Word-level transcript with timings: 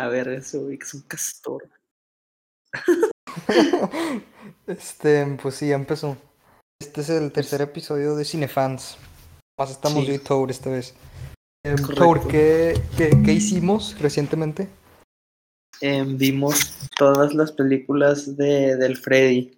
A 0.00 0.08
ver, 0.08 0.28
eso, 0.28 0.62
güey, 0.62 0.78
que 0.78 0.84
es 0.84 0.94
un 0.94 1.02
castor. 1.02 1.68
este, 4.66 5.26
pues 5.42 5.56
sí, 5.56 5.68
ya 5.68 5.74
empezó. 5.74 6.16
Este 6.80 7.02
es 7.02 7.10
el 7.10 7.30
tercer 7.32 7.60
episodio 7.60 8.16
de 8.16 8.24
Cinefans. 8.24 8.96
Más 9.58 9.70
estamos 9.70 10.00
Sí. 10.00 10.06
yo 10.06 10.14
y 10.14 10.18
Tour 10.18 10.50
esta 10.50 10.70
vez. 10.70 10.94
Tour, 11.94 12.26
¿qué, 12.28 12.80
qué, 12.96 13.10
qué 13.22 13.32
hicimos 13.34 14.00
recientemente? 14.00 14.68
Em, 15.82 16.16
vimos 16.16 16.88
todas 16.96 17.34
las 17.34 17.52
películas 17.52 18.38
de, 18.38 18.76
del 18.76 18.96
Freddy. 18.96 19.50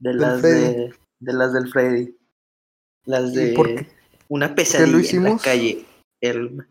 De 0.00 0.08
Del 0.10 0.20
las 0.20 0.40
Freddy. 0.40 0.74
de, 0.74 0.94
de 1.20 1.32
las 1.34 1.52
del 1.52 1.68
Freddy. 1.68 2.16
Las 3.04 3.32
¿Y 3.32 3.36
de 3.36 3.86
una 4.28 4.54
pesadilla 4.54 5.10
en 5.18 5.24
la 5.24 5.38
calle. 5.38 5.84
El, 6.22 6.66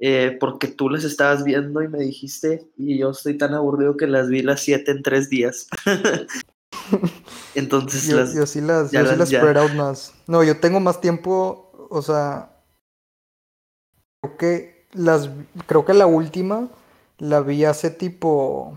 eh, 0.00 0.36
porque 0.38 0.68
tú 0.68 0.88
las 0.90 1.04
estabas 1.04 1.42
viendo 1.44 1.82
y 1.82 1.88
me 1.88 1.98
dijiste, 2.00 2.66
y 2.76 2.98
yo 2.98 3.10
estoy 3.10 3.38
tan 3.38 3.54
aburrido 3.54 3.96
que 3.96 4.06
las 4.06 4.28
vi 4.28 4.42
las 4.42 4.60
siete 4.60 4.90
en 4.90 5.02
tres 5.02 5.28
días. 5.30 5.68
Entonces 7.54 8.06
Yo, 8.06 8.16
las, 8.18 8.34
yo 8.34 8.46
sí 8.46 8.60
las, 8.60 8.92
yo 8.92 9.00
sí 9.00 9.06
las- 9.06 9.18
las 9.18 9.30
ya. 9.30 9.40
spread 9.40 9.56
out 9.56 9.72
más. 9.72 10.12
No, 10.26 10.44
yo 10.44 10.60
tengo 10.60 10.78
más 10.80 11.00
tiempo, 11.00 11.88
o 11.90 12.02
sea, 12.02 12.50
creo 14.22 14.36
que 14.36 14.86
las, 14.92 15.30
creo 15.66 15.84
que 15.84 15.94
la 15.94 16.06
última 16.06 16.68
la 17.18 17.40
vi 17.40 17.64
hace 17.64 17.90
tipo, 17.90 18.76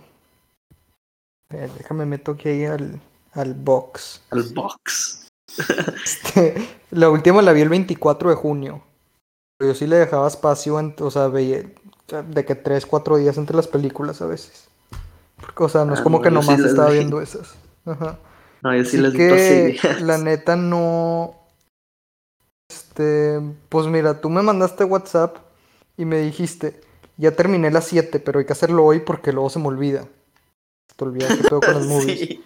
eh, 1.51 1.69
déjame 1.77 2.05
meto 2.05 2.31
aquí 2.33 2.49
ahí 2.49 2.65
al, 2.65 3.01
al 3.33 3.53
box. 3.53 4.21
al 4.31 4.43
box. 4.53 5.27
Este, 6.05 6.55
la 6.91 7.09
última 7.09 7.41
la 7.41 7.51
vi 7.51 7.61
el 7.61 7.69
24 7.69 8.29
de 8.29 8.35
junio. 8.35 8.83
Yo 9.61 9.73
sí 9.75 9.87
le 9.87 9.97
dejaba 9.97 10.27
espacio, 10.27 10.79
en- 10.79 10.95
o 10.99 11.11
sea, 11.11 11.27
veía 11.27 11.63
de 12.27 12.45
que 12.45 12.55
3, 12.55 12.85
4 12.85 13.17
días 13.17 13.37
entre 13.37 13.55
las 13.55 13.67
películas 13.67 14.21
a 14.21 14.25
veces. 14.25 14.67
Porque, 15.39 15.63
o 15.63 15.69
sea, 15.69 15.85
no 15.85 15.93
es 15.93 15.99
Ah, 15.99 16.03
como 16.03 16.17
no, 16.17 16.23
que 16.23 16.29
sí 16.29 16.35
nomás 16.35 16.59
estaba 16.59 16.89
vi. 16.89 16.97
viendo 16.97 17.21
esas. 17.21 17.55
Ajá. 17.85 18.17
No, 18.61 18.75
yo 18.75 18.83
sí 18.83 18.89
Así 18.89 18.97
las 18.97 19.11
vi 19.13 19.17
que 19.17 19.77
la 20.01 20.17
neta 20.17 20.55
no. 20.55 21.35
Este, 22.71 23.39
pues 23.69 23.87
mira, 23.87 24.21
tú 24.21 24.29
me 24.29 24.41
mandaste 24.41 24.83
WhatsApp 24.83 25.37
y 25.97 26.05
me 26.05 26.19
dijiste, 26.19 26.81
ya 27.17 27.35
terminé 27.35 27.71
las 27.71 27.85
7, 27.85 28.19
pero 28.19 28.39
hay 28.39 28.45
que 28.45 28.53
hacerlo 28.53 28.85
hoy 28.85 28.99
porque 28.99 29.31
luego 29.33 29.49
se 29.49 29.59
me 29.59 29.67
olvida. 29.67 30.05
Te 30.95 31.03
olvidas 31.05 31.35
que 31.37 31.43
pedo 31.43 31.61
con 31.61 31.73
las 31.73 31.85
movies. 31.87 32.19
Sí. 32.19 32.43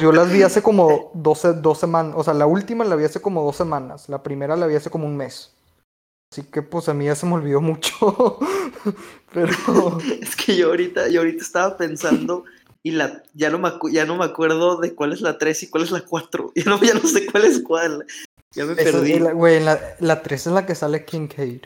Yo 0.00 0.12
las 0.12 0.30
vi 0.30 0.42
hace 0.42 0.62
como 0.62 1.10
12, 1.14 1.54
dos 1.54 1.78
semanas, 1.78 2.14
o 2.16 2.22
sea, 2.24 2.34
la 2.34 2.46
última 2.46 2.84
la 2.84 2.96
vi 2.96 3.04
hace 3.04 3.20
como 3.20 3.42
dos 3.42 3.56
semanas, 3.56 4.08
la 4.08 4.22
primera 4.22 4.56
la 4.56 4.66
vi 4.66 4.76
hace 4.76 4.90
como 4.90 5.06
un 5.06 5.16
mes. 5.16 5.54
Así 6.32 6.42
que 6.42 6.62
pues 6.62 6.88
a 6.88 6.94
mí 6.94 7.06
ya 7.06 7.14
se 7.14 7.26
me 7.26 7.34
olvidó 7.34 7.60
mucho. 7.60 8.38
pero 9.32 9.98
Es 10.20 10.36
que 10.36 10.56
yo 10.56 10.68
ahorita, 10.68 11.08
yo 11.08 11.20
ahorita 11.20 11.42
estaba 11.42 11.76
pensando 11.76 12.44
y 12.82 12.92
la, 12.92 13.22
ya, 13.34 13.50
no 13.50 13.58
me 13.58 13.70
ya 13.92 14.04
no 14.06 14.16
me 14.16 14.24
acuerdo 14.24 14.76
de 14.78 14.94
cuál 14.94 15.12
es 15.12 15.20
la 15.20 15.38
3 15.38 15.62
y 15.64 15.66
cuál 15.68 15.84
es 15.84 15.90
la 15.90 16.00
4. 16.02 16.52
Ya 16.56 16.64
no, 16.64 16.80
ya 16.82 16.94
no 16.94 17.00
sé 17.00 17.26
cuál 17.26 17.44
es 17.44 17.60
cuál. 17.62 18.06
Ya 18.54 18.64
me 18.64 18.72
esa- 18.74 18.82
perdí. 18.84 19.18
la- 19.18 19.32
güey, 19.32 19.60
la, 19.62 19.80
la 20.00 20.22
3 20.22 20.46
es 20.46 20.52
la 20.52 20.66
que 20.66 20.74
sale 20.74 21.04
Kincaid. 21.04 21.62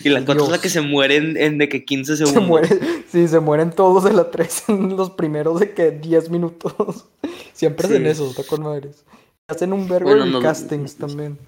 y 0.00 0.08
la 0.08 0.24
4 0.24 0.34
es 0.44 0.48
la 0.50 0.54
Dios. 0.56 0.62
que 0.62 0.68
se 0.68 0.80
muere 0.80 1.16
en, 1.16 1.36
en 1.36 1.58
de 1.58 1.68
que 1.68 1.84
15 1.84 2.16
segundos. 2.16 2.42
Se 2.42 2.48
muere, 2.48 2.68
sí, 3.10 3.28
se 3.28 3.40
mueren 3.40 3.70
todos 3.70 4.04
de 4.04 4.12
la 4.12 4.30
3 4.30 4.68
en 4.68 4.96
los 4.96 5.10
primeros 5.10 5.60
de 5.60 5.72
que 5.74 5.90
10 5.92 6.30
minutos. 6.30 7.06
Siempre 7.52 7.86
hacen 7.86 8.02
Sí. 8.02 8.08
eso, 8.08 8.30
está 8.30 8.44
con 8.44 8.62
madres. 8.62 9.04
Hacen 9.48 9.72
un 9.72 9.88
verbo 9.88 10.08
Bueno, 10.10 10.26
no- 10.26 10.40
castings 10.40 10.96
también. 10.96 11.38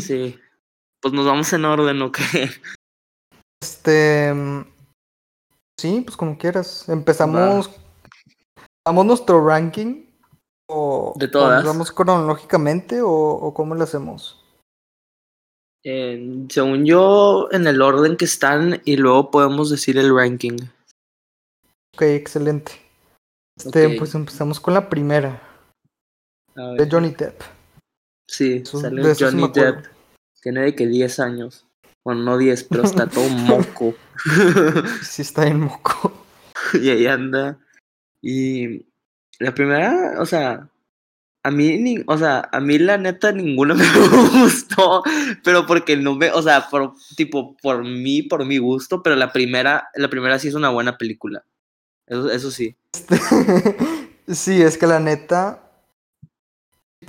Sí. 0.00 0.36
Pues 1.04 1.12
nos 1.12 1.26
vamos 1.26 1.52
en 1.52 1.66
orden, 1.66 2.00
¿o 2.00 2.10
qué? 2.10 2.22
Este. 3.62 4.32
Sí, 5.78 6.00
pues 6.00 6.16
como 6.16 6.38
quieras. 6.38 6.88
Empezamos. 6.88 7.70
¿Damos 8.86 9.04
nuestro 9.04 9.46
ranking? 9.46 10.06
¿O 10.70 11.12
De 11.16 11.28
todas. 11.28 11.62
vamos 11.62 11.92
cronológicamente 11.92 13.02
o, 13.02 13.10
o 13.10 13.52
cómo 13.52 13.74
lo 13.74 13.84
hacemos? 13.84 14.42
Eh, 15.84 16.46
según 16.48 16.86
yo, 16.86 17.48
en 17.52 17.66
el 17.66 17.82
orden 17.82 18.16
que 18.16 18.24
están 18.24 18.80
y 18.86 18.96
luego 18.96 19.30
podemos 19.30 19.68
decir 19.68 19.98
el 19.98 20.14
ranking. 20.16 20.56
Ok, 21.94 22.00
excelente. 22.02 22.72
Este, 23.58 23.98
pues 23.98 24.14
empezamos 24.14 24.58
con 24.58 24.72
la 24.72 24.88
primera, 24.88 25.42
de. 26.54 26.88
Johnny 26.90 27.10
Depp. 27.10 27.42
Sí, 28.26 28.62
Eso- 28.64 28.80
sale 28.80 29.02
de 29.02 29.14
sí 29.14 29.22
Johnny 29.24 29.44
acuerdo. 29.44 29.82
Depp. 29.82 29.93
Tiene 30.44 30.60
de 30.60 30.74
que 30.76 30.86
10 30.86 31.18
años. 31.20 31.66
Bueno, 32.04 32.22
no 32.22 32.38
10, 32.38 32.64
pero 32.64 32.84
está 32.84 33.06
todo 33.08 33.28
moco. 33.30 33.94
Sí, 35.02 35.22
está 35.22 35.46
en 35.48 35.60
moco. 35.60 36.12
y 36.74 36.88
ahí 36.90 37.06
anda. 37.08 37.58
Y 38.22 38.86
la 39.40 39.52
primera, 39.54 40.14
o 40.20 40.26
sea, 40.26 40.68
a 41.42 41.50
mí, 41.50 41.76
ni, 41.78 41.96
o 42.06 42.16
sea, 42.16 42.48
a 42.52 42.60
mí 42.60 42.78
la 42.78 42.96
neta 42.98 43.32
ninguna 43.32 43.74
me 43.74 43.84
gustó, 44.42 45.02
pero 45.42 45.66
porque 45.66 45.96
no 45.96 46.14
me, 46.14 46.30
o 46.30 46.40
sea, 46.42 46.68
por, 46.70 46.94
tipo, 47.16 47.56
por 47.56 47.82
mí, 47.84 48.22
por 48.22 48.44
mi 48.46 48.58
gusto, 48.58 49.02
pero 49.02 49.16
la 49.16 49.32
primera, 49.32 49.88
la 49.94 50.08
primera 50.08 50.38
sí 50.38 50.48
es 50.48 50.54
una 50.54 50.68
buena 50.70 50.96
película. 50.96 51.44
Eso, 52.06 52.30
eso 52.30 52.50
sí. 52.50 52.76
Este, 52.94 53.18
sí, 54.28 54.62
es 54.62 54.78
que 54.78 54.86
la 54.86 55.00
neta, 55.00 55.70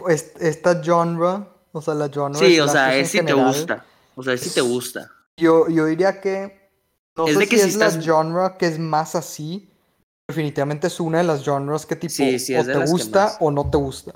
es- 0.09 0.33
esta 0.39 0.81
genre, 0.83 1.47
o 1.75 1.81
sea, 1.81 1.93
la 1.93 2.09
genre 2.09 2.37
Sí, 2.39 2.55
de 2.55 2.61
o 2.61 2.67
sea, 2.67 2.95
en 2.95 3.01
es 3.03 3.11
si 3.11 3.19
te 3.19 3.25
general, 3.27 3.47
gusta. 3.47 3.85
O 4.15 4.23
sea, 4.23 4.33
es 4.33 4.41
si 4.41 4.49
te 4.51 4.61
gusta. 4.61 5.11
Yo, 5.37 5.67
yo 5.69 5.85
diría 5.85 6.21
que, 6.21 6.69
no 7.17 7.27
Es 7.27 7.33
sé 7.33 7.39
de 7.39 7.45
si 7.45 7.49
que 7.51 7.57
si 7.59 7.67
es 7.69 7.75
la 7.75 7.87
estás- 7.87 8.05
genre 8.05 8.57
que 8.57 8.67
es 8.67 8.79
más 8.79 9.15
así, 9.15 9.69
definitivamente 10.29 10.87
es 10.87 10.99
una 10.99 11.17
de 11.19 11.25
las 11.25 11.43
genres 11.43 11.85
que 11.85 11.95
tipo, 11.95 12.13
Sí, 12.13 12.39
sí, 12.39 12.55
o 12.55 12.59
es 12.61 12.65
de 12.67 12.73
te 12.73 12.85
gusta 12.85 13.37
o 13.39 13.51
no 13.51 13.69
te 13.69 13.77
gusta. 13.77 14.15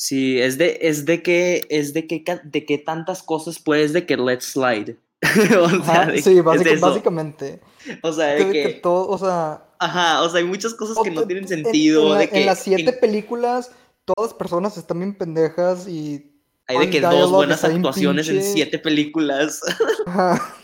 Sí, 0.00 0.40
es 0.40 0.56
de, 0.58 0.78
es 0.82 1.04
de 1.06 1.22
que, 1.22 1.66
es 1.70 1.92
de 1.92 2.06
que, 2.06 2.24
de 2.44 2.64
que 2.64 2.78
tantas 2.78 3.22
cosas 3.22 3.58
puedes 3.58 3.92
de 3.92 4.06
que 4.06 4.16
let's 4.16 4.52
slide. 4.52 4.96
o 5.60 5.68
sea, 5.68 5.78
Ajá, 6.02 6.06
de- 6.12 6.22
sí, 6.22 6.38
es 6.38 6.44
básica- 6.44 6.70
eso. 6.70 6.86
básicamente. 6.86 7.60
O 8.02 8.12
sea, 8.12 8.36
Que, 8.36 8.44
de 8.44 8.52
que 8.52 8.62
que, 8.62 8.68
todo, 8.74 9.08
o 9.08 9.18
sea, 9.18 9.64
ajá, 9.80 10.22
o 10.22 10.28
sea, 10.30 10.38
hay 10.38 10.46
muchas 10.46 10.74
cosas 10.74 10.96
que 11.02 11.10
no 11.10 11.26
tienen 11.26 11.42
en- 11.44 11.48
sentido. 11.48 12.04
En, 12.04 12.08
la- 12.12 12.18
de 12.18 12.24
en 12.24 12.30
que 12.30 12.44
las 12.44 12.60
siete 12.60 12.90
en- 12.90 13.00
películas, 13.00 13.72
todas 14.04 14.30
las 14.30 14.38
personas 14.38 14.76
están 14.76 14.98
bien 15.00 15.18
pendejas 15.18 15.88
y 15.88 16.37
hay 16.68 16.78
de 16.78 16.90
que 16.90 17.00
dos 17.00 17.30
buenas 17.30 17.64
actuaciones 17.64 18.28
en 18.28 18.36
pinche. 18.36 18.52
siete 18.52 18.78
películas. 18.78 19.60
Ajá. 20.06 20.54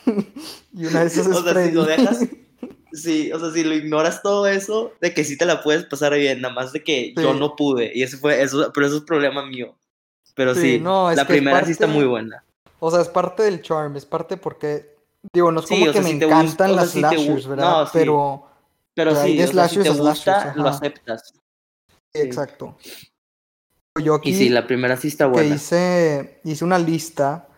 y 0.73 0.87
una 0.87 1.01
de 1.01 1.07
esas 1.07 1.27
es 1.27 1.37
o 1.37 1.43
sea, 1.43 1.65
si 1.67 1.73
lo 1.73 1.85
dejas, 1.85 2.19
sí, 2.93 3.33
o 3.33 3.41
sea, 3.41 3.51
si 3.53 3.65
lo 3.65 3.75
ignoras 3.75 4.23
todo 4.23 4.47
eso, 4.47 4.93
de 5.01 5.13
que 5.15 5.25
sí 5.25 5.37
te 5.39 5.47
la 5.47 5.63
puedes 5.63 5.85
pasar 5.85 6.15
bien, 6.15 6.41
nada 6.43 6.55
más 6.55 6.73
de 6.73 6.83
que 6.85 7.13
yo 7.17 7.35
no 7.35 7.57
pude. 7.57 7.91
Y 7.95 8.03
eso 8.03 8.19
fue, 8.19 8.43
eso, 8.43 8.71
pero 8.75 8.87
eso 8.87 8.97
es 8.99 9.03
problema 9.03 9.45
mío. 9.47 9.75
Pero 10.35 10.55
Sí, 10.55 10.61
sí, 10.61 10.79
no, 10.81 11.11
es 11.11 11.17
la 11.17 11.27
primera 11.27 11.65
sí 11.65 11.73
está 11.73 11.87
muy 11.87 12.05
buena. 12.05 12.45
O 12.81 12.91
sea, 12.91 13.01
es 13.01 13.09
parte 13.09 13.45
del 13.45 13.63
charm, 13.63 13.97
es 13.97 14.05
parte 14.05 14.37
porque, 14.37 14.95
digo, 15.33 15.51
no 15.53 15.61
es 15.61 15.67
como 15.67 15.87
que 15.87 15.93
sea, 15.93 16.03
me 16.03 16.11
si 16.11 16.19
te 16.19 16.27
gusta- 16.27 16.41
encantan 16.41 16.77
las 16.77 16.91
si 16.91 16.99
slashers, 16.99 17.47
¿verdad? 17.47 17.85
no. 17.85 17.91
Pero, 17.93 18.47
Pero 18.95 19.11
sí, 19.25 19.41
o 19.43 19.47
sea, 19.47 19.69
si 19.69 19.79
te 19.79 19.89
gusta, 19.91 20.15
slashers, 20.15 20.57
lo 20.57 20.69
aceptas. 20.69 21.33
exacto. 22.13 22.77
Yo 24.03 24.15
aquí 24.15 24.31
Y 24.31 24.35
sí, 24.35 24.49
la 24.49 24.67
primera 24.67 24.97
sí 24.97 25.09
está 25.09 25.27
que 25.27 25.31
buena. 25.31 25.55
hice, 25.55 26.41
hice 26.45 26.65
una 26.65 26.79
lista 26.79 27.49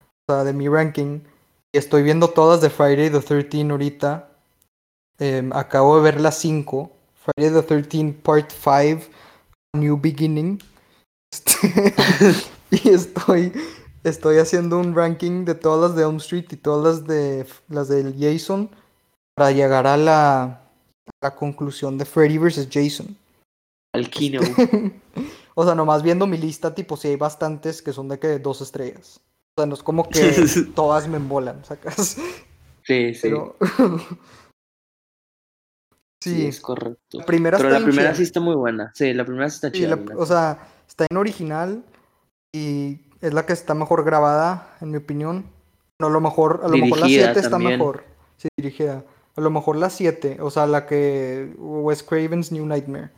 o 0.00 0.32
sea, 0.32 0.44
de 0.44 0.52
mi 0.52 0.68
ranking 0.68 1.20
y 1.72 1.78
estoy 1.78 2.02
viendo 2.02 2.28
todas 2.28 2.60
de 2.60 2.70
Friday 2.70 3.10
the 3.10 3.20
13 3.20 3.70
ahorita. 3.70 4.30
Em, 5.18 5.52
acabo 5.52 5.96
de 5.96 6.02
ver 6.02 6.20
las 6.20 6.38
5. 6.38 6.92
Friday 7.14 7.52
the 7.52 7.62
13 7.62 8.12
Part 8.22 8.50
5, 8.50 9.10
New 9.74 9.98
Beginning. 10.00 10.58
Este, 11.32 12.32
y 12.70 12.88
estoy, 12.88 13.52
estoy 14.04 14.38
haciendo 14.38 14.78
un 14.78 14.94
ranking 14.94 15.44
de 15.44 15.54
todas 15.54 15.90
las 15.90 15.96
de 15.96 16.04
Elm 16.04 16.16
Street 16.16 16.46
y 16.50 16.56
todas 16.56 16.98
las 17.00 17.06
de 17.06 17.46
las 17.68 17.88
del 17.88 18.14
Jason 18.18 18.70
para 19.34 19.50
llegar 19.50 19.86
a 19.86 19.96
la, 19.96 20.42
a 20.42 20.60
la 21.20 21.34
conclusión 21.34 21.98
de 21.98 22.04
Freddy 22.04 22.38
vs. 22.38 22.68
Jason. 22.70 23.16
Al 23.92 24.08
Kino. 24.08 24.40
o 25.58 25.64
sea, 25.64 25.74
nomás 25.74 26.02
viendo 26.02 26.26
mi 26.26 26.36
lista, 26.38 26.74
tipo, 26.74 26.96
si 26.96 27.08
hay 27.08 27.16
bastantes 27.16 27.80
que 27.82 27.92
son 27.92 28.08
de 28.08 28.18
que 28.18 28.38
dos 28.38 28.60
estrellas. 28.60 29.20
O 29.56 29.62
sea, 29.62 29.66
no 29.66 29.74
es 29.74 29.82
como 29.82 30.08
que 30.08 30.20
todas 30.74 31.08
me 31.08 31.16
embolan, 31.16 31.64
¿sacas? 31.64 32.16
Sí, 32.84 33.14
sí. 33.14 33.20
Pero. 33.22 33.56
sí, 36.22 36.34
sí, 36.34 36.46
es 36.46 36.60
correcto. 36.60 37.18
la 37.18 37.24
primera 37.24 37.56
Pero 37.56 37.68
está 37.70 37.80
la 37.80 37.86
primera 37.86 38.08
chida. 38.10 38.16
sí 38.16 38.22
está 38.22 38.40
muy 38.40 38.54
buena. 38.54 38.92
Sí, 38.94 39.12
la 39.14 39.24
primera 39.24 39.48
sí 39.50 39.54
está 39.56 39.68
Sí, 39.70 39.78
chida. 39.78 39.96
la- 39.96 40.16
o 40.16 40.26
sea, 40.26 40.68
está 40.88 41.06
en 41.08 41.16
original 41.16 41.84
y 42.54 43.00
es 43.20 43.32
la 43.32 43.46
que 43.46 43.52
está 43.52 43.74
mejor 43.74 44.04
grabada, 44.04 44.76
en 44.80 44.90
mi 44.90 44.98
opinión. 44.98 45.46
No, 45.98 46.08
a 46.08 46.10
lo 46.10 46.20
mejor, 46.20 46.60
a 46.62 46.68
lo 46.68 46.76
mejor 46.76 46.98
la 47.00 47.06
Dirigida 47.06 47.24
7 47.32 47.40
está 47.40 47.58
mejor. 47.58 48.04
Sí, 48.36 48.48
dirigida. 48.56 49.04
A 49.36 49.40
lo 49.40 49.50
mejor 49.50 49.76
la 49.76 49.88
7, 49.90 50.38
o 50.40 50.50
sea, 50.50 50.66
la 50.66 50.86
que 50.86 51.54
Wes 51.58 52.02
Craven's 52.02 52.52
New 52.52 52.66
Nightmare. 52.66 53.10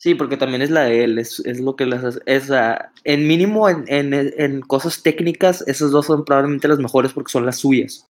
Sí, 0.00 0.14
porque 0.14 0.36
también 0.36 0.62
es 0.62 0.70
la 0.70 0.82
de 0.84 1.02
él, 1.04 1.18
es, 1.18 1.40
es 1.40 1.60
lo 1.60 1.74
que 1.74 1.84
las 1.84 2.04
hace. 2.04 2.20
Es, 2.24 2.48
en 3.04 3.26
mínimo, 3.26 3.68
en, 3.68 3.84
en, 3.88 4.14
en 4.14 4.60
cosas 4.60 5.02
técnicas, 5.02 5.62
esas 5.66 5.90
dos 5.90 6.06
son 6.06 6.24
probablemente 6.24 6.68
las 6.68 6.78
mejores 6.78 7.12
porque 7.12 7.32
son 7.32 7.44
las 7.44 7.56
suyas. 7.58 8.06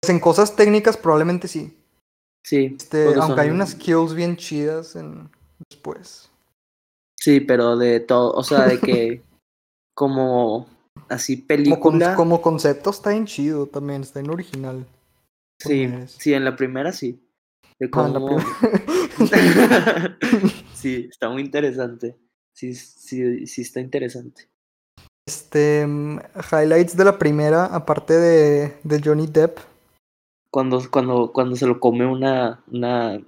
Pues 0.00 0.10
en 0.10 0.18
cosas 0.18 0.56
técnicas 0.56 0.96
probablemente 0.96 1.46
sí. 1.46 1.76
Sí. 2.44 2.74
Este, 2.76 3.14
aunque 3.14 3.40
hay 3.40 3.50
unas 3.50 3.76
kills 3.76 4.14
bien 4.14 4.36
chidas 4.36 4.96
en 4.96 5.30
después. 5.70 6.28
Sí, 7.20 7.38
pero 7.38 7.76
de 7.76 8.00
todo, 8.00 8.32
o 8.32 8.42
sea, 8.42 8.66
de 8.66 8.80
que 8.80 9.22
como 9.96 10.66
así 11.08 11.36
Como, 11.36 11.78
con- 11.78 11.92
película. 11.92 12.16
como 12.16 12.42
concepto 12.42 12.90
está 12.90 13.10
bien 13.10 13.26
chido 13.26 13.66
también, 13.66 14.02
está 14.02 14.18
en 14.18 14.30
original. 14.30 14.84
Sí, 15.60 15.88
sí, 16.08 16.34
en 16.34 16.44
la 16.44 16.56
primera 16.56 16.92
sí. 16.92 17.20
De 17.78 17.88
Ah, 17.92 18.10
cómo... 18.12 18.38
sí, 20.74 21.08
está 21.10 21.28
muy 21.30 21.42
interesante. 21.42 22.16
Sí, 22.52 22.74
sí, 22.74 23.46
sí 23.46 23.62
está 23.62 23.80
interesante. 23.80 24.48
Este, 25.26 25.86
mm, 25.86 26.18
highlights 26.52 26.96
de 26.96 27.04
la 27.04 27.18
primera, 27.18 27.66
aparte 27.66 28.14
de, 28.14 28.76
de 28.82 29.00
Johnny 29.04 29.26
Depp. 29.26 29.58
Cuando, 30.50 30.80
cuando, 30.90 31.32
cuando 31.32 31.56
se 31.56 31.66
lo 31.66 31.80
come 31.80 32.06
una, 32.06 32.62
una, 32.70 33.20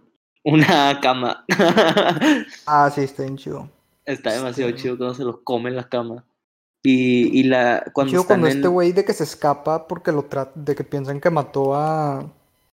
una 0.45 1.01
cama. 1.01 1.45
Ah, 2.67 2.91
sí, 2.95 3.03
está 3.03 3.23
bien 3.23 3.37
chido. 3.37 3.69
está 4.05 4.33
demasiado 4.33 4.71
Este- 4.71 4.83
chido 4.83 4.99
cuando 4.99 5.15
se 5.15 5.25
lo 5.25 5.43
come 5.43 5.71
en 5.71 5.77
la 5.77 5.89
cama. 5.89 6.25
Y, 6.87 7.41
y 7.41 7.45
la 7.45 7.83
cuando 7.95 8.11
chido 8.11 8.23
están 8.23 8.41
cuando 8.41 8.49
en... 8.49 8.57
este 8.59 8.69
güey 8.69 8.93
de 8.93 9.07
que 9.07 9.15
se 9.15 9.25
escapa 9.25 9.89
porque 9.89 10.13
lo 10.13 10.25
trata, 10.25 10.53
de 10.55 10.75
que 10.75 10.85
piensan 10.85 11.19
que 11.19 11.31
mató 11.31 11.75
a, 11.75 12.31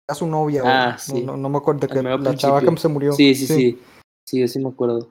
a 0.08 0.16
su 0.16 0.28
novia. 0.28 0.64
Ah, 0.66 0.98
sí. 0.98 1.22
no, 1.22 1.38
no 1.38 1.50
me 1.50 1.58
acuerdo 1.58 1.88
que 1.88 2.02
la 2.02 2.36
chava 2.36 2.62
que 2.62 2.78
se 2.78 2.88
murió. 2.88 3.14
Sí, 3.14 3.36
sí, 3.36 3.48
sí. 3.48 3.82
Sí, 4.26 4.40
yo 4.40 4.48
sí 4.48 4.60
me 4.60 4.70
acuerdo. 4.70 5.10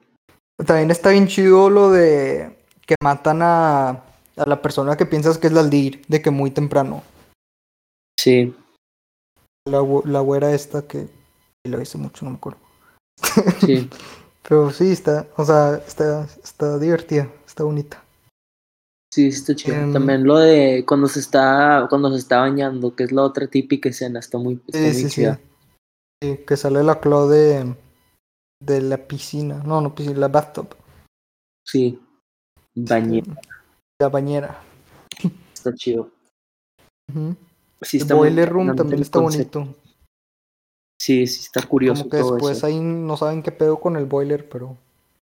También 0.65 0.91
está 0.91 1.11
bien 1.11 1.27
chido 1.27 1.71
lo 1.71 1.91
de 1.91 2.57
que 2.87 2.95
matan 3.03 3.41
a, 3.43 3.89
a 3.91 4.47
la 4.47 4.63
persona 4.63 4.97
que 4.97 5.07
piensas 5.07 5.39
que 5.39 5.49
es 5.49 5.53
la 5.53 5.63
líder, 5.63 6.01
de 6.07 6.23
que 6.23 6.31
muy 6.31 6.51
temprano. 6.51 7.03
Sí. 8.19 8.55
La, 9.67 9.83
la 10.05 10.21
güera 10.21 10.53
esta 10.53 10.87
que 10.87 11.09
lo 11.65 11.81
hice 11.81 11.99
mucho, 11.99 12.25
no 12.25 12.33
me 12.33 12.37
acuerdo. 12.37 12.61
Sí. 13.61 13.89
Pero 14.49 14.71
sí, 14.71 14.93
está, 14.93 15.27
o 15.37 15.45
sea, 15.45 15.83
está, 15.87 16.25
está 16.43 16.79
divertida, 16.79 17.29
está 17.47 17.65
bonita. 17.65 18.05
Sí, 19.17 19.29
está 19.29 19.55
chido. 19.55 19.77
Em, 19.77 19.93
También 19.95 20.25
lo 20.25 20.37
de 20.37 20.85
cuando 20.87 21.07
se 21.09 21.21
está, 21.21 21.87
cuando 21.89 22.13
se 22.13 22.19
está 22.19 22.41
bañando, 22.41 22.95
que 22.95 23.05
es 23.05 23.13
la 23.13 23.23
otra 23.23 23.47
típica 23.47 23.89
escena, 23.89 24.21
está 24.21 24.37
muy, 24.37 24.61
está 24.67 24.79
Sí, 24.79 24.85
muy 24.85 24.93
sí, 24.95 25.03
sí. 25.05 25.09
chida. 25.09 25.41
Sí, 26.23 26.39
que 26.47 26.57
sale 26.59 26.83
la 26.83 27.01
Claw 27.01 27.27
de, 27.27 27.75
de 28.63 28.81
la 28.83 28.99
piscina. 29.09 29.63
No, 29.65 29.81
no 29.81 29.95
piscina, 29.95 30.19
la 30.19 30.29
bathtub. 30.29 30.69
Sí. 31.67 31.99
Bañe, 32.75 33.23
La 33.99 34.11
bañera. 34.11 34.61
está 35.55 35.75
chido. 35.75 36.11
Sí, 37.81 37.97
El 37.97 38.03
está 38.03 38.15
boiler 38.15 38.51
room 38.51 38.77
también 38.77 39.01
está 39.01 39.19
concepto. 39.19 39.61
bonito. 39.61 39.79
Sí, 41.01 41.27
sí, 41.27 41.41
está 41.45 41.63
curioso 41.67 42.03
Como 42.03 42.11
que 42.11 42.19
todo 42.19 42.35
después 42.35 42.59
eso. 42.59 42.67
ahí 42.67 42.79
no 42.81 43.17
saben 43.17 43.43
qué 43.43 43.51
pedo 43.51 43.81
con 43.81 43.97
el 43.97 44.05
boiler, 44.05 44.47
pero 44.47 44.77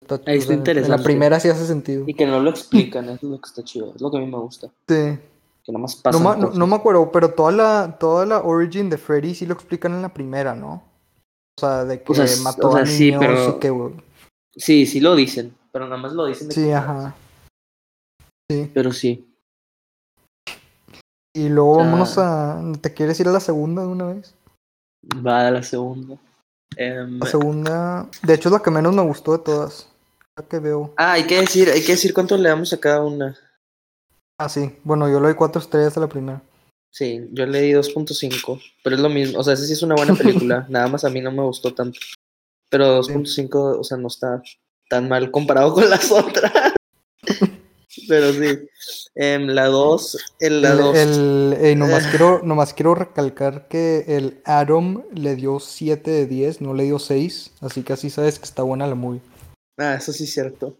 está, 0.07 0.31
Ahí 0.31 0.37
o 0.37 0.39
está 0.39 0.47
sea, 0.47 0.53
En 0.53 0.63
la 0.65 0.71
interesante. 0.71 1.03
primera 1.03 1.39
sí 1.39 1.49
hace 1.49 1.65
sentido. 1.65 2.03
Y 2.07 2.13
que 2.13 2.25
no 2.25 2.39
lo 2.39 2.49
explican, 2.49 3.05
eso 3.05 3.13
es 3.15 3.23
lo 3.23 3.39
que 3.41 3.47
está 3.47 3.63
chido. 3.63 3.93
Es 3.95 4.01
lo 4.01 4.11
que 4.11 4.17
a 4.17 4.19
mí 4.21 4.27
me 4.27 4.37
gusta. 4.37 4.67
Sí. 4.87 5.19
Que 5.63 5.71
nada 5.71 5.81
más 5.81 6.01
No, 6.11 6.19
ma- 6.19 6.35
no, 6.35 6.51
no 6.51 6.67
me 6.67 6.75
acuerdo, 6.75 7.11
pero 7.11 7.33
toda 7.33 7.51
la, 7.51 7.97
toda 7.99 8.25
la 8.25 8.41
origin 8.43 8.89
de 8.89 8.97
Freddy 8.97 9.33
sí 9.33 9.45
lo 9.45 9.53
explican 9.55 9.93
en 9.93 10.01
la 10.03 10.13
primera, 10.13 10.53
¿no? 10.55 10.83
O 11.57 11.61
sea, 11.61 11.85
de 11.85 12.01
que 12.03 12.11
O 12.11 12.15
sea, 12.15 12.25
s- 12.25 12.41
mató 12.43 12.69
o 12.69 12.73
sea, 12.73 12.83
a 12.83 12.85
sí, 12.85 13.05
niños 13.11 13.19
pero- 13.19 13.49
y 13.49 13.59
que... 13.59 13.69
güey, 13.69 13.93
Sí, 14.57 14.85
sí 14.85 14.99
lo 15.01 15.15
dicen, 15.15 15.53
pero 15.71 15.85
nada 15.85 15.97
más 16.01 16.13
lo 16.13 16.25
dicen 16.27 16.47
de 16.49 16.53
Sí, 16.53 16.65
que- 16.65 16.73
ajá. 16.75 17.15
Sí. 18.49 18.71
Pero 18.73 18.91
sí. 18.91 19.27
Y 21.35 21.49
luego 21.49 21.77
Ya. 21.79 21.83
vámonos 21.83 22.17
a... 22.17 22.61
¿Te 22.79 22.93
quieres 22.93 23.19
ir 23.19 23.27
a 23.27 23.31
la 23.31 23.39
segunda 23.39 23.81
de 23.81 23.87
una 23.89 24.05
vez? 24.13 24.33
Va 25.25 25.47
a 25.47 25.51
la 25.51 25.63
segunda. 25.63 26.15
Em, 26.77 27.19
La 27.19 27.25
segunda... 27.25 28.09
De 28.23 28.33
hecho 28.33 28.49
es 28.49 28.53
la 28.53 28.59
que 28.61 28.71
menos 28.71 28.93
me 28.93 29.01
gustó 29.01 29.33
de 29.33 29.39
todas. 29.43 29.89
Que 30.43 30.59
veo. 30.59 30.93
ah, 30.97 31.13
hay 31.13 31.25
que 31.25 31.39
decir, 31.39 31.69
hay 31.69 31.81
que 31.81 31.93
decir 31.93 32.13
cuánto 32.13 32.35
le 32.35 32.49
damos 32.49 32.73
a 32.73 32.77
cada 32.79 33.01
una. 33.01 33.37
Ah, 34.37 34.49
sí. 34.49 34.69
Bueno, 34.83 35.07
yo 35.07 35.19
le 35.21 35.27
doy 35.27 35.35
cuatro 35.35 35.61
estrellas 35.61 35.95
a 35.95 36.01
la 36.01 36.07
primera. 36.09 36.41
Sí, 36.91 37.27
yo 37.31 37.45
le 37.45 37.61
di 37.61 37.71
2.5, 37.71 38.61
pero 38.83 38.95
es 38.97 39.01
lo 39.01 39.09
mismo, 39.09 39.39
o 39.39 39.43
sea, 39.43 39.53
esa 39.53 39.65
sí 39.65 39.73
es 39.73 39.81
una 39.81 39.95
buena 39.95 40.13
película, 40.15 40.65
nada 40.69 40.87
más 40.87 41.03
a 41.03 41.09
mí 41.09 41.19
no 41.21 41.29
me 41.31 41.41
gustó 41.43 41.73
tanto. 41.73 41.99
Pero 42.69 43.01
2.5, 43.01 43.79
o 43.79 43.83
sea, 43.83 43.97
no 43.97 44.07
está 44.07 44.41
tan 44.89 45.07
mal 45.09 45.31
comparado 45.31 45.73
con 45.73 45.89
las 45.89 46.11
otras. 46.11 46.51
pero 48.09 48.33
sí. 48.33 48.59
Em, 49.15 49.47
la 49.47 49.67
2, 49.67 50.17
el, 50.39 50.61
la 50.61 50.71
El, 50.71 50.77
2. 50.77 50.97
el- 50.97 51.57
eh, 51.61 51.75
nomás, 51.75 52.07
quiero, 52.09 52.41
nomás 52.43 52.73
quiero 52.73 52.93
recalcar 52.95 53.67
que 53.69 54.03
el 54.07 54.41
Adam 54.45 55.03
le 55.13 55.35
dio 55.35 55.59
7 55.61 56.11
de 56.11 56.25
10, 56.27 56.59
no 56.61 56.73
le 56.73 56.83
dio 56.83 56.99
6. 56.99 57.51
Así 57.61 57.83
que 57.83 57.93
así 57.93 58.09
sabes 58.09 58.37
que 58.39 58.45
está 58.45 58.63
buena 58.63 58.85
la 58.87 58.95
movie. 58.95 59.21
Ah, 59.77 59.95
eso 59.95 60.13
sí 60.13 60.23
es 60.25 60.33
cierto. 60.33 60.77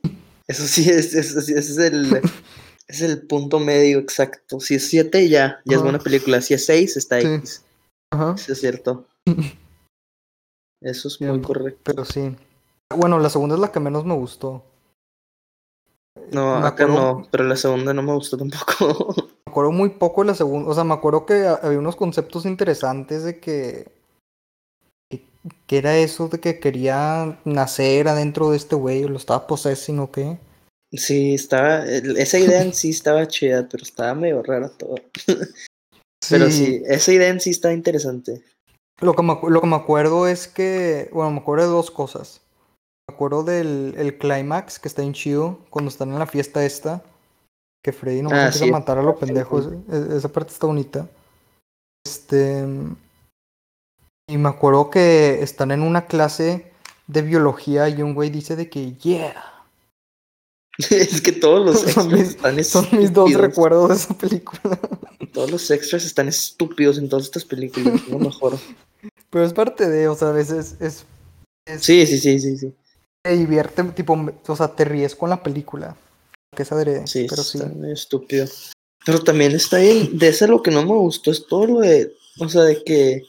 Eso 0.47 0.63
sí 0.68 0.89
es, 0.89 1.13
ese 1.15 1.57
es 1.57 1.77
el, 1.77 2.21
es 2.88 3.01
el 3.01 3.25
punto 3.27 3.59
medio 3.59 4.00
exacto. 4.00 4.59
Si 4.59 4.75
es 4.75 4.88
7, 4.89 5.27
ya, 5.30 5.59
ya 5.65 5.77
es 5.77 5.81
buena 5.83 6.00
película. 6.00 6.42
Si 6.42 6.53
es 6.53 6.65
6, 6.65 6.97
está 6.97 7.19
Sí. 7.21 7.27
X. 7.27 7.63
Ajá. 8.12 8.36
Eso 8.38 8.53
es 8.53 8.59
cierto. 8.59 9.06
Eso 10.81 11.07
es 11.07 11.19
muy 11.21 11.42
correcto. 11.42 11.81
Pero 11.83 12.06
sí. 12.06 12.36
Bueno, 12.95 13.19
la 13.19 13.30
segunda 13.30 13.56
es 13.56 13.62
la 13.62 13.71
que 13.71 13.80
menos 13.80 14.06
me 14.06 14.13
gustó. 14.13 14.63
No, 16.31 16.59
me 16.59 16.68
acá 16.68 16.83
acuerdo- 16.86 16.94
no, 17.21 17.27
pero 17.31 17.44
la 17.44 17.56
segunda 17.56 17.94
no 17.94 18.01
me 18.03 18.13
gustó 18.13 18.38
tampoco. 18.38 19.15
Me 19.47 19.51
acuerdo 19.62 19.71
muy 19.71 19.89
poco 19.92 20.21
de 20.21 20.27
la 20.27 20.36
segunda. 20.36 20.69
O 20.69 20.74
sea, 20.74 20.83
me 20.83 20.94
acuerdo 20.94 21.25
que 21.25 21.45
ha- 21.45 21.53
había 21.63 21.80
unos 21.80 21.95
conceptos 21.95 22.45
interesantes 22.45 23.24
de 23.24 23.39
que. 23.39 23.89
Que 25.68 25.77
era 25.77 25.97
eso 25.97 26.27
de 26.27 26.39
que 26.39 26.59
quería 26.59 27.39
nacer 27.45 28.07
adentro 28.07 28.50
de 28.51 28.57
este 28.57 28.75
güey, 28.75 29.03
o 29.03 29.09
lo 29.09 29.18
estaba 29.18 29.47
possessing 29.47 30.00
o 30.00 30.12
qué. 30.12 30.38
Sí, 30.94 31.33
estaba, 31.33 31.83
esa 31.86 32.39
idea 32.39 32.62
en 32.62 32.74
sí 32.74 32.92
estaba 32.92 33.27
chida, 33.27 33.68
pero 33.69 33.83
estaba 33.83 34.13
medio 34.15 34.42
rara 34.44 34.69
todo. 34.69 34.95
Pero 36.30 36.50
sí, 36.50 36.81
esa 36.88 37.12
idea 37.13 37.27
en 37.30 37.39
sí 37.39 37.51
está 37.51 37.71
interesante. 37.71 38.42
Lo 39.00 39.13
que, 39.13 39.21
me, 39.21 39.38
lo 39.47 39.62
que 39.62 39.68
me 39.68 39.75
acuerdo 39.75 40.27
es 40.27 40.47
que, 40.47 41.07
bueno, 41.13 41.30
me 41.31 41.39
acuerdo 41.39 41.65
de 41.65 41.71
dos 41.71 41.92
cosas. 41.92 42.42
Me 43.07 43.13
acuerdo 43.13 43.44
del 43.44 43.94
el 43.97 44.18
clímax, 44.18 44.80
que 44.80 44.88
está 44.88 45.03
en 45.03 45.13
chido, 45.13 45.59
cuando 45.69 45.89
están 45.89 46.12
en 46.12 46.18
la 46.18 46.25
fiesta 46.25 46.65
esta, 46.65 47.03
que 47.83 47.92
Freddy 47.92 48.24
no 48.24 48.30
Ah, 48.31 48.45
empieza 48.45 48.59
sí, 48.65 48.69
a 48.69 48.71
matar 48.71 48.97
a 48.97 49.03
lo 49.03 49.12
está 49.13 49.25
pendejo. 49.27 49.62
cool. 49.62 49.83
es- 49.88 49.95
es- 49.95 50.13
esa 50.15 50.30
parte 50.30 50.51
está 50.53 50.65
bonita. 50.65 51.07
Este. 52.03 52.63
Y 54.27 54.38
me 54.38 54.50
acuerdo 54.50 54.89
que 54.89 55.42
están 55.44 55.72
en 55.72 55.81
una 55.81 56.07
clase 56.07 56.71
de 57.07 57.21
biología 57.21 57.88
y 57.90 58.02
un 58.02 58.14
güey 58.16 58.30
dice 58.30 58.56
de 58.56 58.69
que, 58.69 58.94
yeah. 58.94 59.64
es 60.90 61.21
que 61.21 61.31
todos 61.31 61.66
los 61.66 61.80
Son 61.94 62.11
extras 62.18 62.54
mis- 62.54 62.61
están 62.61 62.64
Son 62.64 62.99
mis 62.99 63.14
dos 63.14 63.30
estúpidos. 63.30 63.42
recuerdos 63.42 63.90
de 63.90 63.95
esa 63.95 64.14
película. 64.18 64.80
Todos 65.33 65.52
los 65.52 65.69
extras 65.69 66.06
están 66.06 66.30
estúpidos 66.30 66.97
en 66.97 67.09
todas 67.09 67.26
estas 67.26 67.44
películas, 67.44 68.07
lo 68.07 68.19
mejor. 68.19 68.57
Pero 69.30 69.44
es 69.44 69.52
parte 69.52 69.90
de, 69.90 70.07
o 70.07 70.16
sea, 70.16 70.30
a 70.30 70.31
veces 70.31 70.78
es. 70.80 71.06
es 71.66 71.83
Sí, 71.83 72.06
sí, 72.06 72.18
sí, 72.19 72.40
sí, 72.40 72.57
sí. 72.57 72.73
te 73.21 73.35
divierte, 73.35 73.83
tipo, 73.83 74.18
o 74.47 74.56
sea, 74.56 74.69
te 74.69 74.85
ríes 74.85 75.14
con 75.14 75.30
la 75.30 75.44
película. 75.44 75.97
Que 76.56 76.64
es 76.64 76.71
adrede, 76.71 77.06
Sí, 77.06 77.26
pero 77.30 77.44
sí. 77.44 77.57
está 77.57 77.69
estúpido. 77.92 78.45
Pero 79.06 79.21
también 79.26 79.52
está 79.52 79.78
bien, 79.80 80.18
de 80.18 80.30
ese 80.30 80.47
lo 80.47 80.64
que 80.64 80.71
no 80.71 80.83
me 80.83 80.94
gustó 80.94 81.31
es 81.31 81.45
todo 81.47 81.66
lo 81.68 81.80
de, 81.81 82.16
o 82.40 82.47
sea, 82.47 82.61
de 82.61 82.81
que, 82.85 83.23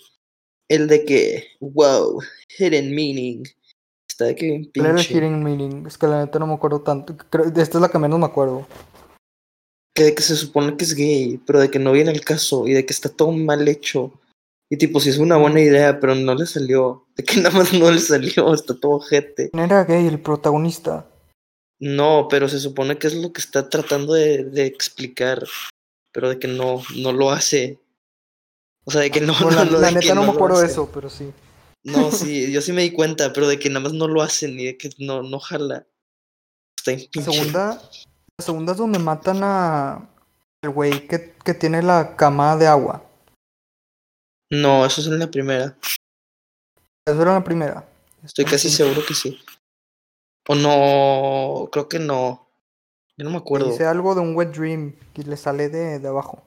el 0.68 0.88
de 0.88 1.04
que, 1.04 1.48
wow, 1.60 2.20
hidden 2.58 2.94
meaning. 2.94 3.44
Está 4.16 4.24
de 4.24 4.34
que 4.34 4.46
bien 4.46 4.70
¿Cuál 4.74 4.86
era 4.86 4.94
pinche. 4.94 5.14
Hidden 5.14 5.44
Meaning? 5.44 5.86
Es 5.86 5.98
que 5.98 6.06
la 6.06 6.24
neta 6.24 6.38
no 6.38 6.46
me 6.46 6.54
acuerdo 6.54 6.80
tanto. 6.80 7.14
Creo, 7.28 7.44
esta 7.48 7.60
es 7.60 7.74
la 7.74 7.90
que 7.90 7.98
menos 7.98 8.18
me 8.18 8.24
acuerdo. 8.24 8.66
Que 9.94 10.04
de 10.04 10.14
que 10.14 10.22
se 10.22 10.36
supone 10.36 10.74
que 10.78 10.84
es 10.84 10.94
gay, 10.94 11.38
pero 11.46 11.60
de 11.60 11.70
que 11.70 11.78
no 11.78 11.92
viene 11.92 12.12
el 12.12 12.24
caso 12.24 12.66
y 12.66 12.72
de 12.72 12.86
que 12.86 12.94
está 12.94 13.10
todo 13.10 13.30
mal 13.32 13.68
hecho. 13.68 14.12
Y 14.70 14.78
tipo, 14.78 15.00
si 15.00 15.10
es 15.10 15.18
una 15.18 15.36
buena 15.36 15.60
idea, 15.60 16.00
pero 16.00 16.14
no 16.14 16.34
le 16.34 16.46
salió. 16.46 17.06
De 17.14 17.24
que 17.24 17.36
nada 17.42 17.58
más 17.58 17.74
no 17.74 17.90
le 17.90 17.98
salió, 17.98 18.54
está 18.54 18.74
todo 18.74 18.92
ojete. 18.92 19.50
¿Quién 19.50 19.64
era 19.64 19.84
gay, 19.84 20.06
el 20.06 20.20
protagonista? 20.20 21.06
No, 21.78 22.26
pero 22.30 22.48
se 22.48 22.58
supone 22.58 22.96
que 22.96 23.08
es 23.08 23.14
lo 23.14 23.34
que 23.34 23.42
está 23.42 23.68
tratando 23.68 24.14
de, 24.14 24.44
de 24.44 24.64
explicar, 24.64 25.44
pero 26.10 26.30
de 26.30 26.38
que 26.38 26.48
no, 26.48 26.82
no 26.96 27.12
lo 27.12 27.30
hace. 27.30 27.78
O 28.86 28.90
sea, 28.90 29.00
de 29.02 29.10
que 29.10 29.20
no, 29.20 29.34
Bueno, 29.42 29.64
no, 29.64 29.78
la 29.78 29.90
neta 29.90 30.14
no 30.14 30.22
me 30.24 30.30
acuerdo 30.30 30.60
de 30.60 30.66
eso, 30.66 30.90
pero 30.92 31.10
sí. 31.10 31.32
No, 31.84 32.10
sí, 32.12 32.50
yo 32.52 32.60
sí 32.62 32.72
me 32.72 32.82
di 32.82 32.92
cuenta, 32.92 33.32
pero 33.32 33.48
de 33.48 33.58
que 33.58 33.68
nada 33.68 33.80
más 33.80 33.92
no 33.92 34.08
lo 34.08 34.22
hacen 34.22 34.58
y 34.58 34.66
de 34.66 34.78
que 34.78 34.90
no, 34.98 35.22
no 35.22 35.38
jala. 35.40 35.86
Está 36.78 36.92
bien 36.92 37.08
La 37.14 37.22
segunda, 37.22 37.82
la 38.38 38.44
segunda 38.44 38.72
es 38.72 38.78
donde 38.78 38.98
matan 38.98 39.40
a 39.42 40.08
el 40.62 40.70
güey 40.70 41.06
que, 41.08 41.34
que 41.44 41.54
tiene 41.54 41.82
la 41.82 42.16
cama 42.16 42.56
de 42.56 42.66
agua. 42.66 43.04
No, 44.50 44.86
eso 44.86 45.00
es 45.00 45.08
en 45.08 45.18
la 45.18 45.30
primera. 45.30 45.76
Eso 47.06 47.22
era 47.22 47.34
la 47.34 47.44
primera. 47.44 47.88
Estoy 48.22 48.44
casi 48.44 48.68
Sí. 48.70 48.76
seguro 48.76 49.04
que 49.04 49.14
sí. 49.14 49.40
O 50.48 50.54
no, 50.54 51.68
creo 51.72 51.88
que 51.88 51.98
no. 51.98 52.48
Yo 53.16 53.24
no 53.24 53.30
me 53.30 53.38
acuerdo. 53.38 53.70
Dice 53.70 53.86
algo 53.86 54.14
de 54.14 54.20
un 54.20 54.36
wet 54.36 54.52
dream 54.54 54.94
y 55.14 55.22
le 55.22 55.36
sale 55.36 55.68
de, 55.68 55.98
de 55.98 56.08
abajo. 56.08 56.42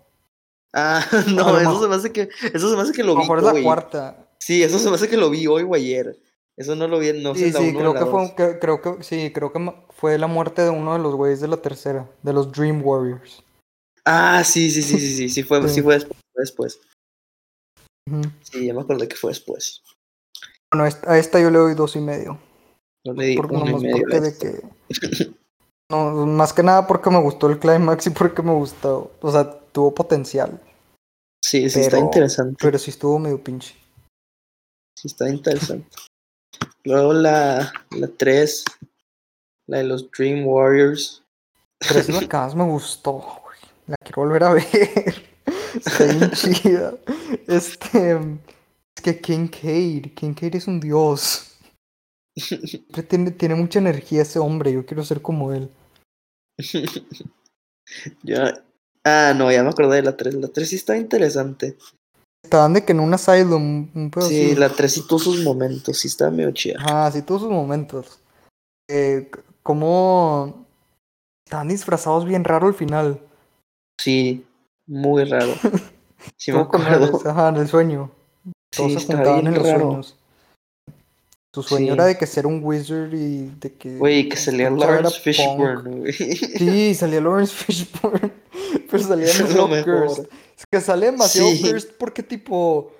Ah, 0.74 1.04
no, 1.34 1.58
eso 1.58 1.70
mejor- 1.72 1.82
se 1.82 1.88
me 1.90 1.96
hace 1.96 2.12
que, 2.12 2.30
eso 2.54 2.70
se 2.70 2.76
me 2.76 2.82
hace 2.84 2.92
que 2.94 3.04
lo 3.04 3.14
A 3.14 3.16
lo 3.16 3.22
vi 3.22 3.22
mejor 3.24 3.38
es 3.40 3.44
la 3.46 3.54
hoy. 3.54 3.64
cuarta. 3.64 4.28
Sí, 4.40 4.64
eso 4.64 4.80
se 4.80 4.90
me 4.90 4.96
hace 4.96 5.10
que 5.10 5.18
lo 5.18 5.30
vi 5.30 5.48
hoy 5.48 5.64
o 5.64 5.74
ayer. 5.76 6.20
Eso 6.58 6.76
no 6.76 6.88
lo 6.88 7.00
vi, 7.00 7.14
no 7.14 7.34
sé, 7.36 7.46
Sí, 7.48 7.52
la 7.54 7.60
sí, 7.60 7.74
creo 7.74 7.94
que 7.94 8.06
fue, 8.06 8.36
que- 8.36 8.60
creo 8.60 8.82
que, 8.82 9.04
sí, 9.04 9.32
creo 9.34 9.52
que 9.54 9.74
fue 9.92 10.18
la 10.18 10.28
muerte 10.28 10.62
de 10.62 10.70
uno 10.70 10.94
de 10.94 11.00
los 11.00 11.16
güeyes 11.16 11.40
de 11.40 11.48
la 11.48 11.58
tercera, 11.58 12.10
de 12.22 12.34
los 12.34 12.52
Dream 12.52 12.82
Warriors. 12.86 13.44
Ah, 14.06 14.44
sí, 14.44 14.70
sí, 14.72 14.82
sí, 14.82 15.00
sí, 15.00 15.16
sí, 15.16 15.30
sí 15.30 15.44
fue, 15.44 15.62
Sí. 15.70 15.76
sí 15.76 15.82
fue 15.82 16.00
después. 16.36 16.80
Sí, 18.44 18.66
ya 18.66 18.74
me 18.74 18.82
acordé 18.82 19.08
que 19.08 19.16
fue 19.16 19.32
después. 19.32 19.84
Bueno, 20.72 20.90
a 21.08 21.18
esta 21.18 21.40
yo 21.40 21.50
le 21.50 21.60
doy 21.60 21.76
dos 21.76 21.96
y 21.96 22.00
medio. 22.00 22.40
No 23.06 23.14
le 23.14 23.26
di 23.28 23.36
Por- 23.38 23.52
uno 23.52 23.66
y 23.80 23.82
medio. 23.84 24.02
porque 24.02 24.18
a 24.18 24.22
de 24.22 24.28
esto. 24.30 24.48
que. 24.48 25.32
No, 25.92 26.26
más 26.26 26.54
que 26.54 26.64
nada 26.64 26.86
porque 26.88 27.10
me 27.10 27.22
gustó 27.22 27.48
el 27.48 27.60
climax 27.60 28.08
y 28.08 28.10
porque 28.12 28.42
me 28.42 28.52
gustó. 28.54 29.12
O 29.22 29.32
sea, 29.32 29.59
tuvo 29.72 29.94
potencial. 29.94 30.62
Sí, 31.44 31.70
sí, 31.70 31.82
está 31.82 31.98
interesante. 31.98 32.58
Pero 32.62 32.78
sí 32.78 32.92
estuvo 32.92 33.18
medio 33.20 33.42
pinche. 33.44 33.76
Sí, 34.96 35.08
está 35.08 35.30
interesante. 35.30 35.88
Luego 36.84 37.14
la, 37.14 37.72
la 37.92 38.08
3, 38.08 38.66
la 39.68 39.78
de 39.78 39.84
los 39.84 40.10
Dream 40.12 40.46
Warriors. 40.46 41.24
Pero 41.80 42.00
es 42.00 42.10
la 42.10 42.20
que 42.20 42.38
más 42.38 42.56
me 42.56 42.66
gustó, 42.66 43.14
güey. 43.14 43.58
La 43.88 43.96
quiero 44.04 44.24
volver 44.24 44.44
a 44.44 44.54
ver. 44.54 44.66
Está 45.76 46.06
bien 46.06 46.32
chida. 46.34 46.94
Este. 47.48 48.20
Es 48.96 49.04
que 49.04 49.20
Kincaid. 49.20 50.14
Kincaid 50.14 50.56
es 50.56 50.68
un 50.68 50.80
dios. 50.80 51.58
Tiene, 53.10 53.32
tiene 53.32 53.56
mucha 53.56 53.80
energía 53.80 54.22
ese 54.22 54.40
hombre. 54.40 54.72
Yo 54.72 54.86
quiero 54.86 55.04
ser 55.04 55.22
como 55.22 55.54
él. 55.54 55.70
Ya. 58.22 58.64
Ah, 59.10 59.34
no, 59.36 59.52
ya 59.52 59.64
me 59.64 59.70
acordé 59.70 59.98
de 59.98 60.04
la 60.04 60.16
3. 60.18 60.36
La 60.36 60.48
3 60.50 60.70
sí 60.70 60.76
está 60.76 60.96
interesante. 60.98 61.78
Estaban 62.44 62.74
de 62.74 62.86
que 62.86 62.92
en 62.94 63.00
un 63.00 63.14
asylum. 63.14 63.90
Un 63.94 64.12
pedo 64.12 64.28
Sí, 64.28 64.46
así. 64.52 64.56
la 64.56 64.70
3 64.70 64.92
sí 64.92 65.08
tuvo 65.08 65.20
sus 65.20 65.44
momentos, 65.44 65.98
sí 65.98 66.08
está 66.08 66.30
medio 66.30 66.52
chida. 66.52 66.80
Ajá, 66.80 67.12
sí, 67.12 67.22
todos 67.22 67.42
sus 67.42 67.52
momentos. 67.52 68.20
Eh, 68.90 69.30
como 69.64 70.66
estaban 71.46 71.68
disfrazados 71.68 72.26
bien 72.26 72.44
raro 72.44 72.68
al 72.68 72.74
final. 72.74 73.20
Sí, 74.00 74.46
muy 74.88 75.24
raro. 75.26 75.54
Sí, 76.36 76.52
me 76.52 76.60
acuerdo. 76.60 77.22
Ajá, 77.30 77.48
en 77.48 77.56
el 77.58 77.68
sueño. 77.70 78.12
Todos 78.76 78.92
Sí, 78.92 79.00
se 79.00 79.06
juntaban 79.14 79.48
en 79.48 79.54
los 79.54 79.64
raro. 79.66 79.80
sueños. 79.86 80.18
Su 81.56 81.64
sueño 81.64 81.88
Sí. 81.88 81.94
era 81.94 82.06
de 82.06 82.18
que 82.18 82.28
ser 82.28 82.46
un 82.46 82.60
wizard 82.62 83.14
y 83.14 83.46
de 83.60 83.74
que. 83.74 83.96
Güey, 83.98 84.28
que 84.28 84.36
salía 84.36 84.70
Lawrence. 84.70 85.18
Fishburne, 85.22 86.00
güey. 86.02 86.12
Sí, 86.14 86.94
salía 86.94 87.22
Lawrence 87.22 87.54
Fishburne. 87.56 88.32
Pero 88.90 89.04
salía 89.08 89.26
Es 89.28 89.38
demasiado 89.38 89.68
mejor. 89.68 90.06
cursed. 90.08 90.28
Es 90.58 90.66
que 90.72 90.82
sale 90.82 91.06
demasiado 91.08 91.50
Sí. 91.50 91.62
cursed 91.62 91.92
porque, 91.98 92.24
tipo. 92.24 92.92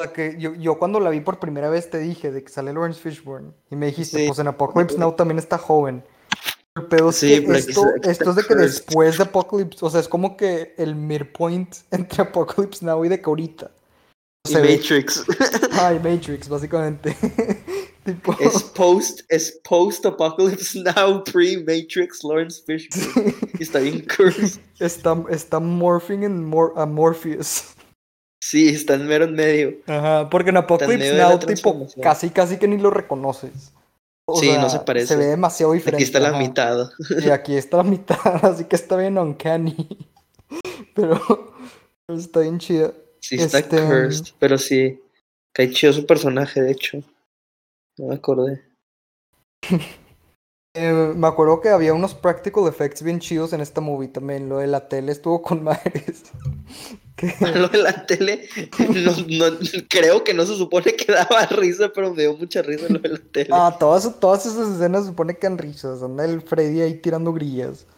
o 0.00 0.02
sea, 0.04 0.12
que 0.12 0.36
yo, 0.38 0.54
yo 0.54 0.78
cuando 0.78 1.00
la 1.00 1.10
vi 1.10 1.20
por 1.20 1.38
primera 1.40 1.68
vez 1.70 1.90
te 1.90 1.98
dije 1.98 2.30
de 2.30 2.42
que 2.44 2.48
sale 2.50 2.72
Lawrence 2.72 3.00
Fishburne. 3.00 3.52
Y 3.70 3.76
me 3.76 3.86
dijiste, 3.86 4.18
Sí. 4.18 4.26
pues 4.28 4.38
en 4.38 4.46
Apocalypse 4.48 4.96
Now 4.98 5.12
también 5.14 5.38
está 5.38 5.58
joven. 5.58 6.04
Es 6.92 7.16
Sí, 7.16 7.28
que 7.40 7.42
pero 7.42 7.54
esto, 7.58 7.82
esto 8.04 8.30
es 8.30 8.36
de 8.36 8.44
que 8.44 8.54
después 8.54 9.16
de 9.18 9.24
Apocalypse, 9.24 9.84
o 9.84 9.90
sea, 9.90 9.98
es 9.98 10.06
como 10.06 10.36
que 10.36 10.74
el 10.78 10.94
midpoint 10.94 11.74
entre 11.90 12.22
Apocalypse 12.22 12.84
Now 12.86 13.04
y 13.04 13.08
de 13.08 13.20
que 13.20 13.28
ahorita. 13.28 13.70
Matrix. 14.52 15.24
Ay, 15.72 15.96
Matrix, 15.98 16.48
básicamente. 16.48 17.16
Tipo. 18.14 18.36
es 18.40 18.62
post, 18.62 19.20
es 19.28 19.60
post 19.68 20.04
Apocalypse 20.06 20.82
Now, 20.82 21.22
pre 21.24 21.58
Matrix, 21.58 22.22
Lawrence 22.24 22.62
Fishburne. 22.66 23.34
Está 23.60 23.78
bien 23.80 24.04
cursed. 24.06 24.60
Está, 24.78 25.16
está 25.30 25.58
morphing 25.60 26.22
en 26.22 26.44
Mor 26.44 26.72
a 26.76 26.86
Morpheus. 26.86 27.74
Sí, 28.40 28.68
está 28.68 28.94
en 28.94 29.06
mero 29.08 29.24
en 29.24 29.34
medio. 29.34 29.76
Ajá, 29.86 30.30
porque 30.30 30.50
en 30.50 30.56
Apocalypse 30.58 31.14
Now, 31.18 31.38
tipo, 31.40 31.86
casi, 32.00 32.30
casi 32.30 32.56
que 32.56 32.68
ni 32.68 32.78
lo 32.78 32.90
reconoces. 32.90 33.72
O 34.26 34.38
Sí, 34.38 34.52
no 34.52 34.68
se 34.70 34.78
parece. 34.80 35.06
Se 35.08 35.16
ve 35.16 35.26
demasiado 35.26 35.72
diferente. 35.72 35.96
Aquí 35.96 36.04
está 36.04 36.20
la 36.20 36.28
ajá. 36.28 36.38
mitad. 36.38 36.90
Y 37.24 37.30
aquí 37.30 37.56
está 37.56 37.78
la 37.78 37.82
mitad, 37.82 38.18
así 38.44 38.64
que 38.64 38.76
está 38.76 38.96
bien 38.96 39.18
uncanny. 39.18 40.06
Pero, 40.94 41.20
pero 42.06 42.18
está 42.18 42.40
bien 42.40 42.58
chida. 42.58 42.92
Sí, 43.20 43.36
está 43.36 43.58
Este, 43.58 43.80
cursed. 43.80 44.26
Pero 44.38 44.56
sí. 44.58 45.00
Cae 45.52 45.70
chido 45.70 45.92
su 45.92 46.06
personaje, 46.06 46.62
de 46.62 46.70
hecho. 46.72 47.02
No 47.98 48.06
me 48.08 48.14
acordé. 48.14 48.64
Eh, 50.74 51.12
me 51.16 51.26
acuerdo 51.26 51.60
que 51.60 51.70
había 51.70 51.92
unos 51.92 52.14
practical 52.14 52.68
effects 52.68 53.02
bien 53.02 53.18
chidos 53.18 53.52
en 53.52 53.60
esta 53.60 53.80
movie 53.80 54.06
también. 54.06 54.48
Lo 54.48 54.58
de 54.58 54.68
la 54.68 54.86
tele 54.88 55.10
estuvo 55.10 55.42
con 55.42 55.64
madres. 55.64 56.24
Lo 57.54 57.66
de 57.68 57.78
la 57.78 58.06
tele, 58.06 58.48
no, 58.78 59.50
no, 59.50 59.58
creo 59.88 60.22
que 60.22 60.34
no 60.34 60.46
se 60.46 60.56
supone 60.56 60.94
que 60.94 61.10
daba 61.10 61.46
risa, 61.46 61.90
pero 61.92 62.14
me 62.14 62.22
dio 62.22 62.36
mucha 62.36 62.62
risa 62.62 62.86
lo 62.88 63.00
de 63.00 63.08
la 63.08 63.18
tele. 63.18 63.48
Ah, 63.50 63.76
todas, 63.76 64.20
todas 64.20 64.46
esas 64.46 64.76
escenas 64.76 65.02
se 65.02 65.08
supone 65.08 65.36
que 65.36 65.48
dan 65.48 65.58
risas. 65.58 66.00
Anda 66.00 66.24
el 66.24 66.42
Freddy 66.42 66.80
ahí 66.80 66.94
tirando 67.00 67.32
grillas. 67.32 67.88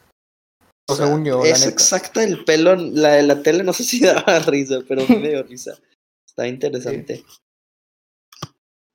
O 0.88 0.94
sea, 0.94 1.04
según 1.04 1.26
yo, 1.26 1.42
la 1.42 1.50
es 1.50 1.66
exacta 1.66 2.24
el 2.24 2.44
pelo, 2.46 2.76
la 2.76 3.10
de 3.10 3.24
la 3.24 3.42
tele 3.42 3.62
no 3.62 3.74
sé 3.74 3.84
si 3.84 4.00
daba 4.00 4.38
risa, 4.38 4.78
pero 4.88 5.06
me 5.06 5.28
dio 5.28 5.42
risa. 5.42 5.78
Está 6.26 6.48
interesante. 6.48 7.22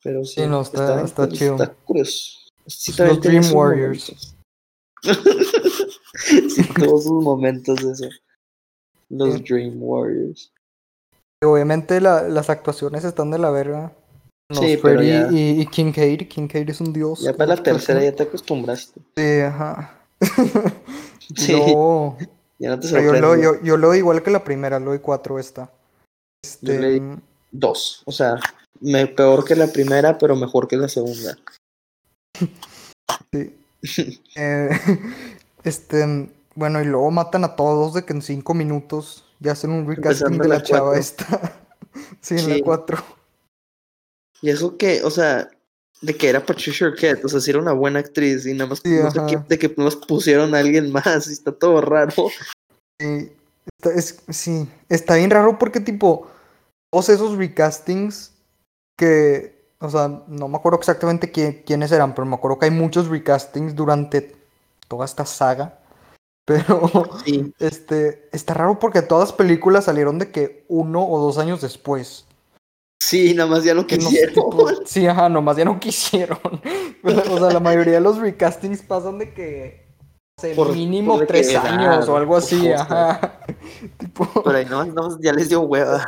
Pero 0.05 0.23
sí, 0.23 0.41
Sí, 0.41 0.47
no, 0.47 0.61
está- 0.61 1.01
está 1.01 1.27
chido. 1.27 1.53
Está 1.55 1.73
curioso. 1.83 2.37
Sí, 2.67 2.93
Los 2.99 3.19
Dream 3.21 3.43
Warriors. 3.53 4.35
sí, 5.03 6.63
todos 6.79 7.03
sus 7.05 7.23
momentos 7.23 7.79
eso. 7.83 8.07
Los 9.09 9.33
Sí. 9.35 9.41
Dream 9.49 9.81
Warriors. 9.81 10.51
Obviamente 11.43 11.99
la- 12.01 12.27
las 12.29 12.51
actuaciones 12.51 13.03
están 13.03 13.31
de 13.31 13.39
la 13.39 13.49
verga. 13.49 13.93
Sí, 14.53 14.77
pero 14.79 15.01
ya- 15.01 15.27
y, 15.31 15.59
y 15.61 15.65
Kincaid. 15.65 16.27
Kincaid 16.27 16.69
es 16.69 16.79
un 16.81 16.93
dios. 16.93 17.21
Ya 17.21 17.33
para 17.33 17.47
la 17.47 17.55
te 17.57 17.63
tercera 17.71 18.03
ya 18.03 18.15
te 18.15 18.23
acostumbraste. 18.23 19.01
Sí, 19.17 19.39
ajá. 19.41 19.99
Sí, 21.35 21.53
Luego- 21.53 22.17
ya 22.59 22.69
no 22.69 22.79
te 22.79 22.87
pero 22.91 23.15
yo, 23.15 23.19
lo, 23.19 23.35
yo, 23.41 23.63
yo 23.63 23.77
lo 23.77 23.87
doy 23.87 23.97
igual 23.97 24.21
que 24.21 24.29
la 24.29 24.43
primera, 24.43 24.79
lo 24.79 24.91
doy 24.91 24.99
cuatro 24.99 25.39
esta. 25.39 25.71
Yo 26.61 26.71
Este, 26.73 26.79
le 26.79 26.99
di- 26.99 27.19
Dos. 27.51 28.03
O 28.05 28.11
sea, 28.11 28.35
me, 28.81 29.07
peor 29.07 29.45
que 29.45 29.55
la 29.55 29.67
primera, 29.67 30.17
pero 30.17 30.35
mejor 30.35 30.67
que 30.67 30.77
la 30.77 30.87
segunda. 30.87 31.37
sí. 33.31 33.53
Eh, 34.35 34.69
este, 35.63 36.31
bueno, 36.55 36.81
y 36.81 36.85
luego 36.85 37.11
matan 37.11 37.43
a 37.43 37.55
todos 37.55 37.93
de 37.93 38.03
que 38.03 38.13
en 38.13 38.23
cinco 38.23 38.55
minutos 38.55 39.25
ya 39.39 39.51
hacen 39.51 39.69
un 39.69 39.87
recasting 39.87 40.39
de 40.39 40.47
la 40.47 40.55
la 40.55 40.63
chava 40.63 40.85
cuatro. 40.87 40.99
esta. 40.99 41.59
sí, 42.21 42.35
en 42.35 42.49
la 42.49 42.55
Sí. 42.55 42.61
cuatro. 42.63 42.97
Y 44.41 44.49
eso 44.49 44.75
que, 44.77 45.03
o 45.03 45.11
sea, 45.11 45.49
de 46.01 46.17
que 46.17 46.29
era 46.29 46.45
Patricia 46.45 46.87
Arquette, 46.87 47.25
o 47.25 47.29
sea, 47.29 47.39
sí 47.39 47.51
era 47.51 47.59
una 47.59 47.73
buena 47.73 47.99
actriz 47.99 48.45
y 48.45 48.53
nada 48.53 48.69
más 48.69 48.79
Sí, 48.83 48.89
no 48.89 49.11
sé 49.11 49.19
de 49.47 49.59
que 49.59 49.73
nos 49.77 49.95
pusieron 49.95 50.53
a 50.55 50.59
alguien 50.59 50.91
más 50.91 51.27
y 51.27 51.33
está 51.33 51.51
todo 51.51 51.81
raro. 51.81 52.11
Sí, 52.99 53.31
está, 53.77 53.93
es, 53.93 54.21
sí, 54.29 54.67
está 54.89 55.15
bien 55.15 55.29
raro 55.31 55.57
porque 55.59 55.79
tipo, 55.79 56.27
todos 56.91 57.09
esos 57.09 57.37
recastings 57.37 58.34
que, 58.97 59.65
o 59.79 59.89
sea, 59.89 60.23
no 60.27 60.47
me 60.47 60.57
acuerdo 60.57 60.79
exactamente 60.79 61.31
quién- 61.31 61.63
quiénes 61.65 61.91
eran, 61.91 62.13
pero 62.15 62.25
me 62.25 62.35
acuerdo 62.35 62.59
que 62.59 62.65
hay 62.65 62.71
muchos 62.71 63.07
recastings 63.07 63.75
durante 63.75 64.35
toda 64.87 65.05
esta 65.05 65.25
saga. 65.25 65.79
Pero, 66.47 67.09
Sí, 67.25 67.51
este, 67.57 68.29
está 68.31 68.53
raro 68.53 68.77
porque 68.77 69.01
todas 69.01 69.29
las 69.29 69.33
películas 69.35 69.85
salieron 69.85 70.19
de 70.19 70.29
que 70.29 70.63
uno 70.67 71.03
o 71.07 71.19
dos 71.19 71.39
años 71.39 71.59
después. 71.61 72.27
sí, 73.01 73.33
nada 73.33 73.49
más 73.49 73.63
ya 73.63 73.73
no 73.73 73.81
no- 73.81 73.87
quisieron. 73.87 74.33
tipo, 74.33 74.67
sí, 74.85 75.07
ajá, 75.07 75.27
nomás 75.27 75.57
ya 75.57 75.65
no 75.65 75.79
quisieron. 75.79 76.39
O 77.03 77.37
sea, 77.39 77.51
la 77.51 77.59
mayoría 77.59 77.93
de 77.93 77.99
los 78.01 78.17
recastings 78.17 78.81
pasan 78.83 79.17
de 79.19 79.33
que, 79.33 79.87
no 80.37 80.41
sé, 80.41 80.53
Por- 80.55 80.71
mínimo 80.73 81.13
por 81.13 81.21
de 81.21 81.25
que 81.27 81.33
tres 81.33 81.55
años 81.55 82.07
o 82.09 82.15
algo 82.17 82.35
así, 82.37 82.71
ajá. 82.71 83.39
Tipo... 83.97 84.27
Pero 84.43 84.57
ahí 84.57 84.65
no, 84.65 84.85
no, 84.85 85.19
ya 85.21 85.33
les 85.33 85.49
dio 85.49 85.61
hueva. 85.61 86.05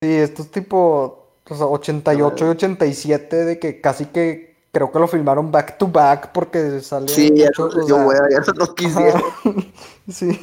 Sí, 0.00 0.08
esto 0.10 0.42
es 0.42 0.50
tipo, 0.50 1.21
o 1.48 1.54
sea, 1.56 1.66
88 1.66 2.46
y 2.46 2.48
87 2.48 3.44
de 3.44 3.58
que 3.58 3.80
casi 3.80 4.06
que 4.06 4.56
creo 4.72 4.90
que 4.90 4.98
lo 4.98 5.08
filmaron 5.08 5.50
back 5.52 5.76
to 5.78 5.88
back 5.88 6.32
porque 6.32 6.80
sale 6.80 7.08
Sí, 7.08 7.30
ya 7.36 7.46
mucho, 7.46 7.68
no 7.68 7.74
les 7.74 7.82
o 7.82 7.86
dio 7.86 7.94
sea, 7.96 8.06
hueva, 8.06 8.28
ya 8.30 8.38
no, 8.40 8.52
no 8.66 8.74
quisieron. 8.74 9.22
ajá. 9.44 9.62
Sí, 10.08 10.40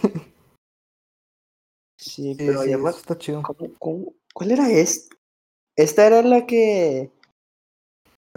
Sí, 1.98 2.34
pero 2.38 2.64
sí, 2.64 2.76
me- 2.76 2.90
está 2.90 3.18
chido. 3.18 3.42
¿cómo- 3.44 3.72
cómo? 3.78 4.14
¿Cuál 4.34 4.52
era 4.52 4.70
esta? 4.70 5.16
Esta 5.76 6.06
era 6.08 6.22
la 6.22 6.46
que. 6.46 7.12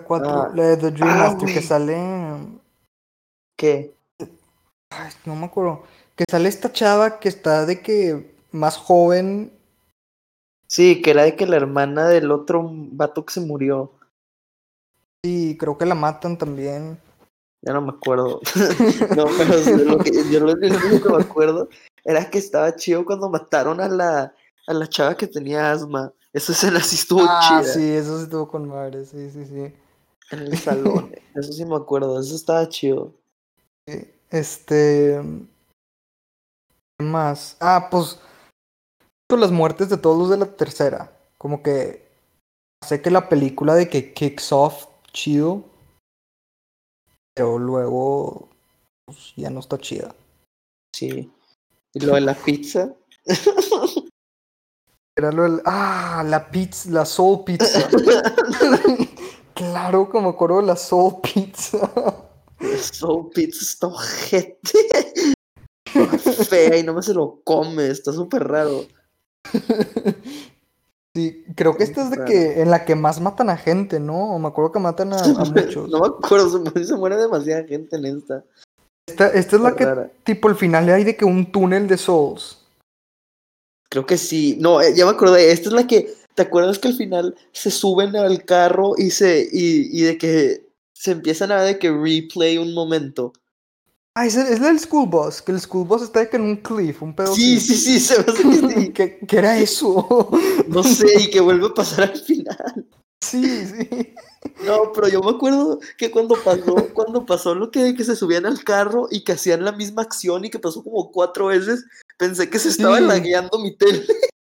Cuatro, 0.07 0.31
Ah. 0.31 0.53
la 0.55 0.65
de 0.69 0.77
The 0.79 0.91
Dream 0.91 1.09
Ah, 1.11 1.17
Master 1.29 1.55
que 1.55 1.63
sale, 1.63 1.97
¿Qué? 3.57 3.95
ay, 4.91 5.13
no 5.27 5.37
me 5.37 5.47
acuerdo, 5.47 5.85
que 6.17 6.25
sale 6.29 6.49
esta 6.49 6.73
chava 6.73 7.21
que 7.21 7.29
está 7.29 7.65
de 7.67 7.81
que 7.83 8.35
más 8.51 8.77
joven, 8.77 9.53
Sí, 10.73 11.03
que 11.03 11.11
era 11.11 11.25
de 11.25 11.37
que 11.37 11.47
la 11.47 11.57
hermana 11.57 12.09
del 12.09 12.31
otro 12.31 12.67
vato 12.73 13.27
que 13.27 13.35
se 13.35 13.41
murió. 13.43 13.93
y 15.23 15.59
creo 15.59 15.77
que 15.77 15.85
la 15.85 15.95
matan 15.95 16.39
también. 16.39 16.99
Ya 17.61 17.75
no 17.75 17.83
me 17.83 17.91
acuerdo. 17.91 18.41
no, 19.15 19.27
pero 19.37 19.59
sí, 19.59 19.85
lo 19.85 19.99
que, 19.99 20.11
yo 20.31 20.41
lo, 20.41 20.55
único 20.55 21.03
que 21.03 21.09
me 21.11 21.23
acuerdo 21.23 21.69
era 22.03 22.31
que 22.31 22.39
estaba 22.39 22.75
chido 22.75 23.05
cuando 23.05 23.29
mataron 23.29 23.83
a 23.83 23.89
la, 23.89 24.35
a 24.67 24.73
la 24.73 24.87
chava 24.87 25.15
que 25.15 25.27
tenía 25.27 25.73
asma. 25.73 26.11
Esa 26.33 26.53
escena 26.53 26.81
sí 26.81 26.97
estuvo 26.97 27.21
Ah, 27.23 27.61
chida. 27.61 27.75
sí, 27.75 27.91
eso 27.91 28.17
sí 28.17 28.25
estuvo 28.25 28.49
con 28.49 28.67
madre, 28.67 29.05
sí, 29.05 29.31
sí, 29.31 29.45
sí. 29.45 29.75
En 30.31 30.39
el 30.39 30.57
salón. 30.57 31.15
Eso 31.35 31.53
sí 31.53 31.67
me 31.67 31.77
acuerdo. 31.77 32.19
Eso 32.19 32.35
estaba 32.35 32.67
chido. 32.67 33.13
Este. 34.31 35.21
¿Qué 36.99 37.05
más? 37.05 37.59
Ah, 37.61 37.89
pues. 37.91 38.19
Las 39.37 39.51
muertes 39.51 39.89
de 39.89 39.97
todos 39.97 40.19
los 40.19 40.31
de 40.31 40.37
la 40.39 40.47
tercera. 40.57 41.13
Como 41.39 41.63
que. 41.63 42.09
Sé 42.87 43.01
que 43.01 43.11
la 43.11 43.29
película 43.29 43.75
de 43.75 43.89
que 43.89 44.13
kicks 44.13 44.53
off 44.53 44.87
chido. 45.13 45.65
Pero 47.35 47.59
luego. 47.59 48.49
Pues 49.07 49.33
ya 49.37 49.51
no 49.51 49.61
está 49.61 49.79
chida. 49.79 50.15
Sí. 50.95 51.33
Y 51.95 52.01
lo 52.01 52.15
de 52.15 52.21
la 52.21 52.35
pizza. 52.35 52.95
Era 55.17 55.31
lo 55.31 55.43
del. 55.43 55.63
Ah, 55.65 56.25
la 56.27 56.51
pizza, 56.51 56.91
la 56.91 57.05
soul 57.05 57.45
pizza. 57.45 57.89
claro, 59.55 60.09
como 60.09 60.31
acuerdo 60.31 60.61
de 60.61 60.67
la 60.67 60.77
soul 60.77 61.21
pizza. 61.21 61.91
Soul 62.81 63.31
pizza 63.31 63.61
está 63.61 63.89
ojete. 63.89 64.79
Fea 66.49 66.79
y 66.79 66.83
no 66.83 66.95
me 66.95 67.03
se 67.03 67.13
lo 67.13 67.41
come. 67.45 67.89
Está 67.89 68.13
súper 68.13 68.49
raro. 68.49 68.87
Sí, 71.15 71.45
creo 71.57 71.77
que 71.77 71.85
esta 71.85 72.05
es 72.05 72.11
de 72.11 72.25
que 72.25 72.63
en 72.63 72.71
la 72.71 72.87
que 72.87 72.95
más 72.95 73.21
matan 73.21 73.51
a 73.51 73.57
gente, 73.59 74.01
¿no? 74.01 74.39
Me 74.39 74.49
acuerdo 74.49 74.73
que 74.73 74.79
matan 74.79 75.13
a, 75.13 75.19
a 75.19 75.45
muchos. 75.45 75.91
No 75.91 76.01
me 76.01 76.07
acuerdo. 76.07 76.65
Se 76.83 76.97
muere, 76.97 77.17
demasiada 77.17 77.65
gente 77.65 77.97
en 77.97 78.07
esta. 78.07 78.43
Esta, 79.07 79.29
esta 79.29 79.57
es 79.57 79.63
la 79.63 79.77
que, 79.77 79.85
rara. 79.85 80.11
tipo, 80.25 80.49
al 80.49 80.57
final 80.57 80.89
hay 80.89 81.05
de 81.05 81.15
que 81.15 81.27
un 81.27 81.53
túnel 81.53 81.87
de 81.87 81.99
souls. 81.99 82.65
Creo 83.91 84.07
que 84.07 84.17
sí. 84.17 84.57
No, 84.59 84.81
eh, 84.81 84.95
ya 84.95 85.05
me 85.05 85.11
acordé. 85.11 85.53
Esta 85.53 85.69
es 85.69 85.75
la 85.75 85.87
que. 85.87 86.15
¿Te 86.35 86.43
acuerdas 86.43 86.79
que 86.79 86.89
al 86.89 86.95
final 86.95 87.37
se 87.53 87.71
suben 87.71 88.17
al 88.17 88.47
carro 88.47 88.95
y 88.97 89.11
se. 89.11 89.47
y, 89.53 89.91
y 89.93 90.03
de 90.05 90.17
que 90.17 90.67
se 90.95 91.11
empiezan 91.11 91.53
a 91.53 91.63
de 91.63 91.79
que 91.79 91.91
replay 91.91 92.57
un 92.57 92.73
momento? 92.73 93.35
Ah, 94.15 94.27
es, 94.27 94.37
es 94.37 94.61
la 94.61 94.67
del 94.69 94.79
school 94.79 95.09
bus, 95.09 95.41
que 95.41 95.53
el 95.53 95.61
school 95.61 95.87
bus 95.87 96.03
está 96.03 96.23
en 96.33 96.43
un 96.43 96.57
cliff, 96.57 97.03
un 97.03 97.15
pedo 97.17 97.35
Sí, 97.35 97.59
sí, 97.59 97.75
sí, 97.75 97.99
se 97.99 98.19
me 98.19 98.25
hace 98.31 98.43
que 98.43 98.75
sí. 98.81 98.93
¿Qué, 98.95 99.19
qué 99.27 99.39
era 99.39 99.59
eso? 99.59 100.29
No 100.69 100.83
sé, 100.83 101.07
y 101.23 101.31
que 101.31 101.41
vuelve 101.41 101.69
a 101.69 101.75
pasar 101.75 102.11
al 102.11 102.19
final. 102.19 102.87
sí, 103.23 103.43
sí. 103.67 104.15
No, 104.67 104.93
pero 104.93 105.09
yo 105.09 105.23
me 105.23 105.31
acuerdo 105.31 105.81
que 105.97 106.11
cuando 106.11 106.35
pasó, 106.45 106.75
cuando 106.93 107.25
pasó 107.25 107.55
lo 107.55 107.71
que, 107.71 107.95
que 107.95 108.05
se 108.05 108.15
subían 108.17 108.45
al 108.45 108.63
carro 108.65 109.09
y 109.11 109.25
que 109.25 109.33
hacían 109.33 109.65
la 109.65 109.73
misma 109.73 110.03
acción 110.03 110.45
y 110.45 110.51
que 110.51 110.59
pasó 110.59 110.85
como 110.85 111.11
cuatro 111.11 111.47
veces, 111.47 111.85
pensé 112.19 112.51
que 112.51 112.59
se 112.59 112.69
estaba 112.69 112.99
Sí. 112.99 113.05
lagueando 113.05 113.59
mi 113.61 113.75
tele. 113.77 114.05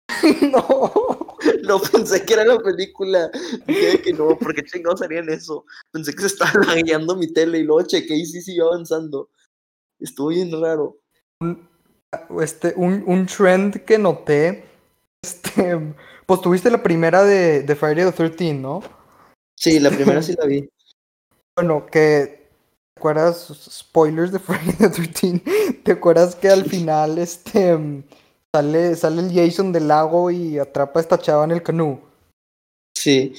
no. 0.53 1.37
No, 1.65 1.81
pensé 1.81 2.25
que 2.25 2.33
era 2.35 2.45
la 2.47 2.59
película. 2.61 3.31
Dije 3.67 4.01
que 4.03 4.13
no, 4.15 4.39
porque 4.39 4.63
chingados 4.65 5.03
harían 5.03 5.29
eso. 5.29 5.65
Pensé 5.91 6.15
que 6.15 6.21
se 6.23 6.27
estaba 6.29 6.53
lagueando 6.67 7.15
mi 7.17 7.31
tele 7.33 7.59
y 7.59 7.65
luego 7.65 7.83
chequé 7.87 8.15
y 8.17 8.25
sí 8.27 8.41
siguió 8.41 8.69
avanzando. 8.73 9.29
Estuvo 10.01 10.29
bien 10.29 10.51
raro. 10.61 10.99
Este, 12.41 12.75
un, 12.77 13.05
un 13.07 13.27
trend 13.27 13.85
que 13.85 13.99
noté. 13.99 14.65
Este, 15.23 15.79
pues 16.27 16.41
tuviste 16.41 16.71
la 16.71 16.83
primera 16.83 17.23
de, 17.25 17.63
de 17.63 17.77
Friday 17.77 18.05
the 18.05 18.13
13, 18.13 18.55
¿no? 18.55 18.83
Sí, 19.57 19.79
la 19.79 19.91
primera 19.91 20.23
sí 20.23 20.35
la 20.39 20.47
vi. 20.47 20.69
Bueno, 21.57 21.87
que. 21.87 22.41
¿Te 22.95 23.01
acuerdas? 23.01 23.47
Spoilers 23.71 24.33
de 24.33 24.39
Friday 24.39 24.75
the 24.77 24.89
13. 24.89 25.43
¿Te 25.85 25.93
acuerdas 25.93 26.35
que 26.35 26.49
al 26.49 26.65
final 26.65 27.19
este 27.19 28.05
sale, 28.55 28.97
sale 28.97 29.23
el 29.23 29.33
Jason 29.33 29.73
del 29.73 29.89
lago 29.89 30.31
y 30.31 30.59
atrapa 30.59 31.01
a 31.01 31.03
esta 31.03 31.19
chava 31.19 31.45
en 31.45 31.53
el 31.53 31.63
canú? 31.63 32.01
Sí. 32.97 33.35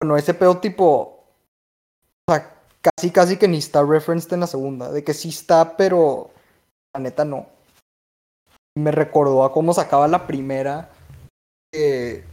Bueno, 0.00 0.16
ese 0.16 0.32
pedo 0.32 0.58
tipo. 0.58 1.26
O 2.26 2.32
sea, 2.32 2.59
casi 2.82 3.10
casi 3.10 3.36
que 3.36 3.48
ni 3.48 3.58
está 3.58 3.82
referenced 3.82 4.32
en 4.32 4.40
la 4.40 4.46
segunda. 4.46 4.90
De 4.90 5.04
que 5.04 5.14
sí 5.14 5.28
está, 5.28 5.76
pero 5.76 6.30
la 6.94 7.00
neta 7.00 7.24
no. 7.24 7.46
Me 8.76 8.90
recordó 8.90 9.44
a 9.44 9.52
cómo 9.52 9.74
sacaba 9.74 10.08
la 10.08 10.26
primera. 10.26 10.90
Que, 11.72 12.24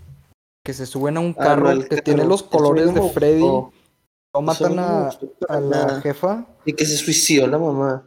que 0.65 0.73
se 0.73 0.85
suben 0.85 1.17
a 1.17 1.19
un 1.19 1.35
Ah, 1.37 1.43
carro 1.43 1.69
del 1.69 1.87
que 1.87 2.01
tiene 2.01 2.25
los 2.25 2.43
colores 2.43 2.91
no 2.91 3.03
de 3.05 3.09
Freddy. 3.11 3.37
Eso 3.45 3.71
no 4.33 4.41
matan 4.41 4.79
a, 4.79 5.09
a 5.49 5.59
la 5.59 6.01
jefa. 6.01 6.45
Y 6.65 6.73
que 6.73 6.85
se 6.85 6.97
suicidó 6.97 7.47
la 7.47 7.57
mamá. 7.57 8.03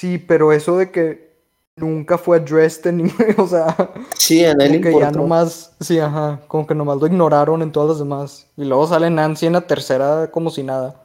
Sí, 0.00 0.18
pero 0.18 0.52
eso 0.52 0.78
de 0.78 0.90
que 0.90 1.30
nunca 1.76 2.16
fue 2.18 2.38
addressed 2.38 2.86
en 2.86 3.10
o 3.38 3.46
sea, 3.46 3.92
Sí, 4.16 4.44
a 4.44 4.54
nadie 4.54 4.80
que 4.80 4.98
ya 4.98 5.10
nomás, 5.10 5.74
sí, 5.80 5.98
ajá, 5.98 6.40
como 6.46 6.66
que 6.66 6.74
nomás 6.74 6.98
lo 6.98 7.06
ignoraron 7.06 7.62
en 7.62 7.72
todas 7.72 7.90
las 7.90 7.98
demás. 7.98 8.46
Y 8.56 8.64
luego 8.64 8.86
sale 8.86 9.10
Nancy 9.10 9.46
en 9.46 9.54
la 9.54 9.62
tercera 9.62 10.30
como 10.30 10.50
si 10.50 10.62
nada. 10.62 11.02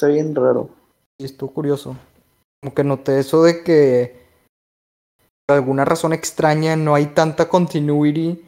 Está 0.00 0.08
bien 0.08 0.34
raro. 0.34 0.70
Y 1.18 1.26
estuvo 1.26 1.52
curioso. 1.52 1.94
Como 2.62 2.74
que 2.74 2.82
noté 2.84 3.18
eso 3.18 3.42
de 3.42 3.62
que 3.62 4.18
por 5.46 5.56
alguna 5.58 5.84
razón 5.84 6.14
extraña 6.14 6.74
no 6.74 6.94
hay 6.94 7.08
tanta 7.08 7.50
continuity, 7.50 8.42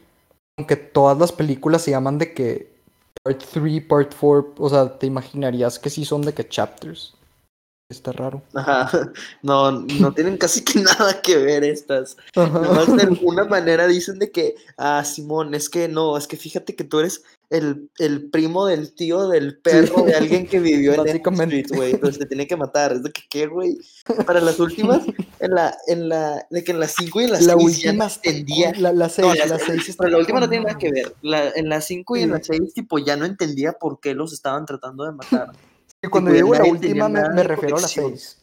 aunque 0.59 0.77
todas 0.77 1.19
las 1.19 1.31
películas 1.31 1.83
se 1.83 1.91
llaman 1.91 2.17
de 2.17 2.33
que 2.33 2.73
Part 3.23 3.45
3, 3.53 3.85
Part 3.85 4.15
4, 4.19 4.55
o 4.57 4.69
sea, 4.71 4.99
te 4.99 5.07
imaginarías 5.07 5.79
que 5.79 5.91
sí 5.91 6.07
son 6.07 6.23
de 6.23 6.33
que 6.33 6.49
chapters. 6.49 7.13
Está 7.93 8.11
raro. 8.13 8.43
Ajá. 8.55 8.91
No, 9.43 9.71
no 9.73 10.13
tienen 10.15 10.37
casi 10.39 10.63
que 10.65 10.81
nada 10.81 11.21
que 11.21 11.37
ver 11.37 11.63
estas. 11.65 12.17
De 12.35 13.03
alguna 13.03 13.45
manera 13.45 13.87
dicen 13.87 14.19
de 14.19 14.31
que, 14.31 14.55
ah, 14.79 15.05
Simón, 15.05 15.55
es 15.55 15.69
que 15.69 15.89
no, 15.89 16.17
es 16.17 16.27
que 16.27 16.37
fíjate 16.37 16.75
que 16.75 16.85
tú 16.85 17.01
eres 17.01 17.23
el, 17.51 17.91
el 17.99 18.31
primo 18.31 18.65
del 18.67 18.95
tío 18.95 19.29
del 19.29 19.59
perro 19.59 20.05
de 20.05 20.15
alguien 20.15 20.47
que 20.47 20.59
vivió 20.61 20.95
en 20.95 21.05
Básicamente. 21.05 21.61
Street, 21.61 21.77
güey, 21.79 21.91
entonces 21.93 22.19
te 22.21 22.27
tiene 22.27 22.47
que 22.47 22.57
matar. 22.57 22.93
Es 22.93 23.03
de 23.03 23.11
que, 23.13 23.23
¿qué, 23.29 23.47
güey? 23.47 23.79
Para 24.27 24.41
las 24.41 24.59
últimas, 24.59 25.03
en 25.41 25.51
la, 25.55 25.77
en 25.87 26.09
la, 26.09 26.47
de 26.51 26.65
que 26.65 26.73
en 26.73 26.81
las 26.81 26.95
5 26.95 27.21
y 27.21 27.25
en 27.25 27.31
las 27.33 27.43
La 27.43 27.55
6 27.55 27.83
ya 27.83 27.91
última 27.91 28.07
no 28.07 28.13
entendía. 28.15 28.73
La, 28.79 28.93
la 28.93 29.07
No, 29.07 29.11
6, 29.11 29.27
la, 29.39 29.47
la 29.47 29.59
seis- 29.59 29.65
6 29.67 29.89
está 29.91 30.05
pero 30.05 30.13
la 30.13 30.19
última 30.19 30.41
no 30.41 30.49
tiene 30.49 30.65
nada 30.65 30.79
que 30.79 30.91
ver. 30.91 31.15
La, 31.21 31.51
en 31.51 31.69
las 31.69 31.85
5 31.87 32.17
y 32.17 32.23
en 32.23 32.29
Sí. 32.29 32.33
las 32.33 32.47
6, 32.47 32.75
tipo, 32.75 32.99
ya 32.99 33.17
no 33.17 33.25
entendía 33.27 33.73
por 33.75 34.01
qué 34.01 34.15
los 34.15 34.33
estaban 34.33 34.65
tratando 34.65 35.05
de 35.05 35.13
matar. 35.13 35.53
Y 36.03 36.09
cuando 36.09 36.31
ya 36.31 36.37
digo 36.37 36.55
la 36.55 36.65
última 36.65 37.09
me, 37.09 37.43
refiero 37.43 37.77
a 37.77 37.81
la 37.81 37.89
conexión. 37.89 38.19
6. 38.19 38.43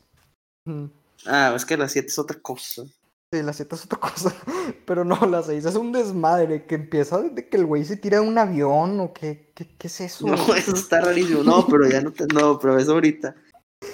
Ujú. 0.65 0.89
Ah, 1.25 1.53
es 1.55 1.65
que 1.65 1.77
la 1.77 1.89
7 1.89 2.07
es 2.07 2.19
otra 2.19 2.39
cosa. 2.39 2.83
Sí, 3.31 3.43
la 3.43 3.53
7 3.53 3.75
es 3.75 3.85
otra 3.85 3.99
cosa. 3.99 4.33
Pero 4.85 5.03
no, 5.03 5.19
la 5.25 5.43
6 5.43 5.65
es 5.65 5.75
un 5.75 5.91
desmadre 5.91 6.65
que 6.65 6.75
empieza 6.75 7.21
desde 7.21 7.49
que 7.49 7.57
el 7.57 7.65
güey 7.65 7.83
se 7.83 7.97
tira 7.97 8.21
de 8.21 8.27
un 8.27 8.37
avión 8.37 8.99
o 9.01 9.13
qué, 9.13 9.51
qué, 9.53 9.67
qué 9.77 9.87
es 9.87 10.01
eso. 10.01 10.27
No, 10.27 10.35
eso 10.55 10.73
está 10.73 11.01
rarísimo. 11.01 11.43
No, 11.43 11.67
pero 11.67 11.87
ya 11.89 12.01
no 12.01 12.11
te. 12.11 12.25
No, 12.27 12.57
pero 12.57 12.79
es 12.79 12.87
ahorita. 12.87 13.35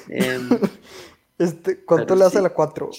Em, 0.10 0.50
Este, 1.38 1.84
¿Cuánto 1.84 2.16
le 2.16 2.24
hace 2.24 2.34
sí. 2.34 2.38
a 2.40 2.44
la 2.44 2.54
4? 2.54 2.92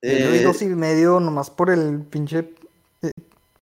Yo 0.00 0.12
le 0.12 0.26
doy 0.26 0.38
eh, 0.38 0.42
dos 0.42 0.62
y 0.62 0.66
medio 0.66 1.20
nomás 1.20 1.50
por 1.50 1.70
el 1.70 2.02
pinche 2.02 2.54
eh, 3.02 3.10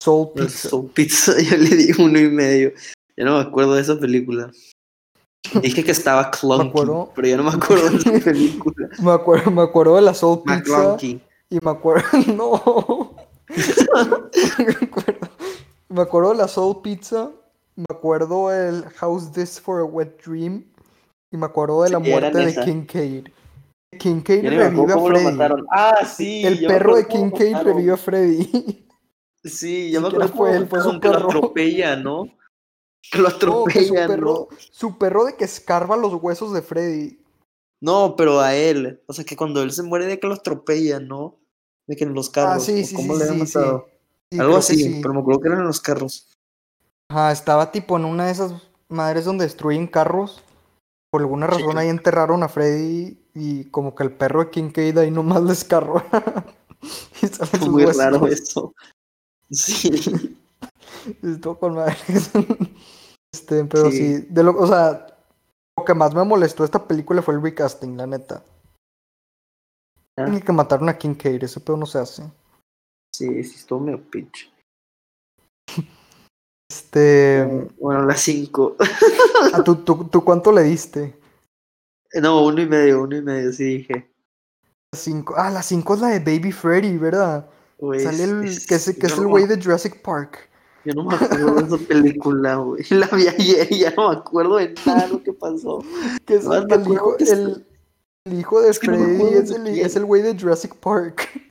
Soul 0.00 0.32
Pizza. 0.34 0.68
Soul 0.68 0.90
Pizza, 0.90 1.40
yo 1.40 1.56
le 1.56 1.76
di 1.76 1.92
uno 1.98 2.18
y 2.18 2.28
medio. 2.28 2.72
Ya 3.20 3.26
no 3.26 3.34
me 3.36 3.42
acuerdo 3.42 3.74
de 3.74 3.82
esa 3.82 4.00
película. 4.00 4.50
Dije 5.60 5.84
que 5.84 5.90
estaba 5.90 6.30
clunky, 6.40 6.72
pero 7.14 7.28
ya 7.28 7.36
no 7.36 7.42
me 7.42 7.50
acuerdo 7.50 7.90
de 7.90 7.96
esa 7.98 8.12
película. 8.24 8.88
Me 8.98 9.10
acuerdo, 9.10 9.50
me 9.50 9.60
acuerdo 9.60 9.96
de 9.96 10.00
la 10.02 10.14
Soul 10.14 10.42
Pizza 10.42 10.96
y 11.50 11.58
me 11.62 11.70
acuerdo, 11.70 12.08
no. 12.34 13.14
me, 13.46 14.72
acuerdo, 14.86 15.28
me 15.90 16.00
acuerdo 16.00 16.30
de 16.30 16.36
la 16.38 16.48
Soul 16.48 16.80
Pizza, 16.80 17.30
me 17.76 17.84
acuerdo 17.90 18.50
el 18.50 18.86
How's 19.02 19.30
This 19.32 19.60
for 19.60 19.80
a 19.80 19.84
Wet 19.84 20.24
Dream 20.24 20.64
y 21.30 21.36
me 21.36 21.44
acuerdo 21.44 21.82
de 21.82 21.90
la 21.90 22.02
Sí, 22.02 22.10
muerte 22.10 22.38
de. 22.38 22.54
Kincaid. 22.64 23.26
Kincaid 23.98 24.44
revive 24.48 24.92
a 24.94 24.98
Freddy. 24.98 25.38
Ah, 25.70 26.06
sí. 26.06 26.46
el 26.46 26.64
perro 26.64 26.96
de 26.96 27.06
Kincaid 27.06 27.56
revive 27.58 27.92
a 27.92 27.96
Freddy. 27.98 28.86
Sí, 29.44 29.90
ya 29.90 30.00
me 30.00 30.08
acuerdo 30.08 30.28
fue 30.34 30.56
él, 30.56 30.66
fue 30.66 30.80
que 30.80 30.86
lo 30.86 31.00
perro. 31.00 31.28
atropella, 31.28 31.96
¿no? 31.96 32.39
Que 33.10 33.18
lo 33.18 33.28
No, 33.28 33.64
que 33.64 33.84
su 33.84 33.94
atropella, 33.94 34.06
perro, 34.06 34.48
¿no? 34.50 34.56
su 34.70 34.98
perro 34.98 35.24
de 35.24 35.36
que 35.36 35.44
escarba 35.44 35.96
los 35.96 36.14
huesos 36.14 36.52
de 36.52 36.62
Freddy. 36.62 37.18
No, 37.80 38.14
pero 38.16 38.40
a 38.40 38.54
él. 38.54 39.02
O 39.06 39.12
sea, 39.12 39.24
que 39.24 39.36
cuando 39.36 39.62
él 39.62 39.72
se 39.72 39.82
muere 39.82 40.06
de 40.06 40.20
que 40.20 40.26
lo 40.26 40.34
atropellan, 40.34 41.08
¿no? 41.08 41.38
De 41.86 41.96
que 41.96 42.04
en 42.04 42.14
los 42.14 42.28
carros. 42.28 42.56
Ah, 42.56 42.60
sí, 42.60 42.82
¿o 42.82 42.86
sí, 42.86 42.94
¿Cómo 42.94 43.14
sí, 43.14 43.22
le 43.22 43.28
han 43.30 43.38
matado? 43.38 43.88
Algo 44.38 44.56
así, 44.56 44.76
sí. 44.76 44.98
pero 45.02 45.14
me 45.14 45.20
acuerdo 45.20 45.40
que 45.40 45.48
eran 45.48 45.60
en 45.60 45.66
los 45.66 45.80
carros. 45.80 46.28
Ajá, 47.10 47.32
estaba 47.32 47.72
tipo 47.72 47.96
en 47.96 48.04
una 48.04 48.26
de 48.26 48.32
esas 48.32 48.52
madres 48.88 49.24
donde 49.24 49.44
destruyen 49.44 49.86
carros. 49.86 50.42
Por 51.10 51.22
alguna 51.22 51.48
razón 51.48 51.76
ahí 51.76 51.88
enterraron 51.88 52.44
a 52.44 52.48
Freddy 52.48 53.18
y 53.34 53.64
como 53.70 53.96
que 53.96 54.04
el 54.04 54.12
perro 54.12 54.44
de 54.44 54.50
Kincaid 54.50 54.96
ahí 54.98 55.10
nomás 55.10 55.42
le 55.42 55.52
escarró. 55.52 56.04
y 57.62 57.68
muy 57.68 57.84
huesos. 57.84 58.02
raro 58.02 58.26
eso. 58.26 58.74
Sí. 59.52 60.38
Estuvo 61.22 61.58
con 61.58 61.74
madre. 61.74 61.96
este, 63.34 63.64
pero 63.64 63.90
Sí. 63.90 63.96
sí. 64.18 64.26
de 64.28 64.42
lo, 64.42 64.56
o 64.56 64.66
sea, 64.66 65.06
lo 65.78 65.84
que 65.84 65.94
más 65.94 66.14
me 66.14 66.24
molestó 66.24 66.62
de 66.62 66.66
esta 66.66 66.86
película 66.86 67.22
fue 67.22 67.34
el 67.34 67.42
recasting, 67.42 67.96
la 67.96 68.06
neta. 68.06 68.42
Ah. 70.18 70.24
Tiene 70.24 70.42
que 70.42 70.52
mataron 70.52 70.88
a 70.88 70.98
Kincaid, 70.98 71.42
ese 71.42 71.60
pedo 71.60 71.76
no 71.76 71.86
se 71.86 71.98
hace. 71.98 72.22
Sí, 73.14 73.42
sí, 73.44 73.56
estuvo 73.56 73.80
medio 73.80 74.02
pinche. 74.10 74.50
Este. 76.70 77.68
Bueno, 77.80 78.04
las 78.06 78.20
5. 78.20 78.76
¿a 79.54 79.64
tú, 79.64 79.76
tú, 79.84 80.04
tú 80.08 80.24
cuánto 80.24 80.52
le 80.52 80.62
diste? 80.62 81.18
No, 82.14 82.44
uno 82.44 82.60
y 82.62 82.66
medio, 82.68 83.02
uno 83.02 83.16
y 83.16 83.22
medio, 83.22 83.52
sí 83.52 83.64
dije. 83.78 84.08
Cinco. 84.94 85.34
Ah, 85.36 85.50
la 85.50 85.62
5 85.62 85.94
es 85.94 86.00
la 86.00 86.08
de 86.08 86.20
Baby 86.20 86.52
Freddy, 86.52 86.96
¿verdad? 86.96 87.48
Güey, 87.78 88.00
Sale 88.00 88.22
el. 88.22 88.44
es- 88.44 88.66
que 88.68 88.76
es, 88.76 88.84
que 88.96 89.06
es 89.06 89.18
el 89.18 89.26
güey 89.26 89.46
de 89.46 89.60
Jurassic 89.60 90.00
Park. 90.02 90.48
Yo 90.84 90.94
no 90.94 91.04
me 91.04 91.14
acuerdo 91.14 91.54
de 91.56 91.66
esa 91.66 91.86
película, 91.86 92.56
güey. 92.56 92.84
La 92.90 93.06
vi 93.08 93.28
ayer 93.28 93.68
y 93.70 93.80
ya 93.80 93.92
no 93.96 94.10
me 94.10 94.16
acuerdo 94.16 94.56
de 94.56 94.74
nada 94.86 95.06
de 95.06 95.08
lo 95.08 95.22
que 95.22 95.32
pasó. 95.32 95.84
Que 96.26 96.34
es 96.36 96.46
me 96.46 96.56
el 96.56 96.92
hijo, 96.92 97.16
que 97.16 97.24
el, 97.24 97.66
el 98.24 98.38
hijo 98.38 98.60
de 98.62 98.70
Es 98.70 98.78
que 98.78 98.88
no 98.88 98.94
Freddy 98.96 99.34
es, 99.34 99.50
el, 99.50 99.66
es 99.66 99.96
el 99.96 100.04
güey 100.04 100.22
de 100.22 100.38
Jurassic 100.38 100.74
Park. 100.76 101.28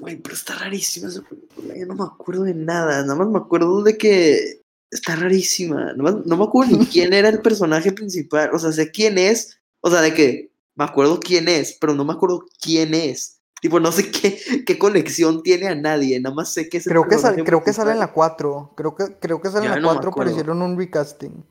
Güey, 0.00 0.14
pero 0.14 0.36
está 0.36 0.54
rarísima 0.54 1.08
esa 1.08 1.22
película. 1.22 1.76
Yo 1.76 1.84
no 1.86 1.96
me 1.96 2.04
acuerdo 2.04 2.44
de 2.44 2.54
nada. 2.54 3.02
Nada 3.02 3.16
más 3.16 3.26
me 3.26 3.38
acuerdo 3.38 3.82
de 3.82 3.98
que 3.98 4.60
está 4.92 5.16
rarísima. 5.16 5.92
Nada 5.92 5.96
más- 5.96 6.24
no 6.24 6.36
me 6.36 6.44
acuerdo 6.44 6.76
ni 6.76 6.86
quién 6.86 7.12
era 7.12 7.28
el 7.28 7.42
personaje 7.42 7.90
principal. 7.90 8.50
O 8.54 8.60
sea, 8.60 8.70
sé 8.70 8.92
quién 8.92 9.18
es. 9.18 9.58
O 9.80 9.90
sea, 9.90 10.00
de 10.00 10.14
que 10.14 10.52
me 10.76 10.84
acuerdo 10.84 11.18
quién 11.18 11.48
es, 11.48 11.76
pero 11.80 11.94
no 11.94 12.04
me 12.04 12.12
acuerdo 12.12 12.46
quién 12.60 12.94
es. 12.94 13.37
Tipo, 13.60 13.80
no 13.80 13.90
sé 13.92 14.10
qué, 14.10 14.38
qué 14.64 14.78
conexión 14.78 15.42
tiene 15.42 15.68
a 15.68 15.74
nadie. 15.74 16.20
Nada 16.20 16.34
más 16.34 16.52
sé 16.52 16.68
que 16.68 16.78
es 16.78 16.86
el 16.86 16.90
Creo 16.92 17.08
que, 17.08 17.18
sal- 17.18 17.42
creo 17.44 17.62
que 17.64 17.72
sale 17.72 17.92
en 17.92 17.98
la 17.98 18.12
4. 18.12 18.72
Creo 18.76 18.94
que, 18.94 19.16
creo 19.20 19.40
que 19.40 19.48
sale 19.50 19.66
en 19.66 19.70
la 19.72 19.80
no 19.80 19.88
me 19.88 19.94
4, 19.94 20.12
pero 20.16 20.30
hicieron 20.30 20.62
un 20.62 20.76
recasting. 20.78 21.44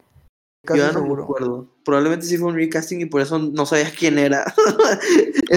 Yo 0.63 0.73
Casi 0.73 0.79
ya 0.81 0.87
no 0.87 0.93
me 0.99 0.99
seguro. 1.05 1.23
acuerdo. 1.23 1.67
Probablemente 1.85 2.25
sí 2.25 2.37
fue 2.37 2.49
un 2.49 2.55
recasting 2.55 2.99
y 2.99 3.05
por 3.05 3.21
eso 3.21 3.39
no 3.39 3.65
sabías 3.65 3.93
quién 3.93 4.17
era. 4.19 4.43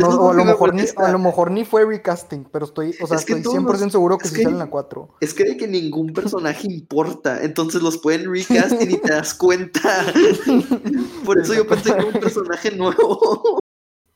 No, 0.01 0.07
o 0.09 0.31
a 0.31 0.35
lo, 0.35 0.45
me 0.45 0.53
mejor 0.53 0.73
ni, 0.73 0.85
a 0.97 1.11
lo 1.11 1.19
mejor 1.19 1.51
ni 1.51 1.65
fue 1.65 1.85
recasting, 1.85 2.45
pero 2.53 2.65
estoy, 2.65 2.95
o 3.03 3.07
sea, 3.09 3.17
Es 3.17 3.25
que 3.25 3.33
estoy 3.33 3.43
todos 3.43 3.57
100% 3.57 3.81
los- 3.81 3.93
seguro 3.93 4.19
que 4.19 4.29
sí 4.29 4.37
que- 4.37 4.43
sale 4.45 4.53
en 4.55 4.59
la 4.61 4.71
4. 4.71 5.17
Es 5.21 5.35
que 5.35 5.43
de 5.43 5.57
que 5.57 5.67
ningún 5.67 6.13
personaje 6.13 6.69
importa, 6.71 7.43
entonces 7.43 7.83
los 7.83 7.99
pueden 7.99 8.33
recast 8.33 8.81
y 8.81 8.97
te 8.99 9.09
das 9.13 9.35
cuenta. 9.35 9.81
Por 11.25 11.41
eso 11.41 11.55
yo 11.55 11.67
pensé 11.67 11.93
que 11.95 12.05
un 12.05 12.13
personaje 12.21 12.71
nuevo. 12.71 13.59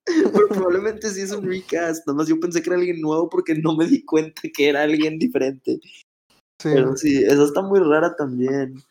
Pero 0.33 0.49
probablemente 0.49 1.09
sí 1.11 1.23
es 1.23 1.33
un 1.33 1.47
recast. 1.47 2.07
Nada 2.07 2.19
más 2.19 2.29
yo 2.29 2.39
pensé 2.39 2.63
que 2.63 2.71
era 2.71 2.79
alguien 2.79 3.01
nuevo 3.01 3.29
porque 3.29 3.55
no 3.55 3.75
me 3.77 3.87
di 3.87 4.05
cuenta 4.05 4.43
que 4.55 4.69
era 4.69 4.83
alguien 4.83 5.19
diferente. 5.19 5.81
Sí. 6.61 6.71
Pero 6.75 6.97
sí, 6.97 7.23
esa 7.25 7.45
está 7.45 7.63
muy 7.63 7.81
rara 7.81 8.15
también. 8.17 8.83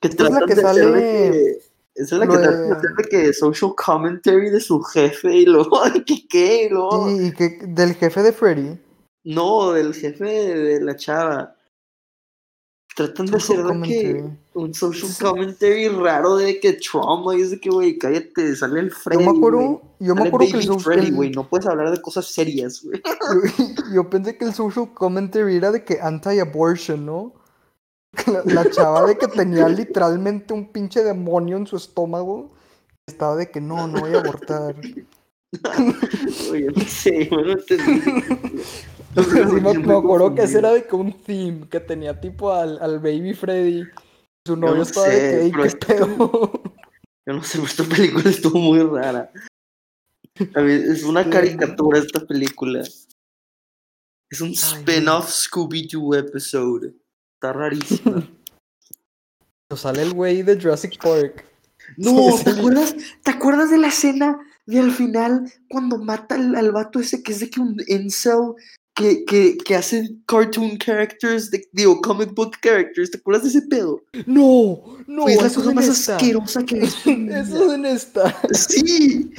Que 0.00 0.08
es 0.08 0.18
la 0.20 0.40
que 0.46 0.54
de 0.54 0.62
sale 0.62 0.82
que- 0.92 1.58
Esa 1.94 2.14
es 2.14 2.18
la 2.20 2.26
que 2.28 2.36
tratan 2.36 2.60
de 2.62 2.66
de- 2.68 2.72
hacer 2.74 2.90
de 2.96 3.04
que 3.08 3.32
social 3.32 3.72
commentary 3.76 4.50
de 4.50 4.60
su 4.60 4.80
jefe 4.82 5.34
y 5.38 5.46
luego, 5.46 5.80
¿qué 6.06 6.26
qué? 6.28 6.64
Y 6.66 6.68
luego, 6.68 7.08
Sí, 7.08 7.26
y 7.26 7.32
que 7.32 7.58
del 7.66 7.94
jefe 7.94 8.22
de 8.22 8.32
Freddy. 8.32 8.78
no, 9.24 9.72
del 9.72 9.94
jefe 9.94 10.24
de 10.24 10.80
la 10.80 10.94
chava. 10.96 11.54
Tratan 12.98 13.26
de 13.26 13.36
hacer 13.36 13.56
que 13.84 14.24
un 14.54 14.74
social 14.74 15.08
Sí. 15.12 15.22
commentary 15.24 15.86
raro 15.88 16.36
de 16.36 16.58
que 16.58 16.72
trauma 16.72 17.36
y 17.36 17.42
es 17.42 17.52
de 17.52 17.60
que, 17.60 17.70
güey, 17.70 17.96
cállate, 17.96 18.56
sale 18.56 18.80
el 18.80 18.90
Freddy. 18.90 19.24
Yo 19.24 19.32
me 19.32 19.38
acuerdo, 19.38 19.58
güey. 19.58 19.78
yo 20.00 20.14
me 20.14 20.18
Sale 20.22 20.28
acuerdo 20.28 20.46
que 20.50 20.56
el, 20.56 20.62
social- 20.64 20.80
Freddy, 20.80 21.10
güey, 21.12 21.30
no 21.30 21.48
puedes 21.48 21.66
hablar 21.68 21.92
de 21.92 22.02
cosas 22.02 22.26
serias, 22.26 22.82
güey. 22.82 23.00
yo, 23.76 23.94
yo 23.94 24.10
pensé 24.10 24.36
que 24.36 24.46
el 24.46 24.52
social 24.52 24.92
commentary 24.94 25.54
era 25.56 25.70
de 25.70 25.84
que 25.84 26.00
anti-abortion, 26.00 27.06
¿no? 27.06 27.34
La, 28.26 28.42
la 28.64 28.68
chava 28.70 29.06
de 29.06 29.16
que 29.16 29.28
tenía 29.28 29.68
literalmente 29.68 30.52
un 30.54 30.72
pinche 30.72 31.04
demonio 31.04 31.56
en 31.56 31.66
su 31.68 31.76
estómago. 31.76 32.50
Estaba 33.06 33.36
de 33.36 33.48
que 33.50 33.60
no, 33.60 33.86
no 33.86 34.00
voy 34.00 34.14
a 34.14 34.18
abortar. 34.18 34.74
Oye, 36.50 36.66
no 36.74 36.84
sé, 36.84 37.28
yo 37.30 37.36
no 37.42 37.54
me, 39.86 39.94
acuerdo 39.94 40.34
que 40.34 40.42
ese 40.42 40.58
era 40.58 40.72
de 40.72 40.84
que 40.86 40.96
un 40.96 41.12
theme 41.12 41.68
que 41.68 41.80
tenía 41.80 42.20
tipo 42.20 42.52
al, 42.52 42.78
al 42.80 42.98
baby 42.98 43.34
Freddy. 43.34 43.84
Su 44.46 44.56
novio 44.56 44.76
no 44.76 44.82
estaba 44.82 45.08
de 45.08 45.14
sé, 45.14 45.20
que, 45.20 45.42
"Ey, 45.42 45.50
pero 45.50 45.62
¿qué 45.62 45.68
este- 45.68 45.86
pedo? 45.94 46.62
Yo 47.26 47.34
no 47.34 47.42
sé, 47.42 47.58
pero 47.58 47.66
esta 47.66 47.84
película 47.84 48.30
estuvo 48.30 48.58
muy 48.58 48.82
rara. 48.82 49.30
Es 50.56 51.02
una 51.04 51.28
caricatura 51.28 51.98
esta 51.98 52.20
película. 52.26 52.82
Es 54.30 54.40
un 54.40 54.50
spin-off 54.50 55.28
Scooby-Doo 55.28 56.16
episode. 56.16 56.94
Está 57.34 57.52
rarísima. 57.52 58.26
Pues 59.70 59.82
sale 59.82 60.00
el 60.00 60.14
güey 60.14 60.42
de 60.42 60.58
Jurassic 60.58 60.98
Park. 60.98 61.44
No, 61.98 62.34
¿te 62.42 62.52
acuerdas? 62.52 62.96
¿Te 63.22 63.30
acuerdas 63.32 63.70
de 63.70 63.76
la 63.76 63.88
escena 63.88 64.38
de 64.64 64.78
al 64.78 64.92
final 64.92 65.52
cuando 65.68 65.98
mata 65.98 66.36
al, 66.36 66.54
al 66.56 66.72
vato 66.72 67.00
ese 67.00 67.22
que 67.22 67.32
es 67.32 67.40
de 67.40 67.50
que 67.50 67.60
un 67.60 67.76
incel 67.86 68.54
que, 68.98 69.24
que, 69.24 69.56
que 69.58 69.76
hace 69.76 70.10
cartoon 70.26 70.76
characters, 70.76 71.52
de, 71.52 71.64
digo, 71.72 72.00
comic 72.00 72.34
book 72.34 72.56
characters? 72.60 73.12
¿Te 73.12 73.18
acuerdas 73.18 73.44
de 73.44 73.50
ese 73.50 73.62
pedo? 73.62 74.02
No, 74.26 74.82
no, 75.06 75.22
Fue 75.22 75.36
la 75.36 75.42
cosa 75.42 75.60
es 75.60 75.74
más 75.74 75.86
esta. 75.88 76.16
asquerosa 76.16 76.64
que 76.64 76.78
Eso 76.82 76.98
es 77.06 77.72
en 77.72 77.86
esta. 77.86 78.36
Sí. 78.52 79.30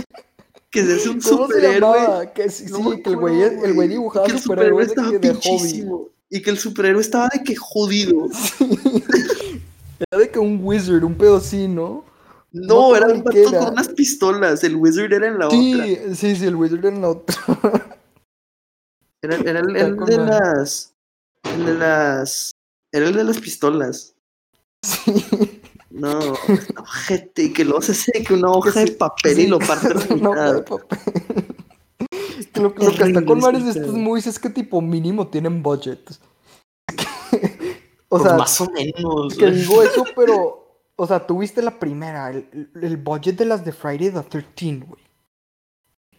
Que 0.71 0.85
se 0.85 0.93
hace 0.93 1.09
un 1.09 1.19
¿Cómo 1.19 1.47
se 1.47 1.53
superhéroe. 1.53 2.31
Que 2.33 2.49
sí, 2.49 2.65
No 2.69 2.77
sí, 2.77 2.83
me 2.83 3.01
que 3.01 3.09
el 3.09 3.15
güey, 3.17 3.41
el 3.41 3.73
güey 3.73 3.87
dibujaba 3.89 4.27
que 4.27 4.31
el 4.33 4.39
superhéroe 4.39 4.83
estaba 4.83 5.11
de 5.11 5.33
hobby. 5.33 5.85
Y 6.29 6.41
que 6.41 6.49
el 6.51 6.57
superhéroe 6.57 7.01
estaba 7.01 7.27
de 7.33 7.43
que 7.43 7.55
jodido. 7.57 8.29
Era 9.99 10.21
de 10.21 10.29
que 10.29 10.39
un 10.39 10.61
wizard, 10.63 11.03
un 11.03 11.15
pedo 11.15 11.37
así, 11.37 11.67
¿no? 11.67 12.05
No, 12.53 12.95
era 12.95 13.07
un 13.07 13.23
qué 13.25 13.43
con 13.43 13.73
unas 13.73 13.89
pistolas. 13.89 14.63
El 14.63 14.77
wizard 14.77 15.11
era 15.11 15.27
en 15.27 15.37
la 15.37 15.47
otra. 15.47 15.59
Sí, 16.15 16.35
sí, 16.35 16.45
el 16.45 16.55
wizard 16.55 16.79
era 16.79 16.89
en 16.89 17.01
la 17.01 17.09
otra. 17.09 17.35
Era, 19.21 19.35
era 19.45 19.59
el, 19.59 19.97
de 19.97 20.17
las. 20.17 20.93
El 21.43 21.65
de 21.65 21.73
las. 21.75 22.51
Era 22.91 23.07
el 23.07 23.15
de 23.15 23.23
las 23.23 23.39
pistolas. 23.39 24.15
Sí. 24.83 25.61
No, 25.89 26.17
ojete. 26.77 27.43
Y 27.43 27.53
que 27.53 27.65
se 27.81 27.91
hace 27.91 28.23
que 28.23 28.33
una 28.33 28.51
hoja 28.51 28.79
de 28.79 28.87
sí, 28.87 28.93
papel 28.93 29.39
y 29.39 29.47
lo 29.47 29.59
parte 29.67 29.93
la 29.93 30.15
mitad. 30.15 30.65
lo, 32.55 32.61
lo 32.61 32.75
que 32.75 32.85
está 32.85 33.25
con 33.25 33.39
varios 33.39 33.65
de 33.65 33.71
estos 33.71 33.93
movies 33.95 34.27
es 34.27 34.39
que 34.39 34.49
tipo 34.49 34.81
mínimo 34.81 35.27
tienen 35.27 35.63
budget. 35.63 35.99
o 38.09 38.17
Pues 38.17 38.23
sea, 38.23 38.33
más 38.35 38.61
o 38.61 38.69
menos. 38.71 39.35
que 39.35 39.51
digo 39.51 39.81
eso, 39.83 40.05
pero, 40.15 40.83
o 40.95 41.07
sea, 41.07 41.25
tú 41.25 41.39
viste 41.39 41.61
la 41.61 41.79
primera, 41.79 42.29
el, 42.29 42.69
el 42.81 42.97
budget 42.97 43.35
de 43.37 43.45
las 43.45 43.65
de 43.65 43.71
Friday 43.71 44.11
the 44.11 44.21
13, 44.21 44.85
güey. 44.85 45.08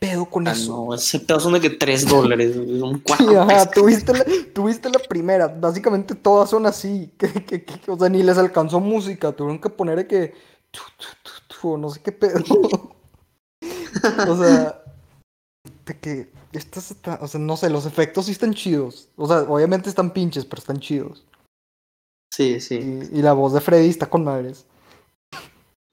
¿Qué 0.00 0.08
pedo 0.08 0.24
con 0.24 0.48
Ah, 0.48 0.52
eso? 0.52 0.86
no, 0.86 0.94
ese 0.94 1.20
pedo 1.20 1.38
son 1.40 1.52
de 1.52 1.60
que 1.60 1.70
3 1.70 2.08
dólares. 2.08 2.54
Son 2.54 2.98
4 3.00 3.28
Sí, 3.28 3.34
ajá, 3.36 3.70
tuviste 3.70 4.12
la, 4.14 4.24
tuviste 4.54 4.88
la 4.88 4.98
primera. 4.98 5.46
Básicamente 5.48 6.14
todas 6.14 6.48
son 6.50 6.64
así. 6.66 7.12
Que, 7.18 7.28
que- 7.44 7.64
que- 7.64 7.90
o 7.90 7.98
sea, 7.98 8.08
ni 8.08 8.22
les 8.22 8.38
alcanzó 8.38 8.80
música. 8.80 9.30
Tuvieron 9.32 9.60
que 9.60 9.68
poner 9.68 9.96
de 9.96 10.06
que. 10.06 10.34
tu, 10.70 10.80
tu, 10.96 11.06
tu, 11.22 11.60
tu, 11.60 11.76
no 11.78 11.90
sé 11.90 12.00
qué 12.00 12.12
pedo. 12.12 12.42
o 14.28 14.36
sea. 14.42 14.82
De 15.84 15.98
que. 15.98 16.32
Estas 16.52 16.90
está- 16.90 17.18
o 17.22 17.28
sea, 17.28 17.38
no 17.38 17.56
sé, 17.56 17.68
los 17.70 17.84
efectos 17.86 18.24
sí 18.26 18.32
están 18.32 18.54
chidos. 18.54 19.08
O 19.16 19.28
sea, 19.28 19.42
obviamente 19.42 19.88
están 19.90 20.12
pinches, 20.12 20.44
pero 20.46 20.60
están 20.60 20.80
chidos. 20.80 21.24
Sí, 22.34 22.60
sí. 22.60 22.76
Y, 23.12 23.18
y 23.18 23.22
la 23.22 23.34
voz 23.34 23.52
de 23.52 23.60
Freddy 23.60 23.88
está 23.90 24.08
con 24.08 24.24
madres. 24.24 24.64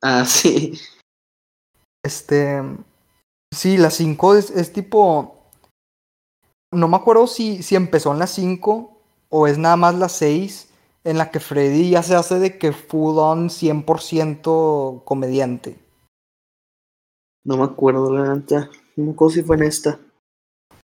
Ah, 0.02 0.24
sí. 0.26 0.80
Este. 2.06 2.62
Sí, 3.54 3.78
la 3.78 3.90
5 3.90 4.36
es, 4.36 4.52
es 4.52 4.74
tipo. 4.74 5.36
No 6.72 6.88
me 6.88 6.98
acuerdo 6.98 7.28
si, 7.28 7.64
si 7.64 7.76
empezó 7.76 8.12
en 8.12 8.20
la 8.20 8.28
5 8.28 8.98
o 9.30 9.48
es 9.48 9.58
nada 9.58 9.76
más 9.78 9.96
la 9.96 10.10
6 10.10 10.70
en 11.04 11.18
la 11.18 11.32
que 11.32 11.40
Freddy 11.40 11.92
ya 11.92 12.04
se 12.04 12.16
hace 12.16 12.38
de 12.40 12.58
que 12.58 12.74
full 12.74 13.18
on 13.18 13.50
100% 13.50 15.04
comediante. 15.06 15.80
No 17.46 17.56
me 17.56 17.64
acuerdo, 17.64 18.12
la 18.14 18.36
neta. 18.36 18.70
No 18.98 19.06
me 19.06 19.12
acuerdo 19.12 19.36
si 19.36 19.44
fue 19.44 19.56
en 19.56 19.64
esta. 19.64 20.00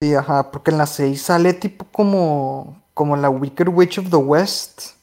Sí, 0.02 0.14
ajá, 0.14 0.50
porque 0.50 0.70
en 0.70 0.78
la 0.78 0.86
6 0.86 1.20
sale 1.20 1.52
tipo 1.52 1.84
como. 1.92 2.82
como 2.94 3.16
la 3.16 3.28
Wicked 3.28 3.68
Witch 3.68 3.98
of 3.98 4.08
the 4.08 4.16
West. 4.16 4.94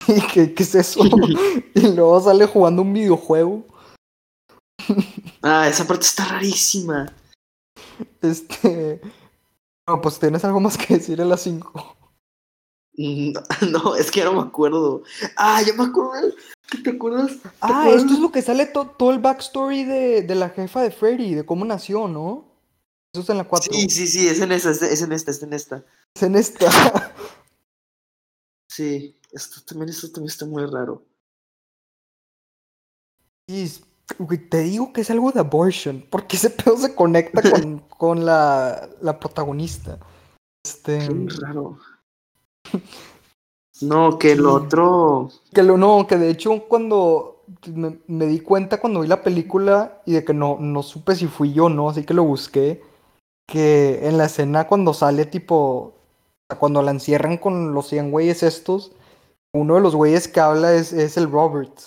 ¿Y 0.06 0.20
qué, 0.32 0.54
qué 0.54 0.62
es 0.62 0.74
eso? 0.76 1.00
y 1.74 1.92
luego 1.92 2.20
sale 2.20 2.46
jugando 2.46 2.82
un 2.82 2.92
videojuego. 2.92 3.64
Ah, 5.42 5.68
esa 5.68 5.86
parte 5.86 6.04
está 6.04 6.24
rarísima. 6.26 7.12
Este. 8.22 9.00
No, 9.88 10.00
pues 10.00 10.18
tienes 10.18 10.44
algo 10.44 10.60
más 10.60 10.76
que 10.76 10.94
decir 10.94 11.20
en 11.20 11.28
la 11.28 11.36
5. 11.36 11.96
Mm, 12.96 13.32
No, 13.70 13.94
es 13.96 14.10
que 14.10 14.20
ya 14.20 14.24
no 14.26 14.32
me 14.42 14.48
acuerdo. 14.48 15.02
Ah, 15.36 15.62
ya 15.62 15.72
me 15.74 15.84
acuerdo. 15.84 16.32
¿Qué 16.70 16.78
te 16.78 16.90
acuerdas? 16.90 17.40
¿Te 17.40 17.48
Ah, 17.60 17.80
acuerdas? 17.82 18.02
esto 18.02 18.14
es 18.14 18.20
lo 18.20 18.32
que 18.32 18.42
sale 18.42 18.66
to- 18.66 18.94
todo 18.98 19.12
el 19.12 19.20
backstory 19.20 19.84
de, 19.84 20.22
de 20.22 20.34
la 20.34 20.50
jefa 20.50 20.82
de 20.82 20.90
Freddy, 20.90 21.34
de 21.34 21.46
cómo 21.46 21.64
nació, 21.64 22.08
¿no? 22.08 22.44
Eso 23.14 23.20
está 23.20 23.32
en 23.32 23.38
la 23.38 23.48
4. 23.48 23.72
Sí, 23.72 23.88
sí, 23.88 24.06
sí, 24.08 24.26
es 24.28 24.40
en 24.40 24.50
esta, 24.52 24.70
es 24.70 24.82
es 24.82 25.00
en 25.02 25.12
esta, 25.12 25.30
es 25.30 25.42
en 25.42 25.52
esta. 25.52 25.84
Es 26.16 26.22
en 26.22 26.34
esta. 26.36 27.14
Sí, 28.68 29.16
esto 29.32 29.60
también, 29.64 29.88
esto 29.90 30.10
también 30.10 30.30
está 30.30 30.44
muy 30.46 30.66
raro. 30.66 31.02
Sí, 33.48 33.62
es- 33.62 33.82
te 34.50 34.58
digo 34.60 34.92
que 34.92 35.00
es 35.02 35.10
algo 35.10 35.32
de 35.32 35.40
abortion, 35.40 36.04
porque 36.10 36.36
ese 36.36 36.50
pedo 36.50 36.76
se 36.76 36.94
conecta 36.94 37.42
con, 37.50 37.78
con 37.88 38.24
la, 38.24 38.88
la 39.00 39.18
protagonista. 39.18 39.98
Este. 40.64 40.98
Qué 40.98 41.26
raro. 41.40 41.78
No, 43.82 44.18
que 44.18 44.32
el 44.32 44.38
Sí. 44.38 44.44
otro. 44.46 45.28
Que 45.52 45.62
lo 45.62 45.76
no, 45.76 46.06
que 46.06 46.16
de 46.16 46.30
hecho 46.30 46.66
cuando 46.66 47.42
me, 47.66 47.98
me 48.06 48.24
di 48.26 48.40
cuenta 48.40 48.80
cuando 48.80 49.00
vi 49.00 49.06
la 49.08 49.22
película 49.22 50.00
y 50.06 50.12
de 50.14 50.24
que 50.24 50.32
no, 50.32 50.56
no 50.58 50.82
supe 50.82 51.14
si 51.14 51.26
fui 51.26 51.52
yo 51.52 51.66
o 51.66 51.68
no, 51.68 51.90
así 51.90 52.04
que 52.04 52.14
lo 52.14 52.24
busqué, 52.24 52.82
que 53.46 54.08
en 54.08 54.16
la 54.16 54.24
escena 54.26 54.66
cuando 54.66 54.94
sale 54.94 55.26
tipo, 55.26 55.92
cuando 56.58 56.80
la 56.80 56.90
encierran 56.92 57.36
con 57.36 57.74
los 57.74 57.88
100 57.88 58.10
güeyes 58.10 58.42
estos, 58.42 58.92
uno 59.52 59.74
de 59.74 59.82
los 59.82 59.94
güeyes 59.94 60.26
que 60.26 60.40
habla 60.40 60.72
es, 60.72 60.94
es 60.94 61.18
el 61.18 61.30
Robert. 61.30 61.78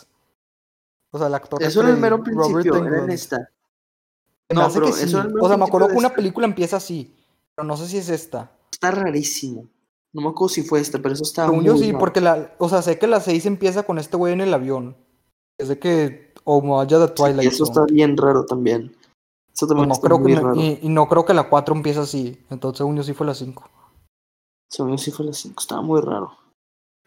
O 1.11 1.17
sea, 1.17 1.27
el 1.27 1.35
actor. 1.35 1.61
Eso 1.63 1.81
era 1.81 1.89
el 1.89 1.97
mero 1.97 2.17
Robert 2.17 2.37
principio, 2.37 2.75
era 2.85 3.03
en 3.03 3.09
esta. 3.11 3.49
No, 4.51 4.67
pero 4.73 4.85
que 4.85 4.91
eso 4.91 5.05
sí. 5.07 5.13
era 5.13 5.21
el 5.23 5.33
mero 5.33 5.45
O 5.45 5.47
sea, 5.47 5.57
me 5.57 5.65
acuerdo 5.65 5.87
que 5.89 5.95
una 5.95 6.13
película 6.13 6.45
empieza 6.47 6.77
así, 6.77 7.15
pero 7.55 7.67
no 7.67 7.77
sé 7.77 7.87
si 7.87 7.97
es 7.97 8.09
esta. 8.09 8.51
Está 8.71 8.91
rarísimo. 8.91 9.67
No 10.13 10.21
me 10.21 10.29
acuerdo 10.29 10.49
si 10.49 10.63
fue 10.63 10.79
esta, 10.79 10.97
pero 10.99 11.13
eso 11.13 11.23
está 11.23 11.43
Según 11.45 11.57
muy 11.59 11.65
yo 11.67 11.77
sí, 11.77 11.87
raro. 11.87 11.99
porque 11.99 12.21
la, 12.21 12.55
o 12.57 12.67
sea, 12.69 12.81
sé 12.81 12.97
que 12.97 13.05
la 13.07 13.19
6 13.19 13.45
empieza 13.45 13.83
con 13.83 13.99
este 13.99 14.17
güey 14.17 14.33
en 14.33 14.41
el 14.41 14.53
avión. 14.53 14.95
Es 15.59 15.67
de 15.67 15.77
que, 15.77 16.33
o 16.45 16.61
vaya 16.61 16.97
de 16.99 17.07
Sí, 17.07 17.13
Twilight 17.15 17.51
eso 17.51 17.65
Zone. 17.65 17.79
está 17.81 17.93
bien 17.93 18.17
raro 18.17 18.45
también. 18.45 18.95
Eso 19.53 19.67
también 19.67 19.89
no 19.89 19.93
está 19.93 20.07
creo 20.07 20.17
que 20.17 20.23
muy 20.23 20.35
me- 20.35 20.41
raro. 20.41 20.55
y, 20.55 20.79
y 20.81 20.89
no 20.89 21.07
creo 21.07 21.25
que 21.25 21.33
la 21.33 21.49
4 21.49 21.75
empiece 21.75 21.99
así. 21.99 22.43
Entonces, 22.49 22.77
según 22.79 22.95
yo 22.95 23.03
sí 23.03 23.13
fue 23.13 23.27
la 23.27 23.33
5. 23.35 23.69
Según 24.69 24.91
yo 24.91 24.97
sí 24.97 25.11
fue 25.11 25.25
la 25.25 25.33
5, 25.33 25.59
estaba 25.59 25.81
muy 25.81 25.99
raro. 26.01 26.37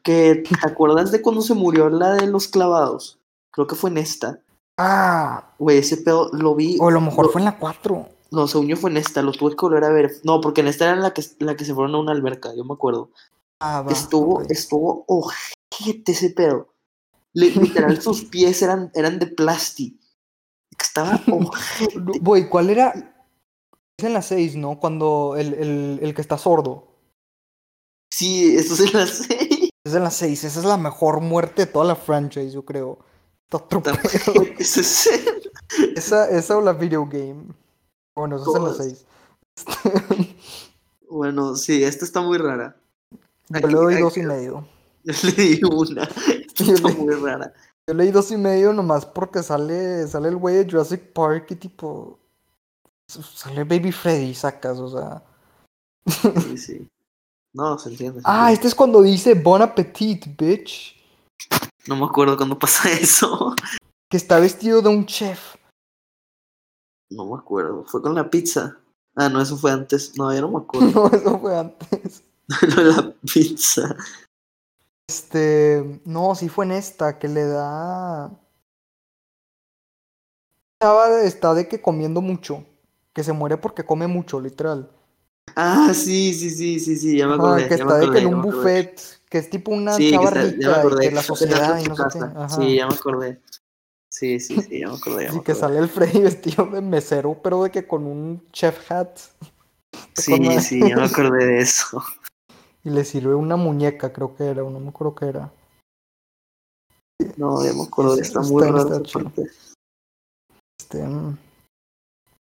Que, 0.04 0.36
¿te 0.36 0.66
acuerdas 0.68 1.10
de 1.12 1.22
cuando 1.22 1.40
se 1.42 1.54
murió 1.54 1.88
la 1.88 2.14
de 2.14 2.26
los 2.26 2.46
clavados? 2.48 3.18
Creo 3.52 3.66
que 3.66 3.74
fue 3.76 3.90
en 3.90 3.98
esta. 3.98 4.40
Ah, 4.78 5.54
Güey, 5.58 5.78
ese 5.78 5.98
pedo 5.98 6.30
lo 6.32 6.54
vi. 6.54 6.78
o 6.80 6.88
a 6.88 6.92
lo 6.92 7.00
mejor 7.00 7.26
lo- 7.26 7.32
fue 7.32 7.40
en 7.40 7.44
la 7.44 7.58
4. 7.58 8.08
No, 8.30 8.48
según 8.48 8.68
yo 8.68 8.76
fue 8.76 8.90
en 8.90 8.96
esta, 8.96 9.20
lo 9.20 9.32
tuve 9.32 9.50
que 9.50 9.60
volver 9.60 9.84
a 9.84 9.90
ver. 9.90 10.10
No, 10.24 10.40
porque 10.40 10.62
en 10.62 10.68
esta 10.68 10.86
era 10.86 10.96
la 10.96 11.12
que, 11.12 11.22
la 11.40 11.54
que 11.54 11.64
se 11.66 11.74
fueron 11.74 11.94
a 11.94 11.98
una 11.98 12.12
alberca, 12.12 12.54
yo 12.56 12.64
me 12.64 12.72
acuerdo. 12.74 13.10
Ah, 13.60 13.82
va. 13.82 13.92
estuvo, 13.92 14.40
estuvo 14.48 15.04
ojete 15.06 16.12
ese 16.12 16.30
pedo. 16.30 16.72
Li- 17.34 17.50
literal, 17.50 18.00
sus 18.00 18.24
pies 18.30 18.62
eran, 18.62 18.90
eran 18.94 19.18
de 19.18 19.26
plástico. 19.26 19.98
Estaba 20.80 21.20
ojete. 21.30 22.18
Güey, 22.20 22.48
¿cuál 22.48 22.70
era? 22.70 22.92
Es 23.98 24.04
en 24.06 24.14
la 24.14 24.22
6, 24.22 24.56
¿no? 24.56 24.80
Cuando 24.80 25.36
el, 25.36 25.52
el, 25.54 25.98
el 26.02 26.14
que 26.14 26.22
está 26.22 26.38
sordo. 26.38 26.88
Sí, 28.12 28.56
eso 28.56 28.74
se 28.76 28.90
la 28.92 29.06
sé. 29.06 29.68
Es 29.84 29.94
en 29.94 30.02
la 30.02 30.10
6. 30.10 30.44
Esa 30.44 30.58
es 30.60 30.64
la 30.64 30.78
mejor 30.78 31.20
muerte 31.20 31.66
de 31.66 31.72
toda 31.72 31.84
la 31.84 31.96
franchise, 31.96 32.50
yo 32.52 32.64
creo. 32.64 32.98
Esa, 35.96 36.28
esa 36.30 36.56
o 36.56 36.60
la 36.60 36.72
video 36.72 37.06
game. 37.06 37.44
Bueno, 38.14 38.36
esa 38.36 38.50
es 38.50 38.56
en 38.56 38.62
la 38.64 38.70
Todas. 38.72 39.04
6. 39.96 40.36
Bueno, 41.08 41.56
sí, 41.56 41.84
esta 41.84 42.06
está 42.06 42.22
muy 42.22 42.38
rara. 42.38 42.74
Yo 43.50 43.66
le 43.68 43.74
doy 43.74 43.94
aquí- 43.94 44.02
dos 44.02 44.16
y 44.16 44.22
medio. 44.22 44.66
Yo 45.04 45.12
le 45.24 45.32
di 45.32 45.60
una. 45.62 46.04
Esta 46.04 46.64
Yo 46.64 46.72
está 46.74 46.88
le- 46.88 46.94
muy 46.94 47.14
rara. 47.14 47.52
Yo 47.86 47.92
leí 47.94 48.10
dos 48.10 48.30
y 48.30 48.36
medio 48.38 48.72
nomás 48.72 49.04
porque 49.04 49.42
sale, 49.42 50.06
sale 50.08 50.28
el 50.28 50.36
güey 50.36 50.56
de 50.56 50.70
Jurassic 50.70 51.12
Park 51.12 51.48
y 51.50 51.56
tipo. 51.56 52.18
Sale 53.06 53.64
Baby 53.64 53.92
Freddy, 53.92 54.34
sacas, 54.34 54.78
o 54.78 54.88
sea. 54.88 55.22
Sí, 56.48 56.56
sí. 56.56 56.88
No, 57.52 57.78
se 57.78 57.90
entiende. 57.90 58.20
se 58.20 58.26
Ah, 58.26 58.34
entiende. 58.34 58.52
este 58.54 58.68
es 58.68 58.74
cuando 58.74 59.02
dice 59.02 59.34
Bon 59.34 59.60
Appetit, 59.60 60.24
bitch. 60.38 60.96
No 61.87 61.97
me 61.97 62.05
acuerdo 62.07 62.37
cuándo 62.37 62.59
pasa 62.59 62.90
eso. 63.01 63.55
Que 64.11 64.16
está 64.16 64.38
vestido 64.38 64.83
de 64.83 64.88
un 64.88 65.07
chef. 65.07 65.57
No 67.11 67.27
me 67.27 67.38
acuerdo. 67.38 67.85
Fue 67.87 68.01
con 68.03 68.14
la 68.14 68.29
pizza. 68.31 68.79
Ah, 69.16 69.29
no, 69.29 69.40
eso 69.40 69.57
fue 69.57 69.71
antes. 69.73 70.16
No, 70.16 70.33
ya 70.33 70.40
no 70.40 70.51
me 70.51 70.59
acuerdo. 70.59 70.88
No, 70.95 71.07
eso 71.09 71.38
fue 71.38 71.59
antes. 71.59 72.23
De 72.77 72.85
la 72.85 73.14
pizza. 73.33 73.97
Este. 75.09 76.01
No, 76.05 76.35
sí 76.35 76.49
fue 76.49 76.64
en 76.64 76.73
esta, 76.73 77.18
que 77.18 77.29
le 77.29 77.45
da. 77.45 78.31
Estaba 80.81 81.11
de- 81.11 81.27
Está 81.27 81.55
de 81.55 81.68
que 81.68 81.81
comiendo 81.81 82.21
mucho. 82.21 82.64
Que 83.14 83.23
se 83.23 83.33
muere 83.33 83.59
porque 83.59 83.85
come 83.85 84.07
mucho, 84.07 84.40
literal. 84.40 84.90
Ah, 85.55 85.92
sí, 85.92 86.33
sí, 86.33 86.51
sí, 86.51 86.81
sí, 86.81 86.97
sí, 86.97 87.18
ya 87.18 87.27
me 87.27 87.35
acordé. 87.35 87.68
que 87.68 87.77
ya 87.77 87.85
me 87.85 87.92
está 87.92 87.99
de 87.99 88.11
que 88.11 88.18
en 88.21 88.35
un 88.35 88.42
buffet, 88.42 89.21
que 89.33 89.38
es 89.38 89.49
tipo 89.49 89.71
una 89.71 89.95
Sí, 89.95 90.11
que 90.11 90.16
chava 90.16 90.29
está- 90.29 90.42
ya 90.42 90.45
me 90.85 90.90
rica 90.90 91.01
que 91.01 91.11
la 91.11 91.21
que 91.23 91.27
sociedad 91.27 91.79
y 91.81 91.85
no 91.85 91.97
sé 91.97 92.03
qué. 92.12 92.55
Sí, 92.55 92.77
ya 92.77 92.87
me 92.87 92.95
acordé. 92.95 93.40
Sí, 94.12 94.38
sí, 94.38 94.61
sí, 94.61 94.81
ya 94.81 94.88
me 94.88 94.95
acordé. 94.97 95.25
ya 95.25 95.33
me 95.33 95.38
Y 95.38 95.40
que 95.40 95.53
acordé. 95.53 95.61
sale 95.61 95.79
el 95.79 95.88
Freddy 95.88 96.21
vestido 96.61 96.66
de 96.66 96.83
mesero, 96.83 97.40
pero 97.42 97.62
de 97.62 97.71
que 97.71 97.87
con 97.87 98.05
un 98.07 98.47
chef 98.53 98.92
hat. 98.92 99.18
Sí, 100.14 100.61
sí, 100.61 100.81
ya 100.87 100.97
me 100.97 101.05
acordé 101.05 101.47
de 101.47 101.61
eso. 101.61 102.03
Y 102.85 102.90
le 102.90 103.05
sirve 103.05 103.35
una 103.35 103.57
muñeca, 103.57 104.12
creo 104.12 104.35
que 104.37 104.45
era, 104.45 104.64
o 104.64 104.68
no 104.71 104.81
me 104.81 104.88
acuerdo 104.90 105.14
qué 105.14 105.27
era. 105.27 105.51
No, 107.37 107.64
ya 107.64 107.73
me. 107.73 107.85
Sí, 107.85 108.21
Está 108.21 108.40
está- 108.40 108.40
muy 108.42 108.62
raro. 108.64 109.03
Este. 110.79 111.03
mm, 111.03 111.38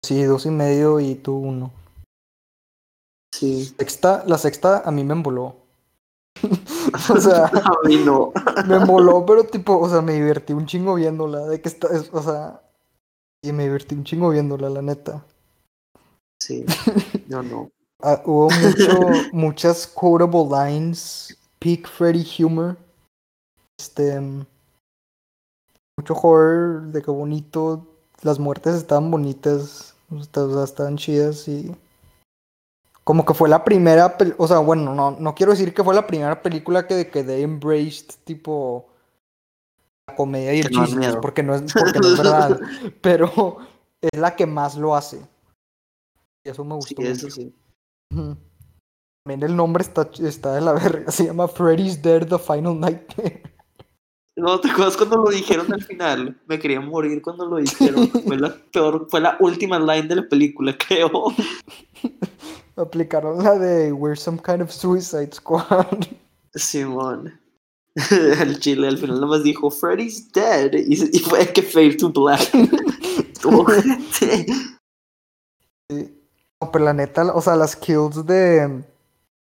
Sí, 0.05 0.23
dos 0.23 0.45
y 0.45 0.49
medio 0.51 0.99
y 1.01 1.15
tú 1.15 1.35
uno. 1.35 1.71
Sí. 3.33 3.65
Sexta, 3.77 4.23
la 4.27 4.37
sexta 4.37 4.83
a 4.85 4.91
mí 4.91 5.03
me 5.03 5.13
emboló. 5.13 5.55
O 7.09 7.19
sea, 7.19 7.45
A 7.53 7.87
mí 7.87 7.97
no. 8.05 8.31
me 8.67 8.75
emboló, 8.77 9.25
pero 9.25 9.43
tipo, 9.43 9.77
o 9.77 9.89
sea, 9.89 10.01
me 10.01 10.13
divertí 10.13 10.53
un 10.53 10.65
chingo 10.65 10.95
viéndola. 10.95 11.45
De 11.47 11.61
que 11.61 11.69
está, 11.69 11.87
es- 11.89 12.09
o 12.13 12.21
sea, 12.21 12.61
y 13.43 13.51
me 13.51 13.63
divertí 13.63 13.95
un 13.95 14.03
chingo 14.03 14.29
viéndola, 14.29 14.69
la 14.69 14.81
neta. 14.81 15.23
Sí, 16.41 16.65
yo 17.27 17.43
no. 17.43 17.69
Ah, 18.01 18.21
hubo 18.25 18.49
mucho, 18.49 19.29
muchas 19.33 19.85
quotable 19.85 20.45
lines, 20.49 21.37
peak 21.59 21.85
Freddy 21.85 22.25
humor. 22.45 22.77
Este. 23.77 24.21
Mucho 25.97 26.13
horror, 26.13 26.83
de 26.93 27.01
que 27.01 27.11
bonito. 27.11 27.85
Las 28.21 28.39
muertes 28.39 28.75
estaban 28.75 29.11
bonitas. 29.11 29.95
O 30.11 30.23
sea, 30.23 30.43
o 30.43 30.53
sea, 30.53 30.63
estaban 30.63 30.95
chidas 30.95 31.45
y. 31.49 31.75
Como 33.09 33.25
que 33.25 33.33
fue 33.33 33.49
la 33.49 33.63
primera. 33.63 34.15
O 34.37 34.47
sea, 34.47 34.59
bueno, 34.59 34.93
no, 34.93 35.17
no 35.19 35.33
quiero 35.33 35.51
decir 35.53 35.73
que 35.73 35.83
fue 35.83 35.95
la 35.95 36.05
primera 36.05 36.43
película 36.43 36.85
que, 36.85 37.09
que 37.09 37.23
they 37.23 37.41
embraced, 37.41 38.13
tipo. 38.23 38.87
La 40.07 40.15
comedia 40.15 40.53
y 40.53 40.59
el 40.59 40.71
no 40.71 40.85
chiste, 40.85 41.13
porque 41.19 41.41
no 41.41 41.55
es, 41.55 41.73
porque 41.73 41.97
no 41.99 42.07
es 42.07 42.17
verdad. 42.19 42.59
Pero 43.01 43.57
es 43.99 44.19
la 44.19 44.35
que 44.35 44.45
más 44.45 44.75
lo 44.75 44.95
hace. 44.95 45.27
Y 46.45 46.49
eso 46.51 46.63
me 46.63 46.79
Sí, 46.83 46.93
gustó 46.93 47.01
eso 47.01 47.25
mucho. 47.25 47.35
sí. 47.35 47.55
También 49.25 49.41
el 49.49 49.55
nombre 49.55 49.81
está, 49.81 50.07
está 50.19 50.53
de 50.53 50.61
la 50.61 50.73
verga. 50.73 51.11
Se 51.11 51.25
llama 51.25 51.47
Freddy's 51.47 51.99
Dead 52.03 52.27
The 52.27 52.37
Final 52.37 52.79
Nightmare. 52.79 53.41
No, 54.37 54.61
¿te 54.61 54.69
acuerdas 54.69 54.95
cuando 54.95 55.17
lo 55.17 55.31
dijeron 55.31 55.73
al 55.73 55.83
final? 55.83 56.39
Me 56.45 56.59
quería 56.59 56.79
morir 56.79 57.23
cuando 57.23 57.47
lo 57.47 57.57
dijeron. 57.57 58.07
Fue 58.27 58.37
la 58.37 58.55
peor, 58.71 59.07
fue 59.09 59.19
la 59.19 59.35
última 59.39 59.79
line 59.79 60.07
de 60.07 60.15
la 60.17 60.29
película, 60.29 60.77
creo. 60.77 61.11
Aplicaron 62.79 63.43
la 63.43 63.57
de 63.59 63.91
We're 63.91 64.15
some 64.15 64.39
kind 64.39 64.61
of 64.61 64.71
suicide 64.71 65.33
squad. 65.33 66.07
Simón. 66.55 67.39
El 68.39 68.59
chile 68.59 68.87
al 68.87 68.97
final 68.97 69.19
nomás 69.19 69.43
dijo 69.43 69.69
Freddy's 69.69 70.31
dead 70.31 70.71
y, 70.73 70.93
y 70.93 71.19
fue 71.19 71.45
que 71.51 71.61
fade 71.61 71.97
to 71.97 72.09
black. 72.09 72.49
Sí. 74.11 74.45
No, 76.61 76.71
pero 76.71 76.85
la 76.85 76.93
neta, 76.93 77.23
o 77.33 77.41
sea, 77.41 77.55
las 77.55 77.75
kills 77.75 78.25
de 78.25 78.83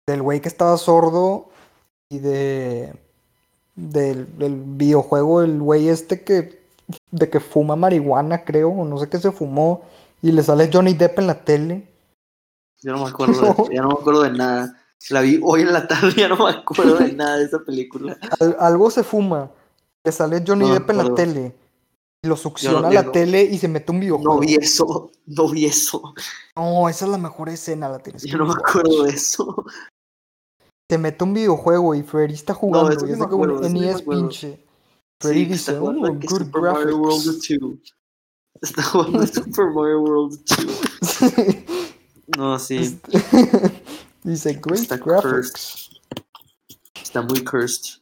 del 0.05 0.21
güey 0.21 0.41
que 0.41 0.49
estaba 0.49 0.77
sordo 0.77 1.49
y 2.09 2.19
de 2.19 2.93
del, 3.75 4.37
del 4.37 4.55
videojuego, 4.55 5.41
el 5.41 5.59
güey 5.59 5.87
este 5.87 6.23
que 6.23 6.61
de 7.11 7.29
que 7.29 7.39
fuma 7.39 7.75
marihuana, 7.75 8.43
creo, 8.43 8.69
o 8.69 8.85
no 8.85 8.97
sé 8.97 9.09
qué 9.09 9.17
se 9.17 9.31
fumó 9.31 9.83
y 10.21 10.31
le 10.31 10.43
sale 10.43 10.69
Johnny 10.71 10.93
Depp 10.93 11.19
en 11.19 11.27
la 11.27 11.43
tele. 11.43 11.87
Yo 12.81 12.91
no 12.93 13.03
me 13.03 13.09
acuerdo 13.09 13.41
de 13.41 13.49
eso, 13.49 13.69
ya 13.71 13.81
no 13.81 13.87
me 13.89 13.93
acuerdo 13.95 14.21
de 14.23 14.31
nada. 14.31 14.83
La 15.09 15.21
vi 15.21 15.39
hoy 15.43 15.61
en 15.61 15.73
la 15.73 15.87
tarde, 15.87 16.13
ya 16.17 16.27
no 16.27 16.37
me 16.43 16.49
acuerdo 16.51 16.95
de 16.97 17.13
nada 17.13 17.37
de 17.37 17.45
esa 17.45 17.59
película. 17.59 18.17
Al- 18.39 18.57
algo 18.59 18.89
se 18.89 19.03
fuma, 19.03 19.51
le 20.03 20.11
sale 20.11 20.43
Johnny 20.45 20.67
No 20.67 20.73
Depp 20.73 20.89
en 20.89 20.97
la 20.97 21.13
tele. 21.15 21.55
Y 22.23 22.27
lo 22.27 22.35
succiona 22.35 22.89
yo 22.89 22.93
la 22.95 23.03
no- 23.03 23.11
tele 23.11 23.43
y 23.43 23.59
se 23.59 23.67
mete 23.67 23.91
un 23.91 23.99
videojuego. 23.99 24.33
No 24.33 24.39
vi 24.39 24.55
eso, 24.55 25.11
no 25.27 25.49
vi 25.49 25.65
eso. 25.67 26.01
No, 26.55 26.89
esa 26.89 27.05
es 27.05 27.11
la 27.11 27.19
mejor 27.19 27.47
escena, 27.49 27.89
la 27.89 27.99
tienes 27.99 28.23
que 28.23 28.29
Yo 28.29 28.39
no 28.39 28.47
me 28.47 28.53
acuerdo 28.53 29.03
de 29.03 29.11
eso. 29.11 29.63
Se 30.89 30.97
mete 30.97 31.23
un 31.23 31.33
videojuego 31.33 31.93
y 31.93 32.01
Freddy 32.01 32.33
está 32.33 32.55
jugando. 32.55 32.89
eso 32.91 33.05
y 33.05 33.11
es 33.11 33.17
me 33.19 33.25
de 33.25 33.29
que 33.29 33.35
un 33.35 33.43
acuerdo, 33.51 33.69
NES 33.69 34.01
pinche. 34.01 34.65
Freddy 35.21 35.39
Sí, 35.41 35.45
que 35.47 35.53
dice, 35.53 35.71
está 35.71 35.79
jugando 35.79 36.07
oh, 36.11 36.19
que 36.19 36.27
good 36.27 36.37
Super 36.39 36.61
Mario 36.61 36.97
World 36.97 37.23
graphics. 37.23 37.59
2. 37.59 37.71
Está 38.61 38.83
jugando 38.83 39.27
Super 39.27 39.65
Mario 39.67 40.01
World 40.01 40.39
2. 40.45 41.27
No, 42.35 42.59
sí, 42.59 42.99
dice, 44.23 44.53
great 44.61 44.81
Está 44.81 44.97
graphics. 44.97 45.89
está 47.01 47.21
muy 47.21 47.43
cursed. 47.43 48.01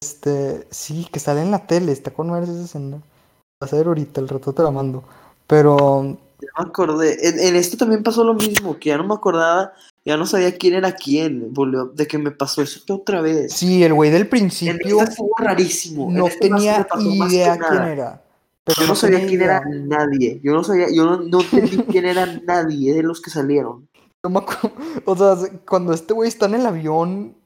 Este, 0.00 0.66
sí, 0.70 1.06
que 1.10 1.18
sale 1.18 1.42
en 1.42 1.50
la 1.50 1.66
tele, 1.66 1.92
está 1.92 2.12
con 2.12 2.28
madres 2.30 2.50
esa 2.50 2.64
escena. 2.64 2.96
Va 2.98 3.66
a 3.66 3.68
ser 3.68 3.86
ahorita, 3.86 4.20
el 4.20 4.28
rato 4.28 4.52
te 4.52 4.62
la 4.62 4.70
mando. 4.70 5.02
Pero 5.46 6.16
Ya 6.40 6.48
me 6.62 6.68
acordé. 6.68 7.28
En, 7.28 7.40
en 7.40 7.56
este 7.56 7.76
también 7.76 8.02
pasó 8.02 8.22
lo 8.22 8.34
mismo, 8.34 8.78
que 8.78 8.90
ya 8.90 8.98
no 8.98 9.04
me 9.06 9.14
acordaba, 9.14 9.72
ya 10.04 10.16
no 10.16 10.26
sabía 10.26 10.56
quién 10.56 10.74
era 10.74 10.92
quién, 10.92 11.52
volvió, 11.52 11.86
de 11.86 12.06
que 12.06 12.18
me 12.18 12.30
pasó 12.30 12.62
eso 12.62 12.80
otra 12.94 13.20
vez. 13.20 13.52
sí, 13.52 13.82
el 13.82 13.94
güey 13.94 14.10
del 14.10 14.22
En 14.22 14.28
principio 14.28 14.98
este 15.00 15.10
estuvo 15.10 15.34
rarísimo. 15.38 16.08
en 16.08 16.14
no 16.14 16.28
este 16.28 16.40
tenía 16.48 16.86
idea 17.00 17.58
quién 17.58 17.82
era. 17.82 18.22
Pero 18.66 18.80
Yo 18.82 18.86
no 18.88 18.94
sabía 18.96 19.24
quién 19.26 19.40
era 19.42 19.62
nadie. 19.64 20.40
Yo 20.42 20.52
no 20.52 20.64
sabía, 20.64 20.88
yo 20.92 21.04
no, 21.04 21.18
no 21.20 21.40
entendí 21.40 21.76
quién 21.84 22.04
era 22.04 22.26
nadie 22.26 22.94
de 22.94 23.02
los 23.04 23.20
que 23.22 23.30
salieron. 23.30 23.88
No 24.24 24.30
me 24.30 24.40
acu- 24.40 24.72
O 25.06 25.16
sea, 25.16 25.36
se- 25.36 25.58
cuando 25.60 25.92
este 25.92 26.12
güey 26.12 26.28
está 26.28 26.46
en 26.46 26.54
el 26.56 26.66
avión, 26.66 27.36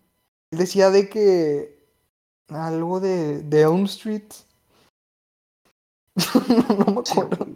él 0.51 0.59
decía 0.59 0.91
de 0.91 1.11
que 1.11 1.79
algo 2.49 3.01
de, 3.01 3.43
de 3.43 3.61
Elm 3.61 3.85
Street. 3.85 4.25
no 6.87 6.93
me 6.95 7.01
acuerdo. 7.01 7.47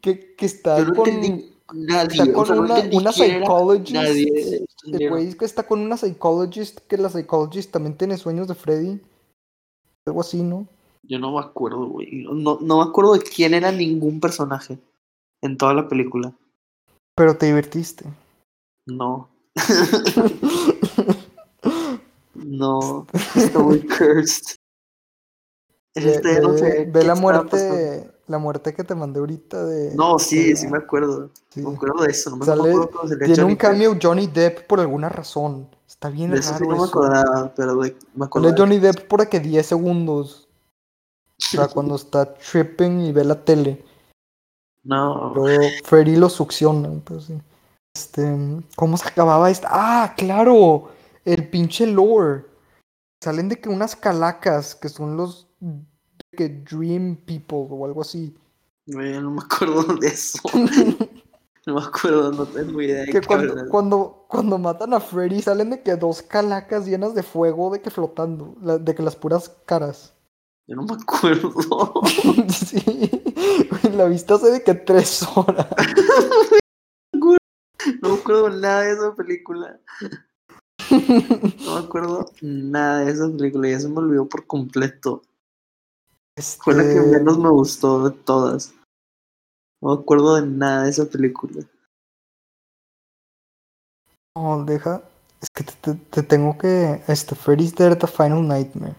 Que, 0.00 0.34
que 0.36 0.46
está 0.46 0.78
Yo 0.78 0.86
no 0.86 0.94
con. 0.94 1.08
entendí 1.08 1.52
nadie. 1.72 2.22
está 2.22 2.30
o 2.30 2.34
con 2.34 2.46
sea, 2.46 2.54
no 2.56 2.62
una- 2.62 2.96
una 2.96 3.12
psychologist. 3.12 3.92
Nadie. 3.92 4.28
El 4.58 4.66
salieron. 4.92 5.18
güey 5.18 5.34
que 5.34 5.44
está 5.44 5.62
con 5.66 5.80
una 5.80 5.96
psychologist, 5.96 6.78
que 6.86 6.96
la 6.98 7.08
psychologist 7.10 7.70
también 7.72 7.96
tiene 7.96 8.16
sueños 8.16 8.46
de 8.48 8.54
Freddy. 8.54 9.00
Algo 10.06 10.20
así, 10.20 10.42
¿no? 10.42 10.68
Yo 11.08 11.18
no 11.18 11.32
me 11.32 11.40
acuerdo, 11.40 11.86
güey. 11.86 12.24
No, 12.30 12.58
no 12.60 12.78
me 12.78 12.82
acuerdo 12.88 13.14
de 13.14 13.20
quién 13.22 13.54
era 13.54 13.72
ningún 13.72 14.20
personaje 14.20 14.78
en 15.42 15.56
toda 15.56 15.74
la 15.74 15.88
película. 15.88 16.32
Pero 17.14 17.36
te 17.36 17.46
divertiste. 17.46 18.04
No. 18.86 19.28
no. 22.34 23.06
Estoy 23.34 23.86
cursed. 23.86 24.56
En 25.94 26.04
Ve, 26.04 26.14
este 26.14 26.40
no 26.40 26.52
ve- 26.52 26.58
sé 26.58 26.84
ve 26.92 27.00
qué 27.00 27.06
la 27.06 27.14
muerte, 27.14 28.10
la 28.26 28.38
muerte 28.38 28.74
que 28.74 28.84
te 28.84 28.94
mandé 28.94 29.20
ahorita 29.20 29.64
de. 29.64 29.94
No, 29.94 30.18
sí, 30.18 30.50
de- 30.50 30.56
sí 30.56 30.66
me 30.68 30.78
acuerdo. 30.78 31.30
sí. 31.48 31.62
Me 31.62 31.74
acuerdo 31.74 32.02
de 32.02 32.10
eso. 32.10 32.30
No 32.30 32.36
me 32.36 32.44
Sale- 32.44 32.68
acuerdo 32.70 33.08
se 33.08 33.16
Tiene 33.16 33.44
un 33.44 33.56
cameo 33.56 33.96
Johnny 34.00 34.26
Depp 34.26 34.66
por 34.66 34.80
alguna 34.80 35.08
razón. 35.08 35.68
Está 35.86 36.10
bien 36.10 36.32
De 36.32 36.40
eso 36.40 36.54
sí 36.58 36.64
no 36.64 36.70
me 36.70 36.76
eso. 36.76 36.84
acordaba, 36.84 37.52
pero 37.56 37.76
de, 37.76 37.96
me 38.14 38.26
de- 38.52 38.58
Johnny 38.58 38.78
Depp 38.78 39.08
por 39.08 39.26
que 39.28 39.40
10 39.40 39.64
segundos. 39.64 40.45
O 41.38 41.44
sea, 41.44 41.68
cuando 41.68 41.96
está 41.96 42.34
tripping 42.34 43.00
y 43.02 43.12
ve 43.12 43.24
la 43.24 43.44
tele. 43.44 43.84
No. 44.84 45.34
Luego 45.34 45.64
Freddy 45.84 46.16
lo 46.16 46.28
succiona. 46.28 46.90
Pero 47.04 47.20
sí. 47.20 47.38
Este, 47.94 48.36
¿cómo 48.74 48.96
se 48.96 49.08
acababa 49.08 49.50
esta? 49.50 49.68
¡Ah, 49.70 50.14
claro! 50.16 50.90
El 51.24 51.48
pinche 51.48 51.86
lore. 51.86 52.44
Salen 53.22 53.48
de 53.48 53.60
que 53.60 53.68
unas 53.68 53.96
calacas 53.96 54.74
que 54.74 54.88
son 54.88 55.16
los 55.16 55.48
de 55.60 56.36
que 56.36 56.48
Dream 56.48 57.16
People 57.16 57.66
o 57.70 57.84
algo 57.84 58.02
así. 58.02 58.36
No 58.86 59.30
me 59.30 59.42
acuerdo 59.42 59.82
de 60.00 60.06
eso. 60.06 60.38
No 61.66 61.74
me 61.74 61.80
acuerdo, 61.82 62.30
no 62.30 62.46
tengo 62.46 62.80
idea 62.80 63.02
de 63.02 63.06
Que 63.10 63.20
cuando, 63.20 63.68
cuando, 63.68 64.26
cuando 64.28 64.56
matan 64.58 64.94
a 64.94 65.00
Freddy 65.00 65.42
salen 65.42 65.70
de 65.70 65.82
que 65.82 65.96
dos 65.96 66.22
calacas 66.22 66.86
llenas 66.86 67.14
de 67.14 67.24
fuego 67.24 67.70
de 67.72 67.80
que 67.80 67.90
flotando. 67.90 68.54
de 68.60 68.94
que 68.94 69.02
las 69.02 69.16
puras 69.16 69.48
caras. 69.66 70.15
Yo 70.68 70.74
no 70.76 70.82
me 70.82 70.94
acuerdo. 70.94 72.02
sí. 72.48 73.10
La 73.92 74.06
vista 74.06 74.34
hace 74.34 74.50
de 74.50 74.62
que 74.64 74.74
tres 74.74 75.22
horas. 75.34 75.68
No 78.02 78.08
me 78.08 78.14
acuerdo 78.14 78.50
nada 78.50 78.80
de 78.82 78.92
esa 78.92 79.14
película. 79.14 79.78
No 80.90 81.74
me 81.80 81.86
acuerdo 81.86 82.30
nada 82.42 83.04
de 83.04 83.12
esa 83.12 83.28
película. 83.28 83.68
Ya 83.68 83.78
se 83.80 83.88
me 83.88 83.98
olvidó 83.98 84.28
por 84.28 84.46
completo. 84.46 85.22
Fue 86.62 86.74
la 86.74 86.82
que 86.82 86.98
Este, 86.98 87.00
menos 87.10 87.38
me 87.38 87.48
gustó 87.48 88.08
de 88.10 88.16
todas. 88.16 88.74
No 89.80 89.94
me 89.94 90.02
acuerdo 90.02 90.34
de 90.34 90.46
nada 90.46 90.82
de 90.84 90.90
esa 90.90 91.04
película. 91.06 91.64
No, 94.36 94.64
deja. 94.64 95.02
Es 95.40 95.48
que 95.50 95.64
te, 95.64 95.72
te- 95.74 95.94
te 96.10 96.22
tengo 96.24 96.58
que. 96.58 97.02
Este, 97.06 97.34
Freddy's 97.36 97.74
Dead 97.74 97.96
The 97.96 98.06
Final 98.06 98.46
Nightmare. 98.46 98.96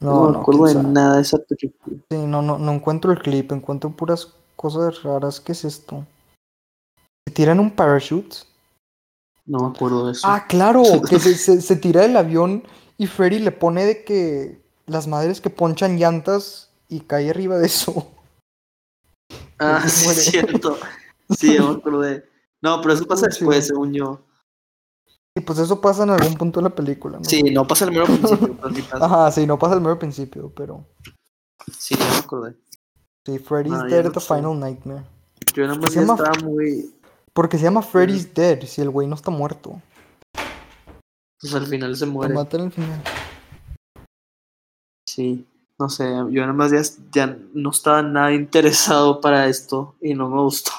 No, 0.00 0.10
No, 0.10 0.26
me 0.26 0.32
no, 0.32 0.40
acuerdo 0.40 0.64
de 0.66 0.74
nada 0.74 1.16
de 1.16 1.22
esa 1.22 1.38
película. 1.38 1.96
Sí, 2.10 2.18
no, 2.18 2.42
no, 2.42 2.58
no 2.58 2.72
encuentro 2.72 3.12
el 3.12 3.18
clip, 3.20 3.52
encuentro 3.52 3.90
puras 3.90 4.34
cosas 4.54 5.02
raras. 5.02 5.40
¿Qué 5.40 5.52
es 5.52 5.64
esto? 5.64 6.06
¿Se 7.26 7.34
tiran 7.34 7.60
un 7.60 7.70
parachute? 7.70 8.36
No 9.46 9.60
me 9.60 9.68
acuerdo 9.68 10.06
de 10.06 10.12
eso. 10.12 10.26
Ah, 10.26 10.46
claro, 10.48 10.82
que 11.08 11.18
se, 11.18 11.34
se, 11.36 11.60
se 11.60 11.76
tira 11.76 12.02
del 12.02 12.16
avión 12.16 12.64
y 12.98 13.06
Freddy 13.06 13.38
le 13.38 13.52
pone 13.52 13.84
de 13.84 14.04
que 14.04 14.60
las 14.86 15.06
madres 15.06 15.40
que 15.40 15.50
ponchan 15.50 15.98
llantas 15.98 16.70
y 16.88 17.00
cae 17.00 17.30
arriba 17.30 17.58
de 17.58 17.66
eso. 17.66 18.12
Ah, 19.58 19.82
sí, 19.88 20.08
es 20.10 20.24
cierto. 20.24 20.76
Sí, 21.28 21.56
me 21.58 21.70
acordé. 21.70 22.24
No, 22.62 22.80
pero 22.80 22.94
eso 22.94 23.04
pasa 23.04 23.26
después, 23.26 23.66
según 23.66 23.92
yo. 23.92 24.20
Y 25.36 25.40
pues 25.42 25.58
eso 25.58 25.80
pasa 25.80 26.02
en 26.04 26.10
algún 26.10 26.34
punto 26.34 26.60
de 26.60 26.64
la 26.70 26.74
película, 26.74 27.18
¿no? 27.18 27.24
Sí, 27.24 27.42
no 27.42 27.66
pasa 27.66 27.84
el 27.84 27.92
mero 27.92 28.06
principio, 28.06 28.56
pero 28.56 28.74
sí 28.74 28.82
pasa. 28.82 29.04
Ajá, 29.04 29.30
sí, 29.32 29.46
no 29.46 29.58
pasa 29.58 29.74
el 29.74 29.80
mero 29.82 29.98
principio, 29.98 30.50
pero. 30.56 30.84
Sí, 31.78 31.94
ya 31.94 32.08
me 32.10 32.16
acordé. 32.16 32.56
Sí, 33.26 33.38
Freddy's 33.38 33.82
Dead 33.90 34.10
The 34.10 34.20
sé. 34.20 34.34
Final 34.34 34.58
Nightmare. 34.58 35.04
Yo 35.54 35.66
nada 35.66 35.78
más 35.78 35.90
Se 35.92 35.96
ya 35.96 36.00
llama- 36.06 36.14
estaba 36.14 36.38
muy. 36.48 36.90
Porque 37.34 37.58
se 37.58 37.64
llama 37.64 37.82
Freddy's 37.82 38.32
Dead 38.32 38.62
si 38.64 38.80
el 38.80 38.88
güey 38.90 39.06
no 39.06 39.14
está 39.14 39.30
muerto. 39.30 39.80
Pues 41.38 41.54
al 41.54 41.66
final 41.66 41.94
se 41.94 42.06
Lo 42.06 42.12
muere. 42.12 42.32
matan 42.34 42.60
al 42.62 42.72
final. 42.72 43.02
Sí, 45.06 45.46
no 45.78 45.88
sé, 45.90 46.04
yo 46.30 46.40
nada 46.42 46.52
más 46.54 46.70
ya, 46.72 46.80
ya 47.12 47.38
no 47.52 47.70
estaba 47.70 48.00
nada 48.02 48.32
interesado 48.32 49.20
para 49.20 49.46
esto 49.48 49.94
y 50.00 50.14
no 50.14 50.28
me 50.30 50.40
gustó. 50.40 50.72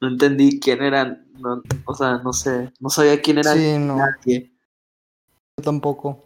No 0.00 0.08
entendí 0.08 0.58
quién 0.60 0.82
eran, 0.82 1.26
no, 1.38 1.62
o 1.84 1.94
sea, 1.94 2.18
no 2.18 2.32
sé, 2.32 2.72
no 2.80 2.88
sabía 2.90 3.20
quién 3.20 3.38
era 3.38 3.52
Sí, 3.54 3.78
no, 3.78 3.96
nadie. 3.96 4.52
yo 5.56 5.64
tampoco. 5.64 6.24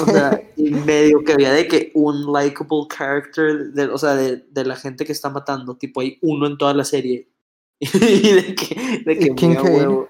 O 0.00 0.04
sea, 0.06 0.40
y 0.56 0.70
medio 0.70 1.24
que 1.24 1.32
había 1.32 1.52
de 1.52 1.66
que 1.66 1.90
un 1.94 2.32
likable 2.32 2.86
character, 2.88 3.72
de, 3.72 3.86
o 3.86 3.98
sea, 3.98 4.14
de, 4.14 4.36
de 4.36 4.64
la 4.64 4.76
gente 4.76 5.04
que 5.04 5.12
está 5.12 5.30
matando, 5.30 5.76
tipo 5.76 6.00
hay 6.00 6.18
uno 6.22 6.46
en 6.46 6.56
toda 6.58 6.74
la 6.74 6.84
serie. 6.84 7.28
Y 7.80 8.32
de 8.32 8.54
que, 8.54 9.02
de 9.04 9.18
que 9.18 9.24
¿Y 9.26 9.30
muy 9.30 9.32
a 9.32 9.34
Kincaid? 9.34 9.74
huevo. 9.78 10.08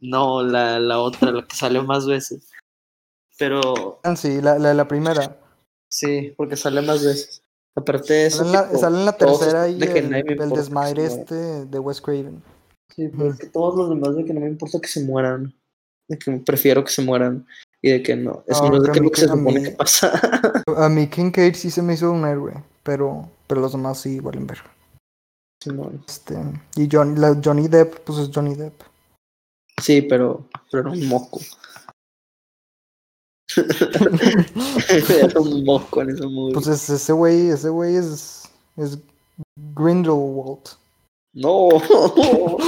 No, 0.00 0.42
la, 0.42 0.78
la 0.78 1.00
otra, 1.00 1.30
la 1.32 1.46
que 1.46 1.56
sale 1.56 1.80
más 1.82 2.06
veces. 2.06 2.50
Pero 3.38 3.98
Ah, 4.04 4.14
sí, 4.16 4.40
la, 4.40 4.58
la, 4.58 4.74
la 4.74 4.86
primera. 4.86 5.40
sí, 5.88 6.32
porque 6.36 6.56
sale 6.56 6.82
más 6.82 7.04
veces. 7.04 7.42
Aparte 7.76 8.12
de 8.14 8.26
eso, 8.26 8.38
Sale 8.38 8.48
en 8.50 8.52
la, 8.54 8.66
tipo, 8.68 8.78
sale 8.78 8.98
en 8.98 9.04
la 9.04 9.12
todos 9.12 9.40
tercera 9.40 9.68
y 9.68 9.82
el, 9.82 10.50
desmadre 10.50 11.06
este 11.06 11.34
de 11.66 11.78
Wes 11.78 12.00
Craven. 12.00 12.42
Sí, 12.94 13.08
pero 13.08 13.30
es 13.30 13.38
que 13.38 13.46
todos 13.48 13.74
los 13.76 13.88
demás 13.90 14.14
de 14.14 14.24
que 14.24 14.32
no 14.32 14.40
me 14.40 14.48
importa 14.48 14.78
que 14.80 14.86
se 14.88 15.02
mueran. 15.04 15.52
De 16.08 16.18
que 16.18 16.30
prefiero 16.38 16.84
que 16.84 16.92
se 16.92 17.02
mueran. 17.02 17.46
Y 17.82 17.90
de 17.90 18.02
que 18.02 18.14
no. 18.14 18.44
Eso 18.46 18.64
No, 18.64 18.70
no 18.70 18.76
es 18.76 18.82
de 18.84 18.92
que 18.92 19.00
lo 19.00 19.10
que 19.10 19.20
se 19.20 19.26
a 19.26 19.28
supone 19.30 19.60
mí- 19.60 19.64
que 19.64 19.70
pasa. 19.72 20.12
A 20.76 20.88
mí 20.88 21.08
Kincaid 21.08 21.54
sí 21.54 21.70
se 21.70 21.82
me 21.82 21.94
hizo 21.94 22.12
un 22.12 22.24
héroe, 22.24 22.54
pero, 22.82 23.28
pero 23.48 23.60
los 23.60 23.72
demás 23.72 23.98
sí 24.00 24.20
valen 24.20 24.46
ver. 24.46 24.58
Simón. 25.62 26.02
Este, 26.06 26.36
y 26.76 26.88
Johnny, 26.90 27.18
la 27.18 27.38
Johnny 27.42 27.68
Depp, 27.68 28.00
pues 28.04 28.18
es 28.20 28.30
Johnny 28.32 28.54
Depp. 28.54 28.82
Sí, 29.82 30.02
pero, 30.02 30.46
pero 30.70 30.82
era 30.82 30.90
un 30.92 31.08
moco. 31.08 31.40
era 35.10 35.40
un 35.40 35.64
moco 35.64 36.02
en 36.02 36.10
ese 36.10 36.26
movie. 36.26 36.54
Pues 36.54 36.66
es- 36.66 36.90
ese 36.90 37.12
güey, 37.12 37.48
ese 37.48 37.68
güey 37.68 37.96
es, 37.96 38.44
es 38.76 38.98
Grindelwald. 39.74 40.60
No, 41.34 41.68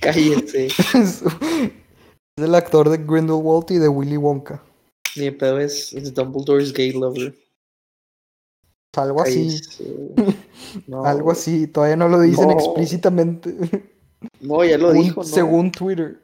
cállese. 0.00 0.66
es, 0.66 0.94
es 0.94 1.22
el 2.38 2.54
actor 2.54 2.88
de 2.90 2.98
Grindelwald 2.98 3.70
y 3.70 3.78
de 3.78 3.88
Willy 3.88 4.16
Wonka. 4.16 4.62
Mi 5.16 5.30
pedo 5.30 5.58
es, 5.60 5.92
es 5.92 6.12
Dumbledore's 6.12 6.72
gay 6.72 6.92
lover. 6.92 7.34
Algo 8.96 9.22
así. 9.22 9.60
No, 10.88 11.04
algo 11.04 11.30
así, 11.30 11.66
todavía 11.68 11.96
no 11.96 12.08
lo 12.08 12.20
dicen 12.20 12.48
No. 12.48 12.52
explícitamente. 12.52 13.54
No, 14.40 14.62
ya 14.64 14.76
lo 14.76 14.90
Un- 14.90 15.02
dijo, 15.02 15.22
¿no? 15.22 15.26
Según 15.26 15.70
Twitter. 15.72 16.20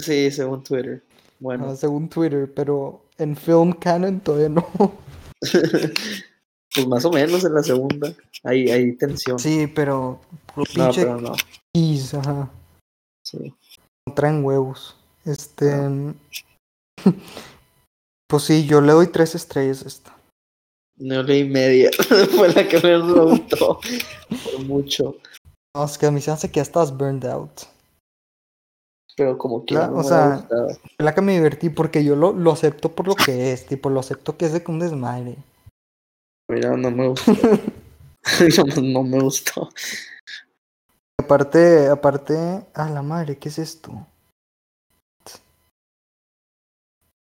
Sí, 0.00 0.30
según 0.30 0.64
Twitter. 0.64 1.04
Bueno. 1.44 1.68
Ah, 1.68 1.76
según 1.76 2.08
Twitter, 2.08 2.50
pero 2.54 3.04
en 3.18 3.36
film 3.36 3.74
canon 3.74 4.18
todavía 4.20 4.48
no. 4.48 4.66
pues 5.42 6.86
más 6.88 7.04
o 7.04 7.10
menos 7.10 7.44
en 7.44 7.52
la 7.52 7.62
segunda. 7.62 8.14
Hay, 8.44 8.70
hay 8.70 8.96
tensión. 8.96 9.38
Sí, 9.38 9.66
pero 9.66 10.22
no, 10.74 10.90
pero 10.94 11.20
no. 11.20 11.34
keys, 11.74 12.14
ajá. 12.14 12.50
Sí. 13.22 13.54
No 14.08 14.14
traen 14.14 14.42
huevos. 14.42 14.96
Este. 15.26 15.70
Pues 18.26 18.44
sí, 18.44 18.66
yo 18.66 18.80
le 18.80 18.92
doy 18.92 19.08
tres 19.08 19.34
estrellas 19.34 19.84
a 19.84 19.88
esta. 19.88 20.16
No 20.96 21.22
leí 21.22 21.44
media. 21.44 21.90
Fue 22.36 22.48
la 22.54 22.66
que 22.66 22.80
me 22.80 22.98
gustó. 22.98 23.78
Por 24.30 24.60
mucho. 24.64 25.18
No, 25.76 25.84
es 25.84 25.98
que 25.98 26.06
a 26.06 26.10
mí 26.10 26.22
se 26.22 26.30
hace 26.30 26.50
que 26.50 26.56
ya 26.56 26.62
estás 26.62 26.96
burned 26.96 27.26
out. 27.26 27.52
Pero 29.16 29.38
como 29.38 29.64
que 29.64 29.74
La- 29.74 29.88
no 29.88 29.98
o 29.98 30.02
sea. 30.02 30.48
La 30.98 31.14
que 31.14 31.20
me 31.20 31.34
divertí 31.34 31.70
porque 31.70 32.04
yo 32.04 32.16
lo, 32.16 32.32
lo 32.32 32.52
acepto 32.52 32.90
por 32.92 33.06
lo 33.06 33.14
que 33.14 33.52
es, 33.52 33.66
tipo, 33.66 33.90
lo 33.90 34.00
acepto 34.00 34.36
que 34.36 34.46
es 34.46 34.52
de 34.52 34.62
que 34.62 34.70
un 34.72 34.80
desmadre. 34.80 35.36
Mira, 36.50 36.76
no 36.76 36.90
me 36.90 37.08
gustó. 37.08 37.32
no, 38.76 38.82
no 38.82 39.02
me 39.02 39.20
gustó. 39.20 39.68
Aparte, 41.20 41.88
aparte, 41.88 42.66
a 42.74 42.88
la 42.90 43.02
madre, 43.02 43.38
¿qué 43.38 43.48
es 43.48 43.58
esto? 43.58 44.06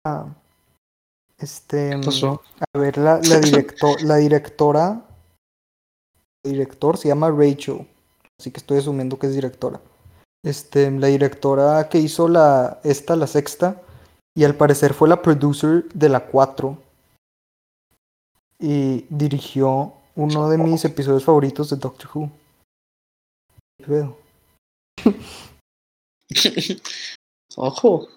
Ah, 0.07 0.34
este, 1.39 1.91
¿Qué 1.91 2.01
pasó? 2.05 2.43
a 2.74 2.78
ver, 2.78 2.99
la, 2.99 3.18
la, 3.18 3.20
directo- 3.41 3.97
la 4.03 4.16
directora, 4.16 5.05
el 6.45 6.53
director 6.53 6.97
se 6.97 7.09
llama 7.09 7.30
Rachel, 7.30 7.86
así 8.39 8.51
que 8.51 8.59
estoy 8.59 8.78
asumiendo 8.78 9.18
que 9.18 9.26
es 9.26 9.34
directora. 9.34 9.80
Este, 10.45 10.91
la 10.91 11.09
directora 11.09 11.89
que 11.89 11.99
hizo 11.99 12.28
la, 12.28 12.80
esta, 12.84 13.16
la 13.16 13.26
sexta, 13.26 13.82
y 14.36 14.45
al 14.45 14.55
parecer 14.55 14.95
fue 14.95 15.09
la 15.09 15.22
producer 15.22 15.89
de 15.93 16.09
la 16.09 16.26
4. 16.26 16.78
Y 18.61 19.07
dirigió 19.09 19.95
uno 20.16 20.49
de 20.49 20.59
mis 20.59 20.84
episodios 20.84 21.24
favoritos 21.24 21.70
de 21.70 21.76
Doctor 21.76 22.11
Who. 22.14 22.30
¿Qué 23.78 23.84
pedo? 23.84 24.16
Ojo. 27.57 28.09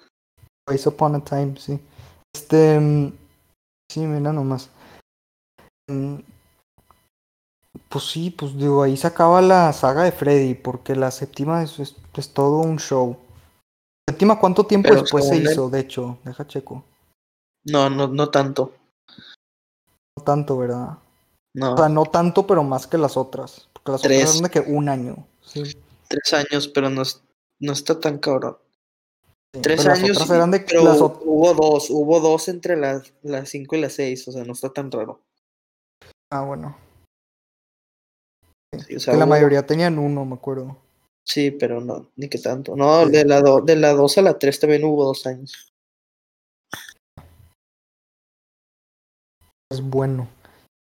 Once 0.68 0.90
Upon 0.90 1.16
a 1.16 1.24
Time, 1.24 1.56
sí. 1.58 1.80
Este. 2.34 2.80
mm, 2.80 3.22
Sí, 3.92 4.00
mira 4.00 4.32
nomás. 4.32 4.70
Mm, 5.90 6.20
Pues 7.90 8.06
sí, 8.06 8.32
pues 8.32 8.56
digo, 8.56 8.84
ahí 8.84 8.96
se 8.96 9.08
acaba 9.08 9.42
la 9.42 9.74
saga 9.74 10.04
de 10.04 10.14
Freddy, 10.14 10.54
porque 10.54 10.96
la 10.96 11.12
séptima 11.12 11.62
es, 11.62 11.78
es, 11.80 11.96
es 12.20 12.34
todo 12.34 12.60
un 12.60 12.78
show. 12.78 13.18
¿Séptima 14.10 14.40
cuánto 14.40 14.66
tiempo 14.66 14.90
Pero 14.90 15.02
después 15.02 15.28
se 15.28 15.38
hizo? 15.38 15.70
De 15.70 15.80
hecho, 15.80 16.18
deja 16.26 16.46
checo. 16.46 16.84
No, 17.66 17.90
no, 17.90 18.08
no 18.08 18.30
tanto. 18.30 18.74
No 20.18 20.24
tanto, 20.24 20.58
¿verdad? 20.58 20.98
No. 21.56 21.74
O 21.74 21.78
sea, 21.78 21.90
no 21.90 22.06
tanto, 22.06 22.46
pero 22.48 22.64
más 22.64 22.88
que 22.88 22.98
las 22.98 23.16
otras. 23.18 23.70
Porque 23.74 23.92
las 23.92 24.02
Tres. 24.02 24.18
otras 24.24 24.36
eran 24.36 24.44
de 24.44 24.50
que 24.50 24.60
un 24.72 24.90
año. 24.90 25.28
Sí. 25.42 25.64
Tres 26.08 26.34
años, 26.34 26.68
pero 26.68 26.90
no, 26.90 27.04
no 27.62 27.72
está 27.74 28.00
tan 28.00 28.18
cabrón. 28.20 28.58
sí, 29.56 29.62
Tres 29.62 29.86
las 29.86 30.00
años, 30.00 30.18
otras 30.18 30.30
y- 30.30 30.34
eran 30.34 30.52
de 30.52 30.60
pero 30.62 30.84
las 30.84 31.00
hubo 31.00 31.54
dos, 31.54 31.90
hubo 31.90 32.20
dos 32.20 32.48
entre 32.50 32.76
las, 32.76 33.14
las 33.22 33.50
cinco 33.50 33.76
y 33.76 33.82
las 33.82 33.94
seis, 33.94 34.28
o 34.28 34.32
sea, 34.32 34.44
no 34.44 34.54
está 34.54 34.70
tan 34.74 34.92
raro. 34.92 35.22
Ah, 36.32 36.44
bueno. 36.44 36.78
Sí, 38.88 38.96
o 38.96 39.00
sea, 39.00 39.14
Que 39.14 39.20
la 39.20 39.26
hubo- 39.26 39.30
mayoría 39.32 39.66
tenían 39.66 40.00
uno, 40.00 40.26
me 40.26 40.36
acuerdo. 40.36 40.78
Sí, 41.32 41.50
pero 41.52 41.80
no, 41.80 42.12
ni 42.18 42.28
que 42.28 42.40
tanto. 42.40 42.76
No, 42.76 43.06
de 43.08 43.24
la, 43.24 43.40
do- 43.40 43.62
de 43.62 43.78
la 43.78 43.94
dos 43.94 44.18
a 44.18 44.22
la 44.22 44.38
tres 44.38 44.60
también 44.60 44.84
hubo 44.84 45.06
dos 45.06 45.26
años. 45.26 45.72
Es 49.72 49.82
bueno. 49.82 50.28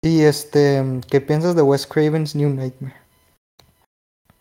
Y 0.02 0.22
este, 0.22 0.82
¿qué 1.10 1.20
piensas 1.20 1.54
de 1.54 1.60
Wes 1.60 1.86
Craven's 1.86 2.34
New 2.34 2.48
Nightmare? 2.48 2.96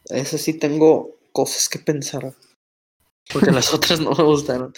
Ese 0.06 0.38
sí 0.38 0.54
tengo 0.54 1.18
cosas 1.34 1.68
que 1.68 1.80
pensar. 1.80 2.34
Porque 3.34 3.52
las 3.52 3.74
otras 3.74 4.00
no 4.00 4.12
me 4.12 4.24
gustaron. 4.24 4.74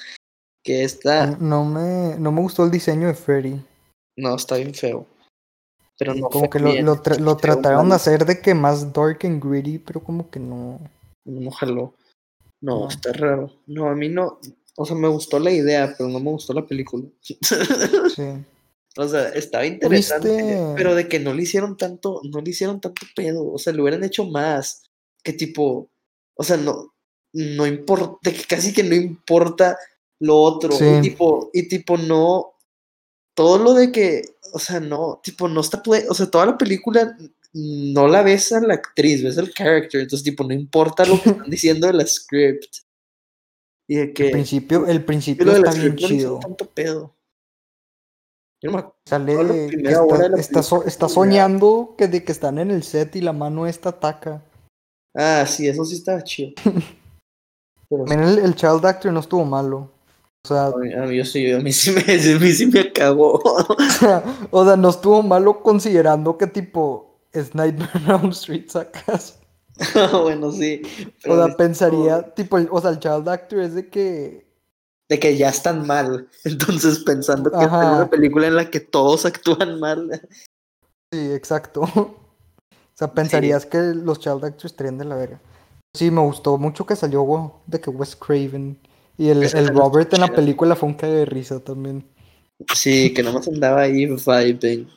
Que 0.63 0.83
esta, 0.83 1.27
No 1.27 1.63
me, 1.63 2.17
no 2.17 2.31
me 2.31 2.41
gustó 2.41 2.63
el 2.65 2.71
diseño 2.71 3.07
de 3.07 3.13
Freddy. 3.13 3.63
no, 4.17 4.35
está 4.35 4.55
bien 4.57 4.73
feo. 4.73 5.05
Pero 5.99 6.15
no 6.15 6.29
como 6.29 6.49
que 6.49 6.59
lo, 6.59 6.71
bien, 6.71 6.85
lo, 6.85 6.95
tra- 7.03 7.19
lo 7.19 7.37
trataron 7.37 7.89
de 7.89 7.95
hacer 7.95 8.25
de 8.25 8.41
que 8.41 8.55
más 8.55 8.91
dark 8.93 9.19
and 9.25 9.43
gritty, 9.43 9.77
pero 9.77 10.01
como 10.03 10.29
que 10.31 10.39
no. 10.39 10.79
No 11.25 11.51
jaló. 11.51 11.95
No, 12.61 12.81
No. 12.81 12.89
está 12.89 13.13
raro. 13.13 13.51
No, 13.67 13.87
a 13.89 13.95
mí 13.95 14.09
no. 14.09 14.39
O 14.75 14.85
sea, 14.85 14.95
me 14.95 15.07
gustó 15.07 15.39
la 15.39 15.51
idea, 15.51 15.93
pero 15.97 16.09
no 16.09 16.19
me 16.19 16.31
gustó 16.31 16.53
la 16.53 16.65
película. 16.65 17.05
Sí. 18.15 18.23
o 18.97 19.07
sea, 19.07 19.29
estaba 19.29 19.65
interesante, 19.65 20.29
viste? 20.29 20.73
pero 20.75 20.95
de 20.95 21.07
que 21.07 21.19
no 21.19 21.33
le 21.33 21.43
hicieron 21.43 21.77
tanto, 21.77 22.21
no 22.23 22.41
le 22.41 22.49
hicieron 22.49 22.81
tanto 22.81 23.05
pedo. 23.15 23.51
O 23.51 23.57
sea, 23.57 23.73
le 23.73 23.81
hubieran 23.81 24.03
hecho 24.03 24.25
más. 24.25 24.83
Que 25.23 25.33
tipo, 25.33 25.89
o 26.35 26.43
sea, 26.43 26.57
no, 26.57 26.93
no 27.33 27.67
importa, 27.67 28.31
que 28.31 28.43
casi 28.43 28.73
que 28.73 28.83
no 28.83 28.95
importa 28.95 29.77
lo 30.19 30.37
otro. 30.37 30.71
Sí. 30.71 30.85
Y 30.85 31.01
tipo, 31.01 31.49
y 31.53 31.67
tipo, 31.67 31.97
no. 31.97 32.53
Todo 33.35 33.57
lo 33.57 33.73
de 33.73 33.91
que, 33.91 34.23
o 34.53 34.59
sea, 34.59 34.79
no, 34.79 35.21
tipo, 35.23 35.47
no 35.47 35.61
está, 35.61 35.81
o 36.09 36.13
sea, 36.13 36.29
toda 36.29 36.45
la 36.45 36.57
película 36.57 37.15
no 37.53 38.07
la 38.07 38.21
ves 38.21 38.51
a 38.51 38.59
la 38.61 38.75
actriz, 38.75 39.23
ves 39.23 39.37
al 39.37 39.51
character, 39.53 40.01
entonces, 40.01 40.23
tipo, 40.23 40.43
no 40.43 40.53
importa 40.53 41.05
lo 41.05 41.21
que 41.21 41.29
están 41.31 41.49
diciendo 41.49 41.87
de 41.87 41.93
la 41.93 42.05
script. 42.05 42.77
Y 43.87 43.95
de 43.95 44.13
que 44.13 44.25
El 44.27 44.31
principio, 44.31 44.85
el 44.85 45.03
principio 45.03 45.45
lo 45.45 45.53
de 45.53 45.59
la 45.61 45.69
está 45.69 45.79
bien 45.81 45.93
script 45.93 46.01
no 46.01 46.07
chido. 46.17 46.39
tanto 46.39 46.65
pedo. 46.69 47.15
Yo 48.61 48.71
no 48.71 48.77
me 48.77 48.79
acuerdo. 48.79 48.93
Sale 49.07 49.65
está, 49.65 50.39
está, 50.39 50.63
so- 50.63 50.83
está 50.85 51.09
soñando 51.09 51.95
que 51.97 52.07
de 52.07 52.23
que 52.23 52.31
están 52.31 52.59
en 52.59 52.71
el 52.71 52.83
set 52.83 53.15
y 53.15 53.21
la 53.21 53.33
mano 53.33 53.65
esta 53.65 53.89
ataca. 53.89 54.43
Ah, 55.15 55.45
sí, 55.47 55.67
eso 55.67 55.83
sí 55.85 55.95
estaba 55.95 56.23
chido. 56.23 56.51
Pero 57.89 58.05
el, 58.05 58.37
el 58.39 58.55
child 58.55 58.85
actor 58.85 59.11
no 59.11 59.21
estuvo 59.21 59.43
malo. 59.45 59.91
O 60.45 60.47
sea, 60.47 60.67
a 60.67 60.75
mí, 60.75 60.93
a 60.93 61.01
mí- 61.03 61.17
yo 61.17 61.25
sí, 61.25 61.51
a 61.51 61.59
mí 61.59 61.71
sí 61.73 61.91
me, 61.91 62.01
a 62.35 62.39
mí 62.39 62.51
sí 62.51 62.67
me 62.67 62.81
acabó. 62.81 63.41
o 64.51 64.65
sea, 64.65 64.75
no 64.77 64.89
estuvo 64.89 65.23
malo 65.23 65.63
considerando 65.63 66.37
que 66.37 66.45
tipo 66.45 67.08
es 67.33 67.55
Nightmare 67.55 67.91
on 68.13 68.21
Elm 68.21 68.29
Street, 68.31 68.69
sacas. 68.69 69.39
bueno, 70.23 70.51
sí. 70.51 70.81
O 71.27 71.35
sea, 71.35 71.55
pensaría, 71.55 72.33
tipo, 72.33 72.57
o 72.71 72.81
sea, 72.81 72.91
el 72.91 72.99
child 72.99 73.27
actor 73.29 73.59
es 73.59 73.75
de 73.75 73.89
que 73.89 74.49
de 75.09 75.19
que 75.19 75.35
ya 75.35 75.49
están 75.49 75.87
mal. 75.87 76.29
Entonces, 76.43 76.99
pensando 76.99 77.51
que 77.51 77.65
es 77.65 77.71
una 77.71 78.09
película 78.09 78.47
en 78.47 78.55
la 78.55 78.69
que 78.69 78.79
todos 78.79 79.25
actúan 79.25 79.79
mal. 79.79 80.21
Sí, 81.11 81.31
exacto. 81.33 81.81
O 82.71 82.99
sea, 82.99 83.13
pensarías 83.13 83.65
que 83.65 83.77
los 83.77 84.19
child 84.19 84.43
actors 84.43 84.73
estarían 84.73 84.97
de 84.97 85.05
la 85.05 85.15
verga. 85.15 85.39
Sí, 85.95 86.11
me 86.11 86.19
gustó 86.19 86.57
mucho 86.57 86.85
que 86.85 86.97
salió 86.97 87.53
de 87.65 87.79
que 87.79 87.89
Wes 87.89 88.13
Craven. 88.13 88.77
Y 89.17 89.29
el, 89.29 89.41
el 89.41 89.69
Robert 89.69 90.13
en 90.13 90.19
la 90.19 90.27
película 90.27 90.75
fue 90.75 90.89
un 90.89 90.95
cague 90.95 91.13
de 91.13 91.25
risa 91.25 91.61
también. 91.61 92.05
Sí, 92.73 93.13
que 93.13 93.23
nomás 93.23 93.47
andaba 93.47 93.83
ahí 93.83 94.05
vibing. 94.05 94.89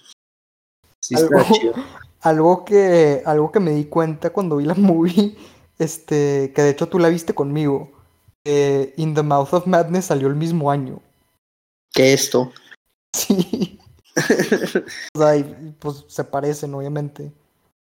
Sí, 1.00 1.14
Algo- 1.14 1.44
chido. 1.52 1.74
Algo 2.22 2.64
que, 2.64 3.22
algo 3.26 3.50
que 3.52 3.60
me 3.60 3.72
di 3.72 3.84
cuenta 3.86 4.30
cuando 4.30 4.56
vi 4.56 4.64
la 4.64 4.74
movie, 4.76 5.36
este, 5.78 6.52
que 6.54 6.62
de 6.62 6.70
hecho 6.70 6.88
tú 6.88 6.98
la 6.98 7.08
viste 7.08 7.34
conmigo. 7.34 7.90
eh, 8.44 8.92
In 8.96 9.14
the 9.14 9.22
Mouth 9.22 9.52
of 9.52 9.66
Madness 9.66 10.06
salió 10.06 10.28
el 10.28 10.34
mismo 10.36 10.70
año. 10.70 11.00
Que 11.92 12.12
esto. 12.12 12.52
Sí. 13.14 13.78
O 15.14 15.18
sea, 15.18 15.36
y, 15.36 15.74
pues 15.78 16.04
se 16.08 16.24
parecen, 16.24 16.72
obviamente. 16.74 17.30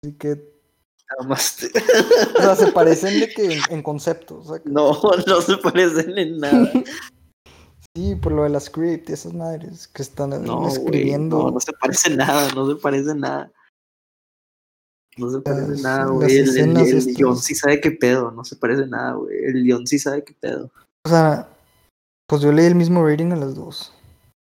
Así 0.02 0.12
que, 0.14 0.28
Nada 1.10 1.28
más. 1.28 1.58
o 2.38 2.42
sea, 2.42 2.56
se 2.56 2.72
parecen 2.72 3.20
de 3.20 3.28
que 3.28 3.52
en, 3.54 3.60
en 3.70 3.82
concepto. 3.82 4.38
o 4.38 4.44
sea, 4.44 4.58
que- 4.58 4.68
No, 4.68 4.92
no 5.26 5.40
se 5.40 5.56
parecen 5.58 6.18
en 6.18 6.38
nada. 6.38 6.70
Sí, 7.94 8.14
por 8.16 8.32
lo 8.32 8.42
de 8.42 8.50
la 8.50 8.60
script 8.60 9.08
y 9.08 9.12
esas 9.14 9.32
madres 9.32 9.88
que 9.88 10.02
están 10.02 10.30
No, 10.44 10.68
escribiendo. 10.68 11.38
no, 11.44 11.50
no 11.52 11.60
se 11.60 11.72
parece 11.72 12.10
nada, 12.10 12.50
no 12.54 12.68
se 12.68 12.76
parece 12.76 13.14
nada. 13.14 13.50
No 15.18 15.30
se 15.30 15.40
parece 15.40 15.82
nada, 15.82 16.06
güey. 16.06 16.36
El, 16.36 16.48
el, 16.58 16.76
el 16.76 17.36
sí 17.36 17.54
sabe 17.54 17.80
qué 17.80 17.90
pedo, 17.90 18.30
no 18.30 18.44
se 18.44 18.56
parece 18.56 18.86
nada, 18.86 19.14
güey. 19.14 19.36
El 19.44 19.64
León 19.64 19.86
sí 19.86 19.98
sabe 19.98 20.22
qué 20.22 20.34
pedo. 20.34 20.70
O 21.06 21.08
sea, 21.08 21.48
pues 22.28 22.42
yo 22.42 22.52
leí 22.52 22.66
el 22.66 22.74
mismo 22.74 23.06
rating 23.06 23.32
a 23.32 23.36
las 23.36 23.54
dos. 23.54 23.92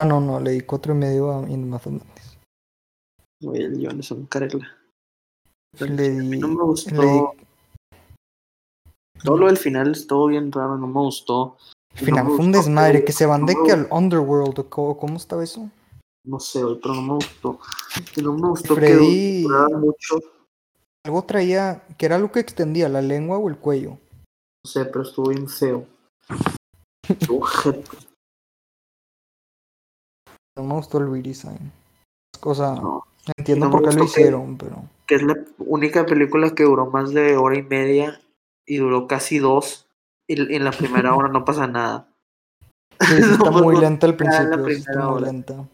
Ah, 0.01 0.07
no, 0.07 0.21
no, 0.21 0.41
leí 0.41 0.63
cuatro 0.63 0.95
y 0.95 0.97
medio 0.97 1.31
a 1.33 1.49
In 1.51 1.69
Madness. 1.69 2.39
Güey, 3.43 3.63
el 3.63 3.81
León 3.81 4.01
es 4.01 4.11
un 4.11 4.27
carela. 4.27 4.67
Le 5.79 5.87
a 5.87 5.89
mí 6.23 6.37
di- 6.37 6.39
no 6.39 6.49
me 6.49 6.63
gustó. 6.63 7.03
di- 7.03 7.45
Todo 9.23 9.37
lo 9.39 9.47
del 9.47 9.59
final 9.59 9.93
estuvo 9.93 10.27
bien 10.27 10.51
raro, 10.51 10.77
no 10.79 10.87
me 10.87 11.01
gustó. 11.01 11.57
Al 11.95 12.05
final 12.05 12.25
no 12.25 12.31
fue 12.37 12.45
un 12.47 12.53
desmadre, 12.53 13.01
que- 13.01 13.05
que 13.07 13.13
se 13.13 13.27
van 13.27 13.45
de 13.45 13.55
no 13.55 13.63
que 13.65 13.73
al 13.73 13.89
Underworld, 13.91 14.59
o 14.59 14.71
co- 14.71 14.97
¿cómo 14.97 15.17
estaba 15.17 15.45
eso? 15.45 15.69
No 16.25 16.41
sé, 16.41 16.61
pero 16.83 16.95
no 16.95 17.03
me 17.03 17.15
gustó. 17.15 17.59
No 18.23 18.33
me 18.33 18.49
gustó 18.49 18.75
Freddy- 18.77 19.43
que 19.43 19.77
mucho. 19.77 20.19
Algo 21.05 21.23
traía, 21.25 21.83
que 21.99 22.07
era 22.07 22.17
algo 22.17 22.31
que 22.31 22.41
extendía, 22.41 22.89
la 22.89 23.03
lengua 23.03 23.39
o 23.39 23.49
el 23.49 23.57
cuello. 23.59 23.99
No 24.65 24.71
sé, 24.71 24.85
pero 24.85 25.03
estuvo 25.03 25.31
bien 25.31 25.49
feo. 25.49 25.87
No 30.57 30.65
me 30.65 30.75
gustó 30.75 30.99
el 30.99 31.11
redesign. 31.11 31.73
O 32.43 32.55
sea, 32.55 32.73
No. 32.75 33.05
entiendo 33.39 33.67
no 33.67 33.73
por 33.73 33.81
qué 33.89 33.95
lo 33.95 34.03
que- 34.03 34.05
hicieron, 34.05 34.59
pero... 34.59 34.83
que 35.07 35.15
es 35.15 35.23
la 35.23 35.35
única 35.59 36.05
película 36.05 36.51
que 36.51 36.65
duró 36.65 36.87
más 36.91 37.13
de 37.15 37.39
hora 37.39 37.57
y 37.57 37.63
media 37.63 38.21
y 38.67 38.77
duró 38.77 39.09
casi 39.09 39.39
dos. 39.39 39.89
Y 40.29 40.55
en 40.55 40.65
la 40.65 40.73
primera 40.73 41.15
hora 41.15 41.29
no 41.31 41.47
pasa 41.47 41.67
nada. 41.67 42.07
Sí, 43.01 43.15
está 43.41 43.51
No 43.51 43.63
muy 43.63 43.79
lenta 43.79 44.07
al 44.07 44.13
la 44.13 44.17
principio, 44.19 44.67
está 44.69 45.09
muy 45.09 45.23
lenta. 45.23 45.67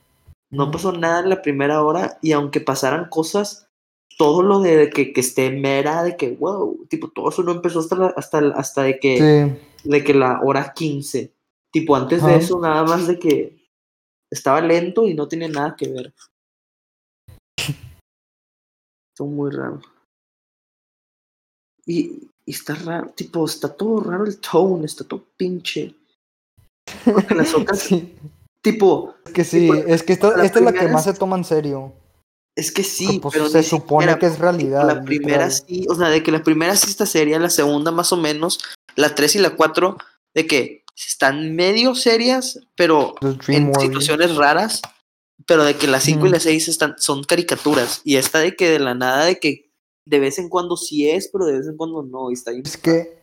No 0.53 0.71
pasó 0.71 0.93
nada 0.93 1.21
en 1.21 1.29
la 1.31 1.43
primera 1.43 1.83
hora 1.83 2.19
y 2.23 2.31
aunque 2.33 2.61
pasaran 2.61 3.09
cosas, 3.11 3.67
todo 4.19 4.43
lo 4.43 4.59
de 4.61 4.91
que, 4.91 5.13
que 5.13 5.21
esté 5.21 5.51
mera, 5.51 6.03
de 6.03 6.17
que, 6.17 6.33
wow, 6.33 6.87
tipo, 6.89 7.09
todo 7.09 7.31
eso 7.31 7.43
no 7.43 7.53
empezó 7.53 7.79
hasta, 7.81 7.97
la- 7.97 8.15
hasta, 8.17 8.39
hasta 8.55 8.83
de 8.83 8.99
que 8.99 9.17
Sí, 9.49 9.89
de 9.89 10.05
que 10.05 10.13
la 10.13 10.41
hora 10.43 10.73
15. 10.75 11.33
Tipo, 11.71 11.95
antes 11.97 12.23
de 12.25 12.37
eso, 12.37 12.61
nada 12.61 12.85
más 12.85 13.07
de 13.07 13.19
que 13.19 13.65
estaba 14.31 14.61
lento 14.61 15.07
y 15.07 15.15
no 15.15 15.29
tenía 15.29 15.49
nada 15.49 15.77
que 15.77 15.89
ver. 15.89 16.13
Estuvo 19.13 19.29
muy 19.29 19.51
raro. 19.51 19.81
Y, 21.87 22.29
y 22.45 22.51
está 22.51 22.75
raro, 22.75 23.11
tipo, 23.15 23.45
está 23.47 23.75
todo 23.75 24.01
raro 24.01 24.25
el 24.25 24.39
tone, 24.41 24.85
está 24.85 25.05
todo 25.05 25.25
pinche. 25.37 25.95
Porque 27.05 27.35
las 27.35 27.55
Sí, 27.75 28.17
tipo, 28.63 29.15
es 29.25 29.33
que 29.33 29.45
sí, 29.45 29.71
es 29.87 30.03
que 30.03 30.13
esta, 30.15 30.43
esta 30.45 30.59
es 30.59 30.65
la 30.65 30.73
que 30.73 30.89
más 30.89 31.05
se 31.05 31.15
toma 31.15 31.37
en 31.37 31.45
serio. 31.45 31.95
Es 32.59 32.73
que 32.73 32.83
sí, 32.83 33.21
pues, 33.21 33.33
pero 33.33 33.49
se 33.49 33.63
supone 33.63 34.07
siquiera, 34.07 34.19
que 34.19 34.27
es 34.27 34.41
realidad. 34.41 34.85
la 34.85 35.05
primera 35.05 35.47
literal. 35.47 35.53
sí, 35.53 35.87
o 35.89 35.95
sea, 35.95 36.09
de 36.09 36.25
que 36.25 36.33
la 36.33 36.43
primera 36.43 36.75
sí 36.75 36.91
está 36.91 37.07
seria, 37.07 37.39
la 37.39 37.51
segunda 37.51 37.93
más 37.93 38.13
o 38.13 38.17
menos, 38.17 38.59
la 38.97 39.15
3 39.15 39.37
y 39.37 39.39
la 39.39 39.51
4 39.51 39.97
de 40.35 40.47
que 40.49 40.83
están 40.97 41.55
medio 41.55 41.95
serias, 41.95 42.59
pero 42.75 43.15
en 43.23 43.67
Warriors. 43.67 43.83
situaciones 43.83 44.35
raras, 44.35 44.83
pero 45.47 45.63
de 45.63 45.77
que 45.77 45.87
la 45.87 46.01
5 46.01 46.27
y 46.27 46.31
la 46.31 46.41
6 46.41 46.67
están, 46.67 46.97
son 46.99 47.23
caricaturas, 47.23 48.01
y 48.03 48.17
esta 48.17 48.41
de 48.41 48.57
que 48.57 48.69
de 48.69 48.81
la 48.81 48.97
nada, 48.97 49.25
de 49.25 49.39
que 49.39 49.71
de 50.05 50.19
vez 50.19 50.41
en 50.41 50.49
cuando 50.49 50.77
sí 50.77 51.09
es, 51.09 51.29
pero 51.33 51.47
de 51.47 51.59
vez 51.59 51.69
en 51.69 51.77
cuando 51.77 52.03
no, 52.03 52.33
y 52.33 52.35
está 52.35 52.51
bien 52.51 52.65
Es 52.67 52.77
que, 52.77 53.21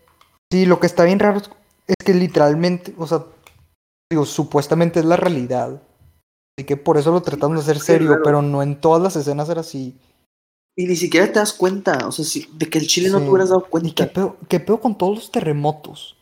sí, 0.50 0.66
lo 0.66 0.80
que 0.80 0.88
está 0.88 1.04
bien 1.04 1.20
raro 1.20 1.42
es 1.88 1.96
que 2.06 2.14
literalmente, 2.14 2.96
o 2.98 3.06
sea, 3.06 3.26
digo, 4.10 4.26
supuestamente 4.26 5.02
es 5.02 5.06
la 5.06 5.18
realidad. 5.18 5.82
Así 6.58 6.66
que 6.66 6.78
por 6.78 6.98
eso 6.98 7.12
lo 7.12 7.22
tratamos 7.22 7.58
de 7.58 7.64
hacer 7.64 7.80
serio, 7.80 8.20
pero 8.24 8.42
no 8.42 8.64
en 8.64 8.80
todas 8.80 9.02
las 9.02 9.16
escenas 9.16 9.50
era 9.50 9.62
así. 9.62 9.98
Y 10.78 10.88
ni 10.88 10.96
siquiera 10.96 11.28
te 11.28 11.40
das 11.40 11.54
cuenta, 11.54 12.08
o 12.08 12.12
sea, 12.12 12.24
si- 12.24 12.50
de 12.54 12.70
que 12.70 12.78
el 12.78 12.88
chile 12.88 13.10
no 13.10 13.22
te 13.22 13.30
hubieras 13.30 13.50
dado 13.50 13.62
¿Y 13.62 13.64
qué 13.66 13.70
cuenta. 13.70 14.14
pedo, 14.14 14.38
qué 14.48 14.60
pedo 14.60 14.80
con 14.80 14.98
todos 14.98 15.16
los 15.16 15.32
terremotos? 15.32 16.16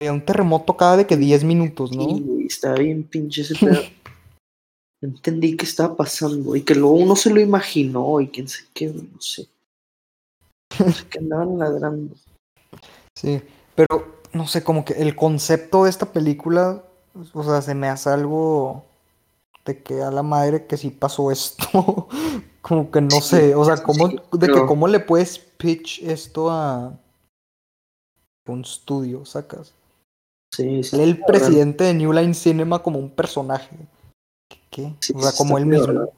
Había 0.00 0.12
un 0.12 0.24
terremoto 0.24 0.76
cada 0.76 0.96
de 0.96 1.06
que 1.06 1.16
10 1.16 1.44
minutos, 1.44 1.92
¿no? 1.92 2.04
Sí, 2.04 2.46
estaba 2.46 2.74
bien 2.76 3.04
pinche 3.04 3.42
ese 3.42 3.54
pedo. 3.54 3.82
Entendí 5.02 5.56
qué 5.56 5.64
estaba 5.66 5.94
pasando 5.96 6.56
y 6.56 6.62
que 6.62 6.74
luego 6.74 6.94
uno 6.94 7.16
se 7.16 7.30
lo 7.30 7.40
imaginó 7.40 8.20
y 8.20 8.28
quién 8.28 8.48
sé 8.48 8.64
qué, 8.74 8.88
güey, 8.88 9.08
no 9.12 9.20
sé. 9.20 9.46
No 10.80 10.92
sé 10.92 11.06
que 11.08 11.18
andaban 11.18 11.58
ladrando. 11.58 12.14
Sí, 13.16 13.40
pero 13.74 14.20
no 14.32 14.46
sé, 14.46 14.64
como 14.64 14.84
que 14.84 14.94
el 14.94 15.14
concepto 15.14 15.84
de 15.84 15.90
esta 15.90 16.12
película, 16.12 16.82
o 17.32 17.42
sea, 17.44 17.62
se 17.62 17.74
me 17.74 17.88
hace 17.88 18.10
algo 18.10 18.85
de 19.66 19.82
que 19.82 20.00
a 20.00 20.10
la 20.10 20.22
madre 20.22 20.66
que 20.66 20.76
sí 20.76 20.90
pasó 20.90 21.30
esto. 21.30 22.08
Como 22.62 22.90
que 22.90 23.00
no 23.00 23.20
sé, 23.20 23.54
o 23.54 23.64
sea, 23.64 23.80
cómo, 23.80 24.08
de 24.08 24.46
que 24.48 24.66
cómo 24.66 24.88
le 24.88 24.98
puedes 24.98 25.38
pitch 25.38 26.02
esto 26.02 26.50
a 26.50 26.98
un 28.48 28.60
estudio, 28.62 29.24
sacas. 29.24 29.72
Sí, 30.52 30.82
sí. 30.82 30.90
Sale 30.90 31.04
el 31.04 31.20
presidente 31.20 31.84
de 31.84 31.94
New 31.94 32.12
Line 32.12 32.34
Cinema 32.34 32.82
como 32.82 32.98
un 32.98 33.10
personaje. 33.10 33.76
¿Qué? 34.70 34.94
Sí, 35.00 35.12
O 35.14 35.20
sea, 35.20 35.30
como 35.36 35.58
él 35.58 35.66
mismo. 35.66 35.86
¿verdad? 35.86 36.10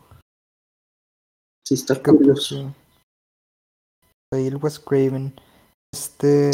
Sí, 1.66 1.74
está 1.74 2.02
curioso. 2.02 2.72
Ahí 4.32 4.48
Wes 4.54 4.78
Craven. 4.78 5.34
Este. 5.92 6.50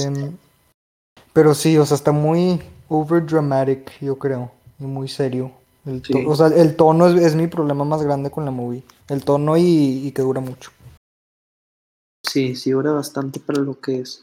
Pero 1.32 1.54
sí, 1.54 1.78
o 1.78 1.86
sea, 1.86 1.96
está 1.96 2.10
muy 2.10 2.60
over 2.88 3.24
dramatic, 3.24 4.00
yo 4.00 4.18
creo. 4.18 4.50
Y 4.80 4.84
muy 4.84 5.06
serio. 5.06 5.52
El 5.86 6.02
Sí. 6.04 6.14
O 6.26 6.34
sea, 6.34 6.46
el 6.48 6.76
tono 6.76 7.08
es, 7.08 7.20
es 7.22 7.34
mi 7.34 7.46
problema 7.46 7.84
más 7.84 8.02
grande 8.02 8.30
con 8.30 8.44
la 8.44 8.50
movie. 8.50 8.82
El 9.08 9.24
tono 9.24 9.56
y, 9.56 9.62
y 10.06 10.12
que 10.12 10.22
dura 10.22 10.40
mucho. 10.40 10.70
Sí, 12.26 12.56
sí, 12.56 12.70
dura 12.70 12.92
bastante 12.92 13.38
para 13.40 13.60
lo 13.60 13.78
que 13.80 14.00
es. 14.00 14.20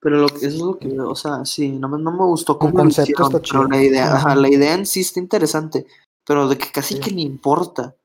Pero 0.00 0.18
lo 0.18 0.28
que, 0.28 0.36
eso 0.36 0.48
es 0.48 0.58
lo 0.58 0.78
que, 0.78 1.00
o 1.00 1.14
sea, 1.16 1.44
sí, 1.44 1.70
no 1.70 1.88
me, 1.88 1.98
no 1.98 2.12
me 2.12 2.24
gustó 2.24 2.52
lo 2.60 2.70
concepto 2.72 3.26
pero 3.28 3.38
chido. 3.40 3.64
la 3.64 3.82
idea, 3.82 4.14
ajá, 4.14 4.36
la 4.36 4.48
idea 4.48 4.74
en 4.74 4.86
sí 4.86 5.00
está 5.00 5.18
interesante, 5.18 5.86
pero 6.24 6.48
de 6.48 6.56
que 6.58 6.70
casi 6.70 6.94
Sí. 6.94 7.00
que 7.00 7.12
ni 7.12 7.22
importa. 7.22 7.96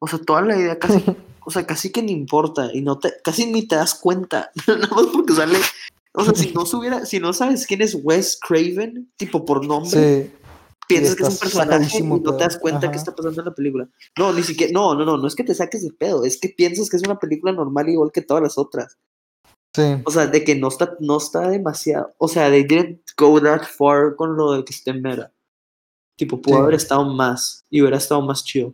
O 0.00 0.08
sea, 0.08 0.18
toda 0.18 0.42
la 0.42 0.56
idea 0.58 0.78
casi, 0.78 1.04
o 1.44 1.50
sea, 1.50 1.64
casi 1.66 1.92
que 1.92 2.02
ni 2.02 2.12
importa 2.12 2.70
y 2.74 2.80
no 2.80 2.98
te, 2.98 3.12
casi 3.22 3.46
ni 3.46 3.68
te 3.68 3.76
das 3.76 3.94
cuenta, 3.94 4.50
nada 4.66 4.88
más 4.88 5.06
porque 5.12 5.34
sale, 5.34 5.58
o 6.14 6.24
sea, 6.24 6.34
si 6.34 6.52
no 6.52 6.66
subiera, 6.66 7.06
si 7.06 7.20
no 7.20 7.32
sabes 7.32 7.66
quién 7.66 7.82
es 7.82 7.96
Wes 8.02 8.38
Craven, 8.40 9.12
tipo 9.16 9.44
por 9.44 9.64
nombre, 9.64 10.24
Sí. 10.24 10.30
Piensas 10.88 11.16
que 11.16 11.22
es 11.22 11.28
un 11.30 11.38
personaje 11.38 11.98
y 11.98 12.02
no 12.02 12.36
te 12.36 12.44
das 12.44 12.58
cuenta 12.58 12.86
Ajá. 12.86 12.96
está 12.96 13.14
pasando 13.14 13.40
en 13.40 13.46
la 13.46 13.54
película. 13.54 13.88
No, 14.18 14.32
ni 14.32 14.42
siquiera, 14.42 14.72
no, 14.72 14.94
no, 14.94 15.04
no, 15.04 15.16
no 15.16 15.26
es 15.26 15.34
que 15.34 15.44
te 15.44 15.54
saques 15.54 15.82
de 15.82 15.90
pedo, 15.92 16.24
es 16.24 16.38
que 16.38 16.48
piensas 16.48 16.88
que 16.90 16.96
es 16.96 17.02
una 17.02 17.18
película 17.18 17.52
normal 17.52 17.88
igual 17.88 18.10
que 18.12 18.22
todas 18.22 18.42
las 18.42 18.58
otras. 18.58 18.98
Sí. 19.74 19.82
O 20.04 20.10
sea, 20.10 20.26
de 20.28 20.44
que 20.44 20.54
no 20.54 20.68
está, 20.68 20.96
no 21.00 21.16
está 21.16 21.48
demasiado. 21.48 22.14
O 22.18 22.28
sea, 22.28 22.48
they 22.48 22.62
didn't 22.64 23.00
go 23.16 23.40
that 23.42 23.62
far 23.62 24.14
con 24.14 24.36
lo 24.36 24.52
de 24.52 24.64
que 24.64 24.72
esté 24.72 24.92
mera. 24.92 25.32
Tipo, 26.16 26.40
pudo 26.40 26.56
Sí. 26.56 26.62
haber 26.62 26.74
estado 26.74 27.04
más 27.06 27.64
y 27.70 27.80
hubiera 27.80 27.96
estado 27.96 28.22
más 28.22 28.44
chido. 28.44 28.72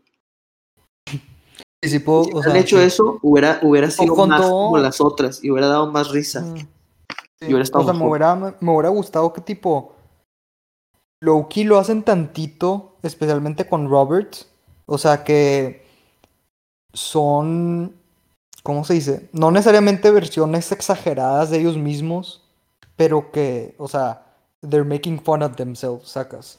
Sí, 1.82 1.88
sí 1.88 1.98
puedo, 2.00 2.24
Si 2.24 2.30
o 2.34 2.42
sea, 2.42 2.58
hecho 2.58 2.76
sí. 2.76 2.82
eso, 2.82 3.18
hubiera, 3.22 3.58
hubiera 3.62 3.90
sido 3.90 4.14
más 4.26 4.40
todo- 4.42 4.50
como 4.50 4.78
las 4.78 5.00
otras 5.00 5.42
y 5.42 5.50
hubiera 5.50 5.68
dado 5.68 5.90
más 5.90 6.10
risa. 6.10 6.42
Mm. 6.42 6.56
Sí, 6.58 6.66
Y 7.40 7.44
hubiera 7.46 7.62
estado 7.62 7.84
O 7.84 7.86
sea, 7.86 7.94
me 7.94 8.06
hubiera, 8.06 8.36
me 8.60 8.70
hubiera 8.72 8.90
gustado 8.90 9.32
que 9.32 9.40
tipo 9.40 9.94
Loki 11.20 11.64
lo 11.64 11.78
hacen 11.78 12.02
tantito, 12.02 12.96
especialmente 13.02 13.68
con 13.68 13.88
Robert. 13.88 14.34
O 14.86 14.98
sea 14.98 15.22
que 15.22 15.86
son, 16.92 17.94
¿cómo 18.62 18.84
se 18.84 18.94
dice? 18.94 19.28
No 19.32 19.50
necesariamente 19.50 20.10
versiones 20.10 20.72
exageradas 20.72 21.50
de 21.50 21.60
ellos 21.60 21.76
mismos, 21.76 22.42
pero 22.96 23.30
que, 23.30 23.74
o 23.78 23.86
sea, 23.86 24.26
they're 24.68 24.84
making 24.84 25.20
fun 25.20 25.42
of 25.42 25.56
themselves, 25.56 26.08
sacas. 26.08 26.58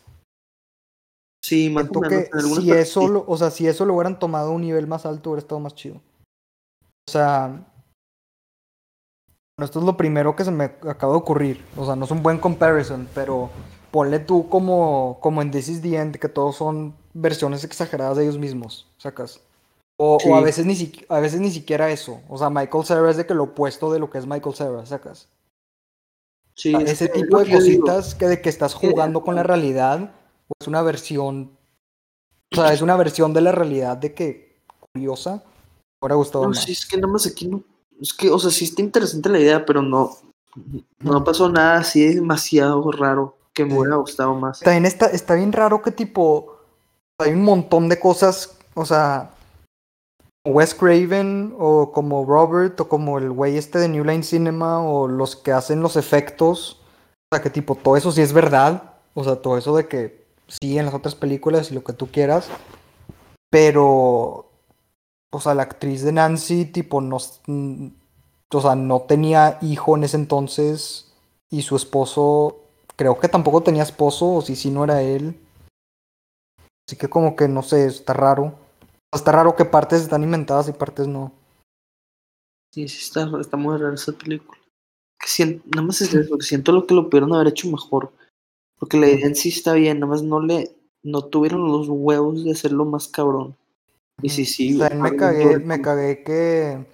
Sí, 1.43 1.69
más 1.69 1.87
o 1.89 1.99
menos. 1.99 2.09
que 2.09 2.39
si 2.39 2.67
partes 2.67 2.89
eso, 2.89 3.07
lo, 3.07 3.25
o 3.27 3.35
sea, 3.35 3.49
si 3.49 3.67
eso 3.67 3.85
lo 3.85 3.95
hubieran 3.95 4.19
tomado 4.19 4.49
a 4.49 4.53
un 4.53 4.61
nivel 4.61 4.85
más 4.87 5.05
alto, 5.05 5.31
hubiera 5.31 5.41
estado 5.41 5.59
más 5.59 5.73
chido. 5.73 5.95
O 7.07 7.11
sea, 7.11 7.47
bueno, 9.57 9.65
esto 9.65 9.79
es 9.79 9.85
lo 9.85 9.97
primero 9.97 10.35
que 10.35 10.45
se 10.45 10.51
me 10.51 10.65
acaba 10.65 11.13
de 11.13 11.19
ocurrir. 11.19 11.65
O 11.75 11.85
sea, 11.85 11.95
no 11.95 12.05
es 12.05 12.11
un 12.11 12.21
buen 12.21 12.37
comparison, 12.37 13.09
pero 13.13 13.49
ponle 13.91 14.19
tú 14.19 14.49
como, 14.49 15.19
como 15.21 15.41
en 15.41 15.51
This 15.51 15.67
is 15.69 15.81
the 15.81 15.95
End, 15.97 16.17
que 16.17 16.29
todos 16.29 16.55
son 16.55 16.95
versiones 17.13 17.63
exageradas 17.63 18.17
de 18.17 18.23
ellos 18.23 18.37
mismos, 18.37 18.87
sacas. 18.97 19.41
O, 19.97 20.17
o 20.17 20.35
a, 20.35 20.41
veces 20.41 20.65
ni 20.65 20.91
a 21.09 21.19
veces 21.19 21.39
ni 21.39 21.51
siquiera 21.51 21.91
eso. 21.91 22.21
O 22.27 22.37
sea, 22.37 22.49
Michael 22.49 22.85
Cera 22.85 23.11
es 23.11 23.17
de 23.17 23.27
que 23.27 23.35
lo 23.35 23.43
opuesto 23.43 23.91
de 23.93 23.99
lo 23.99 24.09
que 24.09 24.17
es 24.17 24.25
Michael 24.25 24.55
Cera, 24.55 24.85
sacas. 24.85 25.27
Sí, 26.55 26.73
O 26.73 26.79
sea, 26.79 26.87
es 26.87 26.93
ese 27.01 27.07
tipo 27.09 27.37
de 27.39 27.45
que 27.45 27.51
yo 27.51 27.59
digo. 27.59 27.85
cositas 27.85 28.15
que 28.15 28.27
de 28.27 28.41
que 28.41 28.49
estás 28.49 28.75
que- 28.75 28.89
jugando 28.89 29.21
con 29.23 29.35
la 29.35 29.43
realidad, 29.43 30.11
o 30.47 30.53
es 30.59 30.67
una 30.67 30.81
versión, 30.81 31.51
o 32.51 32.55
sea, 32.55 32.73
es 32.73 32.81
una 32.81 32.95
versión 32.97 33.33
de 33.33 33.41
la 33.41 33.51
realidad 33.51 33.97
de 33.97 34.13
que 34.13 34.57
curiosa, 34.93 35.43
hubiera 36.01 36.15
gustado 36.15 36.45
No, 36.45 36.49
más. 36.49 36.63
sí, 36.63 36.71
es 36.71 36.85
que 36.85 36.97
nada 36.97 37.11
más 37.13 37.27
aquí 37.27 37.47
no. 37.47 37.63
Es 38.01 38.13
que, 38.13 38.29
o 38.31 38.39
sea, 38.39 38.49
sí 38.49 38.65
está 38.65 38.81
interesante 38.81 39.29
la 39.29 39.39
idea, 39.39 39.65
pero 39.65 39.81
no. 39.83 40.17
No 40.99 41.23
pasó 41.23 41.47
nada 41.47 41.77
así 41.77 42.15
demasiado 42.15 42.91
raro 42.91 43.37
que 43.53 43.65
me 43.65 43.77
hubiera 43.77 43.97
gustado 43.97 44.33
más. 44.35 44.59
También 44.59 44.85
está, 44.85 45.07
está 45.07 45.35
bien 45.35 45.51
raro 45.51 45.81
que 45.81 45.91
tipo, 45.91 46.57
hay 47.19 47.33
un 47.33 47.43
montón 47.43 47.89
de 47.89 47.99
cosas, 47.99 48.57
o 48.73 48.85
sea, 48.85 49.31
Wes 50.45 50.73
Craven 50.73 51.55
o 51.59 51.91
como 51.91 52.25
Robert 52.25 52.79
o 52.79 52.87
como 52.87 53.19
el 53.19 53.31
güey 53.31 53.57
este 53.57 53.79
de 53.79 53.89
New 53.89 54.03
Line 54.03 54.23
Cinema 54.23 54.81
o 54.83 55.07
los 55.07 55.35
que 55.35 55.51
hacen 55.51 55.81
los 55.81 55.95
efectos, 55.97 56.81
o 57.31 57.35
sea, 57.35 57.43
que 57.43 57.49
tipo, 57.49 57.75
todo 57.75 57.95
eso 57.95 58.11
sí 58.11 58.21
es 58.21 58.33
verdad, 58.33 58.95
o 59.13 59.23
sea, 59.23 59.35
todo 59.35 59.57
eso 59.57 59.75
de 59.75 59.87
que 59.87 60.25
sí 60.47 60.77
en 60.77 60.85
las 60.85 60.95
otras 60.95 61.15
películas 61.15 61.71
y 61.71 61.75
lo 61.75 61.83
que 61.83 61.93
tú 61.93 62.07
quieras, 62.07 62.49
pero, 63.51 64.49
o 65.31 65.39
sea, 65.39 65.53
la 65.53 65.63
actriz 65.63 66.03
de 66.03 66.11
Nancy, 66.11 66.65
tipo, 66.65 67.01
no, 67.01 67.17
o 67.17 68.61
sea, 68.61 68.75
no 68.75 69.01
tenía 69.01 69.59
hijo 69.61 69.95
en 69.95 70.05
ese 70.05 70.17
entonces 70.17 71.13
y 71.49 71.61
su 71.61 71.75
esposo, 71.75 72.60
creo 73.01 73.19
que 73.19 73.27
tampoco 73.27 73.63
tenía 73.63 73.81
esposo, 73.81 74.31
o 74.31 74.41
si 74.43 74.55
sí 74.55 74.69
no 74.69 74.83
era 74.83 75.01
él. 75.01 75.35
Así 76.87 76.95
que 76.95 77.09
como 77.09 77.35
que, 77.35 77.47
no 77.47 77.63
sé, 77.63 77.87
está 77.87 78.13
raro. 78.13 78.53
Está 79.11 79.31
raro 79.31 79.55
que 79.55 79.65
partes 79.65 80.03
están 80.03 80.21
inventadas 80.21 80.69
y 80.69 80.73
partes 80.73 81.07
no. 81.07 81.33
Sí, 82.71 82.87
sí, 82.87 82.99
está, 83.01 83.27
está 83.39 83.57
muy 83.57 83.75
rara 83.75 83.95
esa 83.95 84.11
película. 84.11 84.59
Que 85.19 85.61
nada 85.73 85.81
más 85.81 85.99
es 86.01 86.13
eso, 86.13 86.37
que 86.37 86.45
siento 86.45 86.71
lo 86.71 86.85
que 86.85 86.93
lo 86.93 87.09
pudieron 87.09 87.33
haber 87.33 87.47
hecho 87.47 87.71
mejor. 87.71 88.11
Porque 88.77 88.99
la 88.99 89.09
idea 89.09 89.25
en 89.25 89.35
sí 89.35 89.49
está 89.49 89.73
bien, 89.73 89.99
nada 89.99 90.11
más 90.11 90.21
no 90.21 90.39
le, 90.39 90.69
no 91.01 91.25
tuvieron 91.25 91.71
los 91.71 91.87
huevos 91.89 92.43
de 92.43 92.51
hacerlo 92.51 92.85
más 92.85 93.07
cabrón. 93.07 93.57
Y 94.21 94.29
sí, 94.29 94.45
sí. 94.45 94.77
También 94.77 95.01
me 95.01 95.07
algo 95.09 95.19
cagué, 95.19 95.57
me 95.57 95.81
cagué 95.81 96.23
que 96.23 96.85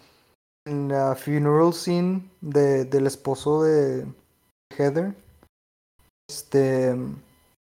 en 0.65 0.87
la 0.87 1.15
funeral 1.15 1.73
scene 1.73 2.31
de, 2.39 2.85
del 2.85 3.07
esposo 3.07 3.63
de 3.63 4.05
Heather, 4.77 5.13
este, 6.29 6.95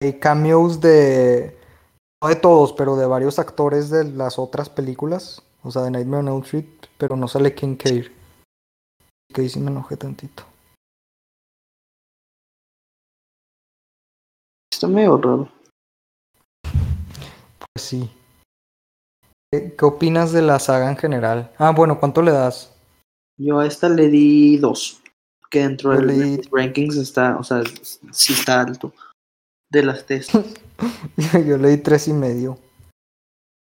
hay 0.02 0.18
cameos 0.18 0.80
de, 0.80 1.56
no 2.22 2.28
de 2.28 2.36
todos, 2.36 2.72
pero 2.72 2.96
de 2.96 3.06
varios 3.06 3.38
actores 3.38 3.90
de 3.90 4.04
las 4.04 4.38
otras 4.38 4.68
películas, 4.68 5.42
o 5.62 5.70
sea, 5.70 5.82
de 5.82 5.90
Nightmare 5.90 6.20
on 6.20 6.28
Elm 6.28 6.42
Street, 6.42 6.66
pero 6.98 7.16
no 7.16 7.28
sale 7.28 7.54
King 7.54 7.76
Cave. 7.76 8.12
Que 9.32 9.42
ahí 9.42 9.48
sí 9.48 9.60
me 9.60 9.70
enojé 9.70 9.96
tantito. 9.96 10.44
Está 14.72 14.88
medio 14.88 15.16
raro. 15.16 15.48
Pues 16.62 17.84
sí. 17.84 18.10
¿Qué, 19.52 19.74
qué 19.76 19.84
opinas 19.84 20.32
de 20.32 20.42
la 20.42 20.58
saga 20.58 20.90
en 20.90 20.96
general? 20.96 21.52
Ah, 21.58 21.72
bueno, 21.72 21.98
¿cuánto 21.98 22.22
le 22.22 22.32
das? 22.32 22.72
Yo 23.38 23.58
a 23.58 23.66
esta 23.66 23.88
le 23.88 24.08
di 24.08 24.56
dos. 24.58 25.02
Que 25.50 25.60
dentro 25.60 25.90
de 25.98 26.36
los 26.36 26.50
rankings 26.50 26.96
está, 26.96 27.36
o 27.36 27.44
sea, 27.44 27.62
sí 28.12 28.32
está 28.32 28.60
alto. 28.60 28.92
De 29.70 29.82
las 29.82 30.04
test. 30.06 30.30
Yo 31.46 31.56
le 31.58 31.68
di 31.70 31.78
tres 31.78 32.08
y 32.08 32.12
medio. 32.12 32.58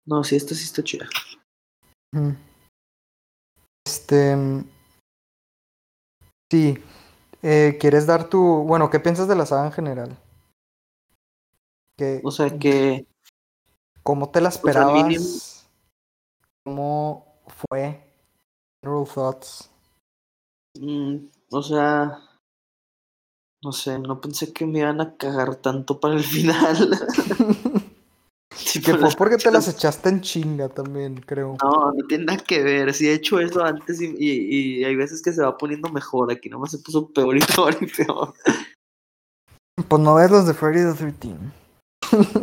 No, 0.06 0.24
sí, 0.24 0.36
esta 0.36 0.54
sí 0.56 0.64
está 0.66 0.84
chida. 0.84 1.08
Mm. 2.14 2.32
Este. 3.86 4.36
mm, 4.36 4.64
Sí. 6.52 6.78
Eh, 7.42 7.78
¿Quieres 7.80 8.06
dar 8.08 8.30
tu. 8.30 8.40
Bueno, 8.40 8.90
¿qué 8.90 9.00
piensas 9.00 9.28
de 9.28 9.36
la 9.36 9.46
saga 9.46 9.66
en 9.68 9.72
general? 9.74 10.18
¿Qué, 11.98 12.22
O 12.24 12.32
sea 12.32 12.58
que, 12.58 13.06
¿Cómo 14.04 14.30
te 14.30 14.42
la 14.42 14.52
sea, 14.52 14.60
esperabas? 14.60 14.94
mínimo- 14.94 15.40
¿Cómo 16.64 17.42
fue? 17.70 18.02
General 18.84 19.08
thoughts. 19.14 19.70
mm, 20.80 21.18
o 21.52 21.64
sea, 21.64 22.20
no 23.64 23.72
sé, 23.72 23.98
no 24.00 24.22
pensé 24.22 24.54
que 24.54 24.66
me 24.66 24.80
iban 24.80 25.02
a 25.02 25.16
cagar 25.16 25.56
tanto 25.56 26.00
para 26.00 26.16
el 26.16 26.24
final. 26.24 26.90
Tipo, 28.72 28.92
que 28.92 28.98
fue 28.98 29.10
porque 29.18 29.38
te 29.38 29.52
las 29.52 29.68
echaste 29.68 30.08
en 30.08 30.22
chinga 30.22 30.70
también, 30.70 31.20
creo. 31.22 31.58
No, 31.62 31.92
no 31.92 32.08
tiene 32.08 32.26
nada 32.26 32.40
que 32.40 32.64
ver. 32.64 32.94
Sí 32.94 33.08
he 33.08 33.14
hecho 33.14 33.40
eso 33.40 33.64
antes 33.64 34.00
y, 34.02 34.16
y, 34.18 34.80
y 34.80 34.84
hay 34.86 34.96
veces 34.96 35.22
que 35.22 35.34
se 35.34 35.42
va 35.42 35.58
poniendo 35.58 35.90
mejor. 35.90 36.32
Aquí 36.32 36.48
nomás 36.50 36.72
se 36.72 36.78
puso 36.78 37.08
peor 37.10 37.36
y 37.36 37.42
peor 37.42 37.78
y 37.82 37.88
peor. 37.88 38.34
Pues 39.88 40.02
no 40.02 40.16
ves 40.16 40.32
los 40.32 40.48
de 40.48 40.54
Friday 40.54 40.94
the 40.94 41.12
13 41.12 41.36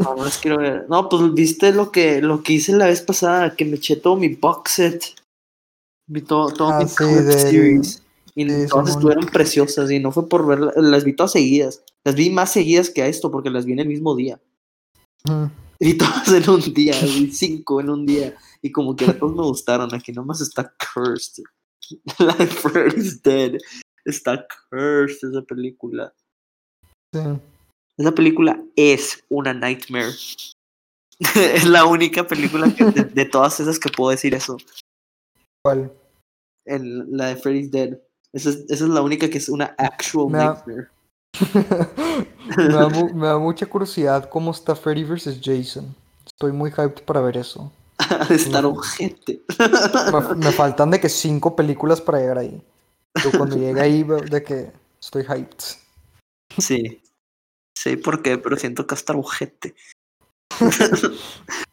No, 0.03 0.15
no 0.17 0.25
las 0.25 0.37
quiero 0.37 0.59
ver. 0.59 0.87
No, 0.91 1.09
pues 1.09 1.33
viste 1.33 1.73
lo 1.73 1.91
que, 1.91 2.21
lo 2.21 2.43
que 2.43 2.55
hice 2.55 2.73
la 2.73 2.87
vez 2.87 3.01
pasada, 3.01 3.57
que 3.57 3.65
me 3.65 3.77
eché 3.77 3.97
todo 3.97 4.17
mi 4.17 4.29
box 4.29 4.73
set. 4.73 5.15
Vi 6.09 6.21
todo, 6.21 6.51
todo 6.53 6.71
Ah, 6.73 6.79
mi 6.81 6.89
sí, 6.89 6.95
series. 6.95 8.02
Y 8.35 8.49
sí, 8.49 8.67
todas 8.69 8.91
estuvieron 8.91 9.27
preciosas 9.27 9.91
y 9.91 9.99
no 9.99 10.11
fue 10.11 10.29
por 10.29 10.47
verlas, 10.47 10.75
las 10.77 11.05
vi 11.05 11.15
todas 11.15 11.33
seguidas. 11.33 11.85
Las 12.05 12.15
vi 12.15 12.31
más 12.31 12.53
seguidas 12.53 12.91
que 12.91 13.03
a 13.03 13.07
esto 13.07 13.31
porque 13.31 13.51
las 13.51 13.67
vi 13.67 13.73
en 13.73 13.81
el 13.81 13.89
mismo 13.89 14.17
día. 14.17 14.41
Ujú. 15.29 15.51
Vi 15.79 15.95
todas 15.99 16.29
en 16.29 16.49
un 16.49 16.61
día, 16.73 16.95
vi 17.03 17.31
cinco 17.31 17.81
en 17.81 17.91
un 17.91 18.07
día. 18.07 18.35
Y 18.63 18.71
como 18.73 18.97
que 18.97 19.13
todos 19.13 19.35
me 19.35 19.43
gustaron. 19.43 19.95
Aquí 19.95 20.13
nomás 20.13 20.41
está 20.41 20.73
cursed. 20.95 21.45
La 22.19 22.35
de 22.35 22.47
Freddy's 22.47 23.23
Dead. 23.23 23.59
Está 24.05 24.47
cursed 24.71 25.31
esa 25.31 25.43
película. 25.43 26.15
Sí. 27.13 27.21
Esa 27.99 28.13
película 28.13 28.63
es 28.77 29.23
una 29.29 29.53
nightmare. 29.53 30.13
es 31.35 31.65
la 31.67 31.85
única 31.85 32.27
película 32.27 32.75
que- 32.75 32.85
de, 32.85 33.05
de 33.05 33.25
todas 33.27 33.61
esas 33.61 33.79
que 33.79 33.91
puedo 33.91 34.11
decir 34.11 34.35
eso. 34.35 34.57
¿Cuál? 35.65 35.93
En 36.65 37.17
la 37.17 37.27
de 37.27 37.37
Freddy's 37.37 37.71
Dead. 37.71 37.99
Esa 38.33 38.51
es, 38.51 38.57
esa 38.69 38.85
es 38.85 38.91
la 38.91 39.03
única 39.03 39.29
que 39.29 39.39
es 39.39 39.49
una 39.49 39.75
actual 39.79 40.31
Me 40.31 40.39
da- 40.39 40.55
nightmare. 40.67 40.89
me, 42.57 42.69
da 42.69 42.89
me 43.15 43.27
da 43.27 43.39
mucha 43.39 43.67
curiosidad 43.67 44.29
cómo 44.29 44.51
está 44.51 44.75
Freddy 44.75 45.05
vs. 45.05 45.41
Jason. 45.43 45.95
Estoy 46.27 46.53
muy 46.53 46.71
hyped 46.71 47.05
para 47.05 47.21
ver 47.21 47.37
eso. 47.37 47.73
De 48.29 48.35
estar 48.35 48.65
ojete. 48.65 49.43
Me, 50.13 50.35
me 50.37 50.53
faltan 50.53 50.91
de 50.91 51.01
que 51.01 51.09
cinco 51.09 51.55
películas 51.55 52.01
para 52.01 52.19
llegar 52.19 52.39
ahí. 52.39 52.63
Pero 53.13 53.31
cuando 53.39 53.57
llegue 53.57 53.81
ahí, 53.81 54.03
de 54.03 54.43
que 54.43 54.73
estoy 55.01 55.23
hyped. 55.25 55.59
Sí. 56.59 57.01
Sí, 57.77 57.97
¿por 57.97 58.23
qué? 58.23 58.39
Pero 58.39 58.57
siento 58.57 58.87
que 58.87 58.95
hasta 58.95 59.13
ojete. 59.15 59.75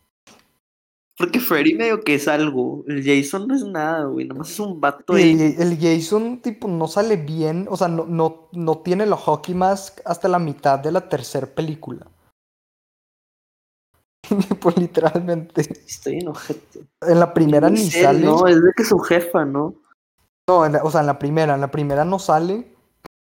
Porque 1.19 1.41
Freddy 1.41 1.75
medio 1.75 1.99
que 1.99 2.15
es 2.15 2.29
algo. 2.29 2.85
El 2.87 3.03
Jason 3.03 3.45
no 3.45 3.53
es 3.53 3.65
nada, 3.65 4.05
güey. 4.05 4.25
Nomás 4.25 4.51
es 4.51 4.59
un 4.61 4.79
vato 4.79 5.13
ahí. 5.13 5.33
el, 5.59 5.61
el 5.61 5.77
Jason, 5.77 6.39
tipo, 6.41 6.69
no 6.69 6.87
sale 6.87 7.17
bien. 7.17 7.67
O 7.69 7.75
sea, 7.75 7.89
no, 7.89 8.05
no, 8.05 8.47
no 8.53 8.77
tiene 8.77 9.05
la 9.05 9.17
hockey 9.17 9.53
mask 9.53 9.99
hasta 10.05 10.29
la 10.29 10.39
mitad 10.39 10.79
de 10.79 10.93
la 10.93 11.09
tercera 11.09 11.45
película. 11.45 12.07
pues 14.61 14.77
literalmente. 14.77 15.61
Estoy 15.61 16.19
en 16.19 16.29
ojete. 16.29 16.85
En 17.01 17.19
la 17.19 17.33
primera 17.33 17.69
Ni 17.69 17.89
sé, 17.89 18.03
sale. 18.03 18.25
No, 18.25 18.47
es 18.47 18.55
de 18.55 18.71
que 18.73 18.85
su 18.85 18.97
jefa, 18.99 19.43
¿no? 19.43 19.75
No, 20.49 20.65
en 20.65 20.71
la- 20.71 20.83
o 20.83 20.89
sea, 20.89 21.01
en 21.01 21.07
la 21.07 21.19
primera, 21.19 21.55
en 21.55 21.61
la 21.61 21.71
primera 21.71 22.05
no 22.05 22.17
sale. 22.19 22.73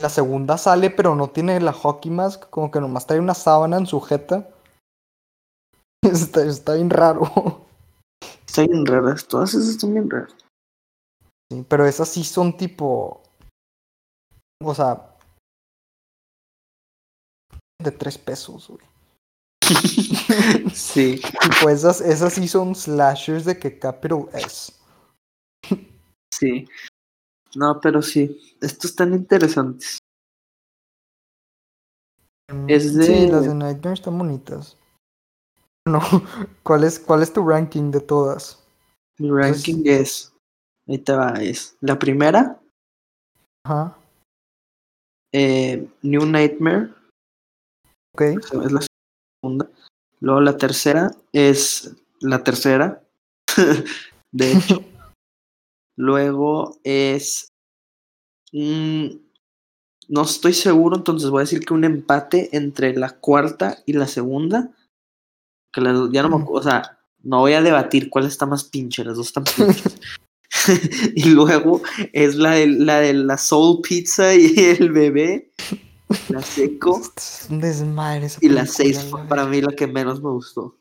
La 0.00 0.08
segunda 0.08 0.56
sale, 0.56 0.88
pero 0.88 1.14
no 1.14 1.28
tiene 1.28 1.60
la 1.60 1.74
hockey 1.74 2.10
mask, 2.10 2.48
como 2.48 2.70
que 2.70 2.80
nomás 2.80 3.06
trae 3.06 3.20
una 3.20 3.34
sábana 3.34 3.76
en 3.76 3.86
su 3.86 4.00
jeta. 4.00 4.48
Está, 6.02 6.42
está 6.44 6.74
bien 6.74 6.88
raro. 6.90 7.66
Están 8.52 8.66
bien 8.66 8.84
raras. 8.84 9.26
Todas 9.26 9.54
esas 9.54 9.68
están 9.70 9.94
bien 9.94 10.10
raras. 10.10 10.36
Sí, 11.50 11.64
pero 11.66 11.86
esas 11.86 12.06
sí 12.10 12.22
son 12.22 12.54
tipo. 12.54 13.22
O 14.62 14.74
sea. 14.74 15.16
De 17.82 17.90
tres 17.92 18.18
pesos, 18.18 18.68
güey. 18.68 18.86
sí. 20.74 21.18
Tipo, 21.40 21.70
esas, 21.70 22.02
esas 22.02 22.34
sí 22.34 22.46
son 22.46 22.74
slashers 22.74 23.46
de 23.46 23.58
que 23.58 23.78
capital 23.78 24.28
S. 24.34 24.74
Sí. 26.30 26.68
No, 27.56 27.80
pero 27.80 28.02
sí. 28.02 28.38
Estos 28.60 28.90
están 28.90 29.14
interesantes. 29.14 29.96
Mm, 32.52 32.68
Es 32.68 32.94
de- 32.94 33.06
Sí, 33.06 33.26
las 33.28 33.46
de 33.46 33.54
Nightmare 33.54 33.94
están 33.94 34.18
bonitas. 34.18 34.76
No, 35.86 36.00
¿cuál 36.62 36.84
es, 36.84 36.98
cuál 36.98 37.22
es 37.22 37.32
tu 37.32 37.46
ranking 37.46 37.90
de 37.90 38.00
todas? 38.00 38.62
Mi 39.18 39.30
ranking 39.30 39.82
es. 39.84 40.32
Ahí 40.88 40.98
te 40.98 41.12
va. 41.12 41.34
Es 41.42 41.76
la 41.80 41.98
primera, 41.98 42.60
Ajá, 43.64 43.96
eh, 45.32 45.88
New 46.02 46.26
Nightmare. 46.26 46.90
ok. 48.14 48.20
Es 48.20 48.72
la 48.72 48.80
segunda. 49.40 49.70
Luego 50.20 50.40
la 50.40 50.56
tercera 50.56 51.10
es 51.32 51.94
la 52.20 52.44
tercera. 52.44 53.02
de 54.32 54.52
hecho. 54.52 54.84
Luego 55.96 56.78
es. 56.84 57.48
mm, 58.52 59.06
no 60.08 60.22
estoy 60.22 60.52
seguro, 60.52 60.96
entonces 60.96 61.30
voy 61.30 61.40
a 61.40 61.44
decir 61.44 61.64
que 61.64 61.74
un 61.74 61.84
empate 61.84 62.54
entre 62.56 62.94
la 62.94 63.18
cuarta 63.18 63.78
y 63.86 63.94
la 63.94 64.06
segunda. 64.06 64.70
Que 65.72 65.80
las- 65.80 66.10
ya 66.12 66.22
no 66.22 66.38
me 66.38 66.44
o 66.46 66.62
sea, 66.62 66.98
no 67.22 67.40
voy 67.40 67.54
a 67.54 67.62
debatir 67.62 68.10
cuál 68.10 68.26
está 68.26 68.46
más 68.46 68.64
pinche, 68.64 69.04
las 69.04 69.16
dos 69.16 69.28
están 69.28 69.44
pinches. 69.44 69.98
y 71.14 71.30
luego 71.30 71.80
es 72.12 72.34
la 72.34 72.52
de, 72.52 72.66
la 72.66 73.00
de 73.00 73.14
la 73.14 73.38
Soul 73.38 73.80
Pizza 73.82 74.34
y 74.34 74.52
el 74.58 74.90
bebé, 74.92 75.52
la 76.28 76.42
seco. 76.42 77.00
Es 77.16 77.46
un 77.48 77.60
desmadre 77.60 78.26
esa 78.26 78.38
Y 78.42 78.48
la 78.48 78.62
película, 78.64 78.76
6 78.84 78.96
la 78.96 79.02
fue 79.10 79.24
para 79.28 79.46
mí 79.46 79.60
la 79.60 79.72
que 79.72 79.86
menos 79.86 80.22
me 80.22 80.30
gustó. 80.30 80.76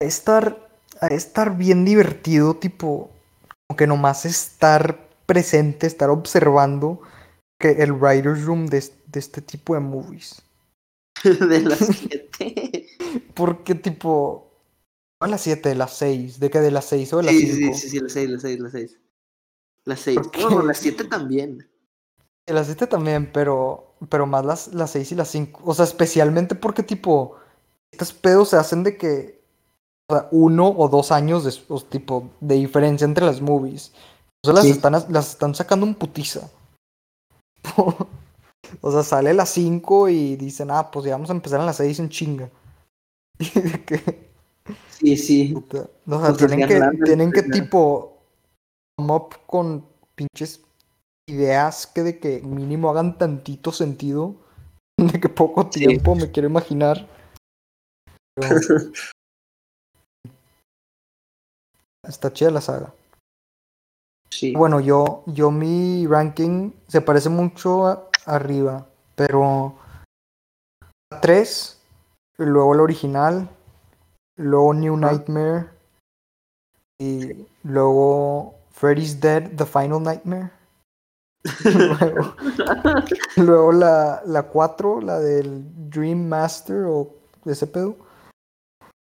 estar, 0.00 0.68
estar 1.10 1.56
bien 1.56 1.84
divertido, 1.84 2.54
tipo, 2.56 3.10
como 3.68 3.76
que 3.76 3.86
nomás 3.86 4.24
estar 4.24 5.08
presente, 5.26 5.86
estar 5.86 6.10
observando 6.10 7.00
que 7.60 7.70
el 7.82 7.92
writer's 7.92 8.44
room 8.44 8.66
de 8.66 8.78
este 9.14 9.40
tipo 9.42 9.74
de 9.74 9.80
movies. 9.80 10.42
de 11.48 11.60
las 11.60 11.78
7. 11.78 12.86
Porque 13.34 13.74
tipo, 13.74 14.50
no 15.20 15.26
a 15.26 15.28
las 15.28 15.40
7, 15.42 15.68
de 15.68 15.74
las 15.74 15.96
6, 15.96 16.40
de 16.40 16.50
que 16.50 16.60
de 16.60 16.70
las 16.70 16.84
6 16.86 17.12
o 17.12 17.16
de 17.18 17.22
las 17.24 17.34
Sí, 17.34 17.46
5. 17.52 17.74
sí, 17.74 17.80
sí, 17.80 17.88
sí, 17.90 18.00
la 18.00 18.08
6, 18.08 18.30
la 18.30 18.38
6, 18.40 18.60
la 18.60 18.70
6. 18.70 18.98
La 19.84 19.96
6. 19.96 20.16
¿Por 20.18 20.30
qué? 20.30 20.42
Bueno, 20.44 20.62
la 20.62 20.74
7 20.74 21.04
también. 21.04 21.68
Las 22.46 22.66
7 22.66 22.86
también, 22.86 23.30
pero, 23.32 23.94
pero 24.08 24.26
más 24.26 24.44
las, 24.44 24.68
las 24.74 24.90
6 24.92 25.12
y 25.12 25.14
las 25.14 25.28
5. 25.28 25.60
O 25.64 25.74
sea, 25.74 25.84
especialmente 25.84 26.54
porque 26.54 26.82
tipo, 26.82 27.36
estos 27.92 28.12
pedos 28.12 28.48
se 28.50 28.56
hacen 28.56 28.82
de 28.82 28.96
que, 28.96 29.42
o 30.10 30.14
sea, 30.14 30.28
uno 30.32 30.68
o 30.68 30.88
dos 30.88 31.12
años 31.12 31.44
de, 31.44 31.54
o, 31.68 31.80
tipo, 31.80 32.30
de 32.40 32.56
diferencia 32.56 33.04
entre 33.04 33.26
las 33.26 33.40
movies. 33.40 33.92
O 34.44 34.48
sea, 34.48 34.54
las, 34.54 34.64
Sí. 34.64 34.70
están, 34.70 34.92
las 34.92 35.30
están 35.30 35.54
sacando 35.54 35.86
en 35.86 35.94
putiza. 35.94 36.50
o 38.80 38.90
sea, 38.92 39.02
sale 39.02 39.34
las 39.34 39.50
5 39.50 40.08
y 40.08 40.36
dicen, 40.36 40.70
ah, 40.70 40.90
pues 40.90 41.04
ya 41.06 41.12
vamos 41.12 41.30
a 41.30 41.34
empezar 41.34 41.60
a 41.60 41.66
las 41.66 41.76
6 41.76 41.98
en 41.98 42.08
chinga. 42.08 42.50
Y 43.38 43.60
de 43.60 43.84
que, 43.84 44.30
Sí, 44.90 45.16
sí. 45.16 45.48
puta, 45.52 45.88
o 46.06 46.20
sea, 46.20 46.28
Pues 46.34 46.38
tienen 46.38 46.68
que, 46.68 46.80
tienen 47.04 47.32
que 47.32 47.42
tipo, 47.42 48.18
come 48.96 49.12
up 49.12 49.34
con 49.46 49.84
pinches 50.14 50.60
ideas 51.28 51.86
que 51.86 52.02
de 52.02 52.18
que 52.20 52.40
mínimo 52.40 52.90
hagan 52.90 53.18
tantito 53.18 53.72
sentido. 53.72 54.36
De 54.98 55.18
que 55.20 55.28
poco 55.28 55.68
Sí. 55.72 55.80
tiempo 55.80 56.14
me 56.14 56.30
quiero 56.30 56.48
imaginar. 56.48 57.08
Pero 58.36 58.48
está 62.06 62.32
chida 62.32 62.50
la 62.50 62.60
saga. 62.60 62.92
Sí. 64.30 64.54
Bueno, 64.54 64.80
yo, 64.80 65.24
yo 65.26 65.50
mi 65.50 66.06
ranking 66.06 66.72
se 66.88 67.00
parece 67.00 67.28
mucho 67.28 67.86
a- 67.86 68.08
arriba, 68.26 68.86
pero 69.14 69.74
la 71.10 71.20
3 71.20 71.80
y 72.38 72.44
luego 72.44 72.74
la 72.74 72.82
original, 72.82 73.48
luego 74.36 74.74
New. 74.74 74.96
Nightmare 74.96 75.68
y 76.98 77.46
luego 77.62 78.54
Freddy's 78.70 79.20
Dead, 79.20 79.50
The 79.56 79.66
Final 79.66 80.02
Nightmare. 80.02 80.50
luego, 81.64 82.34
luego 83.36 83.72
la, 83.72 84.22
la 84.24 84.42
4, 84.44 85.00
la 85.00 85.18
del 85.18 85.90
Dream 85.90 86.28
Master 86.28 86.84
o 86.84 87.14
ese 87.44 87.66
pedo. 87.66 87.96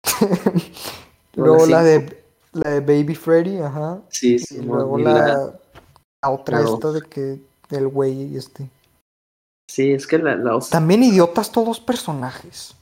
luego 1.35 1.65
la 1.65 1.83
de, 1.83 2.23
la 2.51 2.71
de 2.71 2.79
Baby 2.81 3.15
Freddy, 3.15 3.59
ajá. 3.59 4.01
Sí, 4.09 4.37
Y 4.49 4.61
luego 4.61 4.97
la, 4.97 5.53
la 6.21 6.29
otra 6.29 6.61
esta 6.61 6.91
de 6.91 7.01
que 7.01 7.41
el 7.71 7.87
güey 7.87 8.35
este. 8.35 8.69
Sí, 9.67 9.91
es 9.93 10.05
que 10.07 10.17
la, 10.19 10.35
la 10.35 10.59
También 10.69 11.03
idiotas 11.03 11.51
todos 11.51 11.79
personajes. 11.79 12.75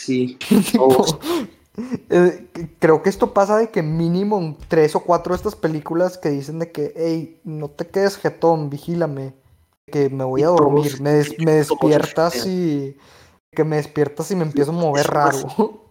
Sí. 0.00 0.38
Todos. 0.74 1.18
eh, 2.10 2.48
creo 2.78 3.02
que 3.02 3.10
esto 3.10 3.32
pasa 3.32 3.56
de 3.58 3.70
que 3.70 3.82
mínimo 3.82 4.56
tres 4.68 4.94
o 4.96 5.00
cuatro 5.00 5.32
de 5.32 5.36
estas 5.36 5.54
películas 5.56 6.18
que 6.18 6.30
dicen 6.30 6.58
de 6.58 6.72
que, 6.72 6.92
hey, 6.96 7.40
no 7.44 7.68
te 7.68 7.86
quedes 7.86 8.16
jetón, 8.16 8.70
vigílame, 8.70 9.34
que 9.86 10.08
me 10.10 10.24
voy 10.24 10.42
a 10.42 10.48
dormir, 10.48 11.00
me, 11.00 11.10
des- 11.12 11.38
me 11.38 11.62
todos 11.62 11.80
despiertas 11.80 12.46
y 12.46 12.96
que 13.52 13.64
me 13.64 13.76
despiertas 13.76 14.30
y 14.30 14.36
me 14.36 14.44
empiezo 14.44 14.70
a 14.70 14.74
mover 14.74 15.02
eso 15.04 15.12
raro. 15.12 15.36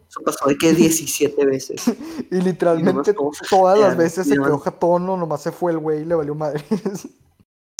Eso 0.10 0.22
pasó 0.26 0.48
de 0.48 0.58
que 0.58 0.74
17 0.74 1.46
veces. 1.46 1.84
y 2.32 2.36
literalmente 2.42 3.14
todas 3.50 3.80
las 3.80 3.96
veces 3.96 4.28
se 4.28 4.34
quedó 4.36 4.60
jetón 4.60 5.08
o 5.10 5.18
nomás 5.18 5.42
se 5.44 5.52
fue 5.52 5.72
el 5.72 5.78
güey 5.78 6.02
y 6.02 6.06
le 6.06 6.16
valió 6.16 6.34
madre. 6.36 6.64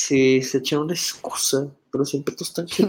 Sí, 0.10 0.42
se 0.42 0.58
echa 0.58 0.80
una 0.80 0.94
excusa, 0.94 1.68
pero 1.92 2.04
siempre 2.04 2.34
tú 2.36 2.44
estás 2.44 2.66
esa 2.72 2.88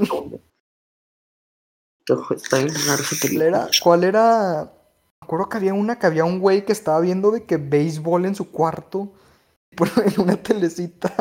¿Cuál 3.21 3.43
era? 3.43 3.69
¿Cuál 3.83 4.05
era? 4.05 4.73
Me 5.21 5.27
acuerdo 5.27 5.51
que 5.51 5.57
había 5.59 5.75
una 5.75 5.99
que 5.99 6.07
había 6.07 6.25
un 6.25 6.41
güey 6.41 6.65
que 6.65 6.73
estaba 6.73 6.99
viendo 7.01 7.31
de 7.31 7.45
que 7.45 7.59
béisbol 7.59 8.25
en 8.25 8.35
su 8.35 8.51
cuarto 8.51 9.13
por- 9.77 9.91
en 10.03 10.19
una 10.19 10.43
telecita. 10.43 11.13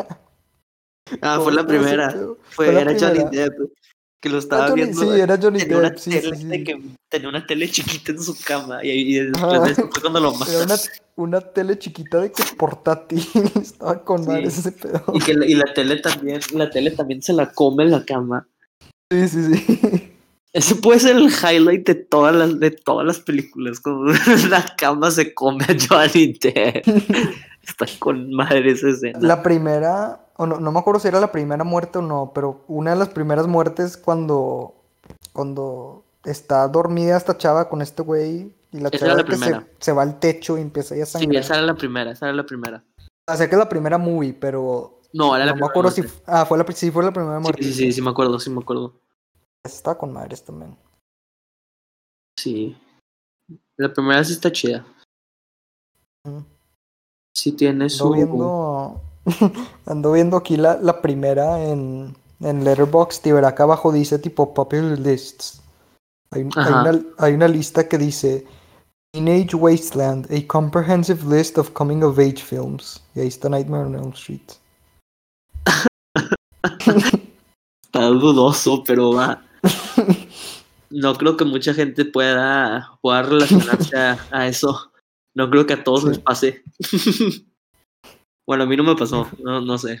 Ah, 1.20 1.38
fue 1.38 1.52
la 1.52 1.66
primera. 1.66 2.10
Fue, 2.12 2.36
Fue 2.64 2.72
la 2.72 2.80
era 2.80 2.92
Johnny 2.92 3.24
primera. 3.24 3.30
Depp. 3.30 3.72
Que 4.20 4.28
lo 4.28 4.38
estaba 4.38 4.68
Johnny- 4.68 4.82
viendo. 4.84 5.00
sí, 5.14 5.20
era 5.20 5.38
Johnny 5.40 5.58
tenía 5.60 5.78
una 5.78 5.88
Depp, 5.90 5.98
sí, 5.98 6.10
tele 6.10 6.36
sí, 6.36 6.44
de 6.44 6.56
sí. 6.58 6.64
que 6.64 6.80
tenía 7.08 7.28
una 7.30 7.46
tele 7.46 7.70
chiquita 7.70 8.12
en 8.12 8.22
su 8.22 8.36
cama. 8.44 8.84
Y, 8.84 8.90
y 9.16 9.20
después 9.20 9.88
cuando 10.00 10.20
lo 10.20 10.32
Era 10.48 10.64
una, 10.64 10.74
una 11.16 11.40
tele 11.40 11.78
chiquita 11.78 12.18
de 12.20 12.30
que 12.30 12.42
portátil. 12.58 13.26
Estaba 13.60 14.04
con 14.04 14.22
Sí. 14.24 14.28
madres 14.28 14.58
ese 14.58 14.72
pedo. 14.72 15.02
Y 15.14 15.20
que 15.20 15.34
la, 15.34 15.46
y 15.46 15.54
la 15.54 15.72
tele 15.72 15.96
también, 16.00 16.40
la 16.52 16.68
tele 16.68 16.90
también 16.90 17.22
se 17.22 17.32
la 17.32 17.50
come 17.52 17.84
en 17.84 17.90
la 17.92 18.04
cama. 18.04 18.46
Sí, 19.10 19.28
sí, 19.28 19.54
sí. 19.54 20.06
Ese 20.52 20.74
puede 20.74 20.98
ser 20.98 21.14
el 21.16 21.28
highlight 21.30 21.86
de 21.86 21.94
todas 21.94 22.34
las, 22.34 22.58
de 22.58 22.72
todas 22.72 23.06
las 23.06 23.20
películas. 23.20 23.78
Como 23.80 24.06
la 24.50 24.66
cama 24.76 25.10
se 25.12 25.32
come 25.32 25.64
a 25.64 25.76
Johnny 25.88 26.32
Depp. 26.42 26.86
Está 27.62 27.86
con 28.00 28.32
madre 28.32 28.72
esa 28.72 28.88
escena. 28.88 29.18
La 29.22 29.42
primera, 29.44 30.26
o 30.40 30.46
no, 30.46 30.58
no 30.58 30.72
me 30.72 30.78
acuerdo 30.78 31.00
si 31.00 31.08
era 31.08 31.20
la 31.20 31.30
primera 31.32 31.64
muerte 31.64 31.98
o 31.98 32.02
no, 32.02 32.32
pero 32.34 32.64
una 32.66 32.92
de 32.92 32.96
las 32.96 33.10
primeras 33.10 33.46
muertes 33.46 33.98
cuando, 33.98 34.74
cuando 35.34 36.02
está 36.24 36.66
dormida 36.66 37.18
esta 37.18 37.36
chava 37.36 37.68
con 37.68 37.82
este 37.82 38.02
güey 38.02 38.54
y 38.72 38.78
la 38.80 38.88
Esa 38.88 39.06
chava 39.06 39.18
la 39.18 39.24
que 39.26 39.36
se, 39.36 39.66
se 39.78 39.92
va 39.92 40.00
al 40.02 40.18
techo 40.18 40.56
y 40.56 40.62
empieza 40.62 40.96
ya 40.96 41.02
a 41.02 41.06
Sí, 41.06 41.12
sangrar. 41.18 41.42
esa 41.42 41.54
era 41.56 41.62
la 41.66 41.74
primera, 41.74 42.10
esa 42.12 42.26
era 42.26 42.34
la 42.34 42.46
primera. 42.46 42.82
O 43.28 43.36
sea, 43.36 43.48
que 43.48 43.54
es 43.54 43.58
la 43.58 43.68
primera 43.68 43.98
movie, 43.98 44.32
pero 44.32 45.00
No, 45.12 45.36
era 45.36 45.44
la 45.44 45.52
no 45.52 45.56
me 45.56 45.58
primera 45.58 45.70
acuerdo 45.70 45.90
si... 45.90 46.02
Ah, 46.26 46.46
fue 46.46 46.56
la, 46.56 46.64
sí, 46.72 46.90
fue 46.90 47.04
la 47.04 47.12
primera 47.12 47.36
Sí, 47.36 47.42
muerte. 47.42 47.62
sí, 47.62 47.72
sí, 47.74 47.92
sí, 47.92 48.00
me 48.00 48.08
acuerdo, 48.10 48.38
sí 48.38 48.48
me 48.48 48.60
acuerdo. 48.60 48.94
Está 49.62 49.98
con 49.98 50.10
madres 50.12 50.42
también. 50.42 50.74
Sí. 52.38 52.76
La 53.76 53.92
primera 53.92 54.24
sí 54.24 54.32
está 54.32 54.50
chida. 54.50 54.86
Mm. 56.24 56.40
Sí 57.34 57.52
tiene 57.52 57.90
su... 57.90 58.10
viendo, 58.12 59.00
ando 59.86 60.12
viendo 60.12 60.36
aquí 60.36 60.56
la, 60.56 60.76
la 60.76 61.00
primera 61.02 61.62
en, 61.62 62.16
en 62.40 62.64
Letterboxd 62.64 63.26
y 63.26 63.32
verá 63.32 63.48
acá 63.48 63.64
abajo 63.64 63.92
dice 63.92 64.18
tipo 64.18 64.54
popular 64.54 64.98
lists. 64.98 65.60
Hay, 66.32 66.42
una, 66.42 67.02
hay 67.18 67.34
una 67.34 67.48
lista 67.48 67.88
que 67.88 67.98
dice 67.98 68.46
Teenage 69.12 69.56
Wasteland, 69.56 70.32
a 70.32 70.46
comprehensive 70.46 71.24
list 71.28 71.58
of 71.58 71.70
coming 71.72 72.02
of 72.04 72.18
age 72.18 72.42
films. 72.42 73.02
Y 73.16 73.20
ahí 73.20 73.26
está 73.28 73.48
Nightmare 73.48 73.86
on 73.86 73.94
Elm 73.96 74.12
Street. 74.12 74.40
Está 77.82 78.06
dudoso, 78.06 78.84
pero 78.84 79.12
va. 79.14 79.42
No 80.90 81.14
creo 81.14 81.36
que 81.36 81.44
mucha 81.44 81.74
gente 81.74 82.04
pueda, 82.04 82.96
pueda 83.00 83.22
relacionarse 83.22 83.96
a, 83.98 84.18
a 84.30 84.46
eso. 84.46 84.92
No 85.34 85.50
creo 85.50 85.66
que 85.66 85.72
a 85.74 85.82
todos 85.84 86.02
Sí. 86.02 86.08
les 86.08 86.18
pase. 86.20 86.62
bueno, 88.50 88.64
a 88.64 88.66
mí 88.66 88.76
no 88.76 88.82
me 88.82 88.96
pasó, 88.96 89.28
no, 89.44 89.60
no 89.60 89.78
sé. 89.78 90.00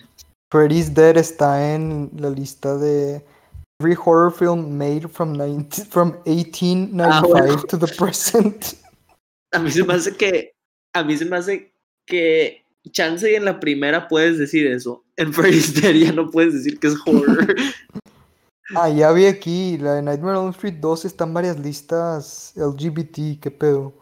Freddy's 0.50 0.92
Dead 0.92 1.16
está 1.16 1.72
en 1.72 2.10
la 2.16 2.30
lista 2.30 2.76
de 2.76 3.24
every 3.80 3.94
horror 3.94 4.32
film 4.32 4.76
made 4.76 5.06
from, 5.06 5.34
19 5.34 5.86
from 5.88 6.16
1895 6.26 6.98
Ah, 7.08 7.22
bueno. 7.24 7.62
to 7.68 7.78
the 7.78 7.86
present. 7.96 8.74
A 9.52 9.60
mí 9.60 9.70
se 9.70 9.84
me 9.84 9.94
hace 9.94 10.16
que. 10.16 10.50
A 10.96 11.04
mí 11.04 11.16
se 11.16 11.26
me 11.26 11.36
hace 11.36 11.72
que. 12.08 12.64
Chance 12.90 13.30
y 13.30 13.36
en 13.36 13.44
la 13.44 13.60
primera 13.60 14.08
puedes 14.08 14.36
decir 14.36 14.66
eso. 14.66 15.04
En 15.16 15.32
Freddy's 15.32 15.80
Dead 15.80 15.94
ya 15.94 16.12
no 16.12 16.28
puedes 16.28 16.52
decir 16.52 16.80
que 16.80 16.88
es 16.88 16.96
horror. 17.06 17.54
Ah, 18.74 18.88
ya 18.88 19.10
vi 19.12 19.26
aquí, 19.26 19.78
la 19.78 19.94
de 19.94 20.02
Nightmare 20.02 20.38
on 20.38 20.50
Street 20.50 20.76
2 20.80 21.04
está 21.04 21.24
en 21.24 21.34
varias 21.34 21.58
listas 21.58 22.52
LGBT, 22.56 23.40
qué 23.40 23.50
pedo. 23.50 23.92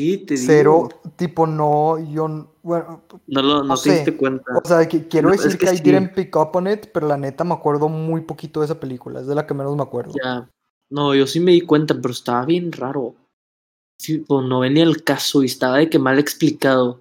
Sí, 0.00 0.18
te 0.18 0.34
digo. 0.34 0.44
Cero, 0.46 0.88
tipo 1.16 1.46
no, 1.46 1.98
yo, 1.98 2.48
bueno, 2.62 3.02
No, 3.26 3.42
lo, 3.42 3.48
no, 3.58 3.64
no 3.64 3.74
te 3.76 3.80
sé. 3.82 3.92
diste 3.96 4.16
cuenta. 4.16 4.44
o 4.62 4.68
sea, 4.68 4.86
que 4.86 5.08
quiero 5.08 5.28
No, 5.28 5.34
es 5.34 5.42
decir 5.42 5.58
que 5.58 5.66
que, 5.66 5.72
I 5.74 5.76
sí. 5.78 5.82
didn't 5.82 6.14
pick 6.14 6.36
up 6.36 6.50
on 6.54 6.66
it, 6.68 6.86
pero 6.92 7.08
la 7.08 7.16
neta 7.16 7.44
me 7.44 7.54
acuerdo 7.54 7.88
muy 7.88 8.20
poquito 8.20 8.60
de 8.60 8.66
esa 8.66 8.78
película, 8.78 9.20
es 9.20 9.26
de 9.26 9.34
la 9.34 9.46
que 9.46 9.54
menos 9.54 9.74
me 9.74 9.82
acuerdo. 9.82 10.12
Ya. 10.22 10.48
No, 10.90 11.14
yo 11.14 11.26
sí 11.26 11.40
me 11.40 11.52
di 11.52 11.62
cuenta, 11.62 11.94
pero 11.94 12.12
estaba 12.12 12.44
bien 12.44 12.70
raro. 12.72 13.14
Tipo, 13.98 14.42
no 14.42 14.60
venía 14.60 14.84
el 14.84 15.02
caso 15.02 15.42
y 15.42 15.46
estaba 15.46 15.78
de 15.78 15.88
que 15.88 15.98
mal 15.98 16.18
explicado. 16.18 17.00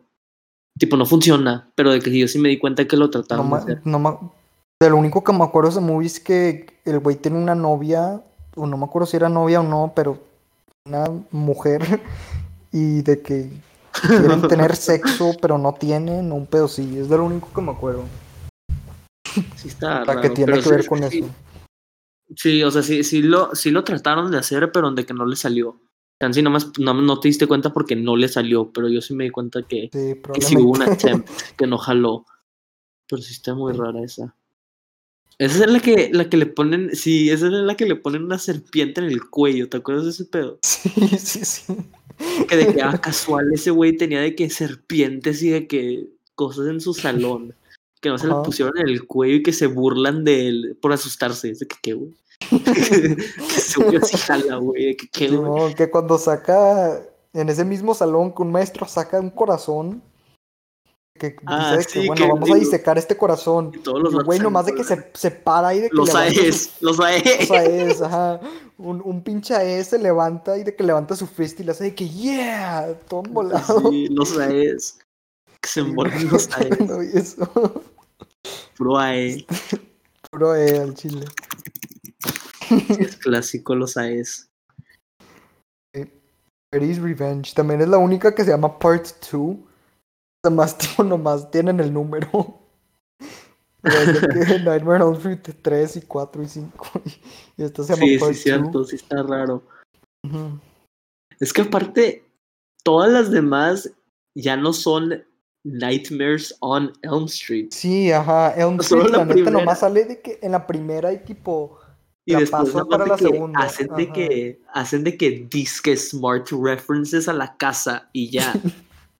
Tipo, 0.79 0.95
no 0.97 1.05
funciona, 1.05 1.69
pero 1.75 1.91
de 1.91 1.99
que 1.99 2.17
yo 2.17 2.27
sí 2.27 2.39
me 2.39 2.49
di 2.49 2.57
cuenta 2.57 2.87
que 2.87 2.95
lo 2.97 3.05
No 3.05 3.11
trataron 3.11 3.45
de 3.47 3.51
ma- 3.51 3.57
hacer. 3.57 3.81
no 3.85 3.99
ma- 3.99 4.19
de 4.81 4.89
lo 4.89 4.97
único 4.97 5.23
que 5.23 5.33
me 5.33 5.43
acuerdo 5.43 5.69
de 5.69 5.77
ese 5.77 5.85
movie 5.85 6.07
es 6.07 6.19
que 6.19 6.65
el 6.85 6.99
güey 6.99 7.15
tiene 7.17 7.37
una 7.37 7.55
novia, 7.55 8.21
o 8.55 8.65
no 8.65 8.77
me 8.77 8.85
acuerdo 8.85 9.05
si 9.05 9.17
era 9.17 9.29
novia 9.29 9.59
o 9.59 9.63
no, 9.63 9.91
pero 9.95 10.17
una 10.85 11.05
mujer, 11.31 11.81
y 12.77 13.01
de 13.03 13.21
que 13.21 13.49
quieren 14.01 14.45
tener 14.49 14.75
sexo, 14.75 15.37
pero 15.41 15.57
no 15.57 15.73
tienen, 15.75 16.33
un 16.33 16.45
pedo 16.45 16.67
sí, 16.67 16.97
es 16.97 17.07
de 17.07 17.15
lo 17.17 17.23
único 17.23 17.47
que 17.53 17.61
me 17.61 17.71
acuerdo. 17.71 18.03
Sí, 19.55 19.69
está 19.69 19.99
La 20.03 20.19
que 20.19 20.27
raro, 20.27 20.33
tiene 20.33 20.51
pero 20.51 20.61
que 20.63 20.69
ver 20.69 20.85
con 20.85 21.09
sí- 21.09 21.19
eso. 21.19 21.29
Sí, 22.35 22.63
o 22.63 22.71
sea, 22.71 22.81
sí, 22.83 23.03
sí, 23.05 23.21
lo, 23.21 23.55
sí 23.55 23.71
lo 23.71 23.83
trataron 23.85 24.29
de 24.29 24.39
hacer, 24.39 24.71
pero 24.73 24.91
de 24.91 25.05
que 25.05 25.13
no 25.13 25.25
le 25.25 25.35
salió. 25.37 25.79
Chance 26.21 26.39
y 26.39 26.43
nomás 26.43 26.71
no, 26.79 26.93
no 26.93 27.19
te 27.19 27.27
diste 27.29 27.47
cuenta 27.47 27.71
porque 27.71 27.95
no 27.95 28.15
le 28.17 28.27
salió, 28.27 28.71
pero 28.73 28.89
yo 28.89 28.99
sí 29.01 29.13
me 29.15 29.23
di 29.25 29.29
cuenta 29.29 29.61
que, 29.63 29.89
Sí, 29.93 30.15
que 30.33 30.41
sí 30.41 30.57
hubo 30.57 30.71
un 30.71 30.81
probablemente. 30.81 31.11
attempt 31.11 31.29
que 31.55 31.67
no 31.67 31.77
jaló. 31.77 32.25
Pero 33.07 33.21
sí 33.21 33.31
está 33.33 33.53
muy 33.53 33.71
rara 33.73 34.03
esa. 34.03 34.35
Esa 35.37 35.65
es 35.65 35.69
la 35.71 35.79
que, 35.79 36.09
la 36.13 36.27
que 36.29 36.37
le 36.37 36.45
ponen, 36.47 36.95
sí, 36.95 37.29
esa 37.29 37.45
es 37.47 37.51
la 37.51 37.75
que 37.75 37.85
le 37.85 37.95
ponen 37.95 38.23
una 38.23 38.39
serpiente 38.39 39.01
en 39.01 39.07
el 39.07 39.29
cuello, 39.29 39.69
¿te 39.69 39.77
acuerdas 39.77 40.05
de 40.05 40.11
ese 40.11 40.25
pedo? 40.25 40.59
Sí, 40.63 40.89
sí, 41.17 41.45
sí. 41.45 41.73
Que 42.47 42.55
de 42.55 42.73
que 42.73 42.81
ah, 42.81 42.97
casual 43.01 43.51
ese 43.53 43.71
güey 43.71 43.97
tenía 43.97 44.21
de 44.21 44.35
que 44.35 44.49
serpientes 44.49 45.41
y 45.41 45.49
de 45.49 45.67
que 45.67 46.07
cosas 46.35 46.67
en 46.67 46.81
su 46.81 46.93
salón. 46.93 47.55
Que 48.01 48.09
no 48.09 48.17
se 48.17 48.27
Ajá. 48.27 48.43
pusieron 48.43 48.77
en 48.77 48.87
el 48.87 49.05
cuello 49.05 49.35
y 49.35 49.43
que 49.43 49.53
se 49.53 49.67
burlan 49.67 50.23
de 50.23 50.47
él 50.47 50.77
por 50.81 50.93
asustarse. 50.93 51.49
Es 51.49 51.59
de 51.59 51.67
que 51.67 51.75
qué, 51.81 51.93
güey. 51.93 52.13
que 52.49 53.55
ese 53.55 53.83
güey 53.83 53.97
así 53.97 54.17
jala, 54.17 54.57
güey. 54.57 54.85
De 54.85 54.95
que 54.97 55.07
qué, 55.07 55.27
güey. 55.27 55.39
Simón, 55.39 55.73
que 55.73 55.89
cuando 55.89 56.17
saca, 56.17 57.01
en 57.33 57.49
ese 57.49 57.65
mismo 57.65 57.93
salón, 57.93 58.33
que 58.33 58.41
un 58.41 58.51
maestro 58.51 58.87
saca 58.87 59.19
un 59.19 59.31
corazón, 59.31 60.03
que 61.17 61.35
Ah, 61.45 61.75
dice 61.77 62.01
que, 62.01 62.07
bueno, 62.07 62.21
que 62.25 62.27
vamos 62.31 62.51
a 62.51 62.55
disecar 62.55 62.97
este 62.97 63.15
corazón. 63.15 63.71
Y 63.73 63.79
todos 63.79 64.01
los 64.01 64.13
Y 64.13 64.17
güey 64.25 64.39
nomás 64.39 64.65
de 64.65 64.73
que 64.75 64.83
se, 64.83 65.11
se 65.13 65.31
para 65.31 65.73
y 65.73 65.79
de 65.79 65.89
que 65.89 65.95
Los 65.95 66.09
su- 66.09 66.17
AES, 66.17 66.71
los 66.81 66.99
AES. 66.99 67.41
o 67.41 67.45
sea, 67.53 67.63
es, 67.63 68.01
ajá, 68.01 68.39
un, 68.77 69.01
un 69.03 69.23
pinche 69.23 69.55
AES 69.55 69.87
se 69.87 69.97
levanta 69.99 70.57
y 70.57 70.63
de 70.63 70.75
que 70.75 70.83
levanta 70.83 71.15
su 71.15 71.25
fist 71.25 71.59
y 71.59 71.63
le 71.63 71.71
hace 71.71 71.85
de 71.85 71.95
que 71.95 72.09
yeah, 72.09 72.93
todo 73.07 73.23
volado. 73.23 73.89
Sí, 73.91 74.07
los 74.09 74.37
AES. 74.37 74.99
Que 75.61 75.69
se 75.69 75.83
mueren 75.83 76.29
los 76.29 76.49
AES. 76.57 77.37
Puro 78.77 78.97
AE. 78.97 79.45
Puro 80.31 80.51
AE 80.51 80.79
al 80.79 80.93
chile. 80.95 81.25
Es 82.99 83.15
clásico 83.15 83.73
los 83.73 83.95
AES. 83.95 84.49
Freddy's 86.73 86.99
Revenge 86.99 87.53
también 87.53 87.79
es 87.79 87.87
la 87.87 87.97
única 87.99 88.35
que 88.35 88.43
se 88.43 88.49
llama 88.51 88.77
Part 88.77 89.07
2. 89.31 89.55
Tipo, 90.77 91.03
nomás 91.03 91.49
tienen 91.51 91.79
el 91.79 91.93
número. 91.93 92.59
Que 93.85 94.59
Nightmare 94.63 95.03
on 95.03 95.13
Elm 95.13 95.35
Street 95.35 95.55
3 95.61 95.97
y 95.97 96.01
4 96.01 96.43
y 96.43 96.47
5. 96.47 96.91
Y 97.57 97.63
esta 97.63 97.83
se 97.83 97.93
llama 97.93 98.05
Sí, 98.07 98.17
Part 98.17 98.33
sí, 98.33 98.39
cierto, 98.41 98.79
2. 98.79 98.89
sí 98.89 98.95
está 98.95 99.21
raro. 99.21 99.61
Es 101.39 101.53
que 101.53 101.61
aparte, 101.61 102.25
todas 102.83 103.11
las 103.11 103.29
demás 103.29 103.91
ya 104.33 104.57
no 104.57 104.73
son 104.73 105.23
Nightmares 105.63 106.55
on 106.61 106.93
Elm 107.03 107.25
Street. 107.25 107.67
Sí, 107.71 108.11
ajá. 108.11 108.55
Elm 108.55 108.79
Solo 108.81 109.03
Street, 109.03 109.17
la 109.19 109.25
la, 109.25 109.35
neta, 109.35 109.51
nomás 109.51 109.79
sale 109.79 110.05
de 110.05 110.21
que 110.21 110.39
en 110.41 110.51
la 110.53 110.65
primera 110.65 111.09
hay 111.09 111.19
tipo. 111.19 111.79
Y 112.25 112.33
La 112.33 112.39
después 112.39 112.73
más 112.73 112.85
para 112.87 113.05
la 113.05 113.17
que 113.17 113.25
segunda, 113.25 113.59
hacen 113.59 113.87
de 113.95 114.03
ajá. 114.03 114.13
que 114.13 114.61
hacen 114.73 115.03
de 115.03 115.15
que 115.15 115.47
disque 115.47 115.95
smart 115.95 116.47
references 116.49 117.27
a 117.27 117.33
la 117.33 117.55
casa 117.55 118.09
y 118.13 118.31
ya. 118.31 118.51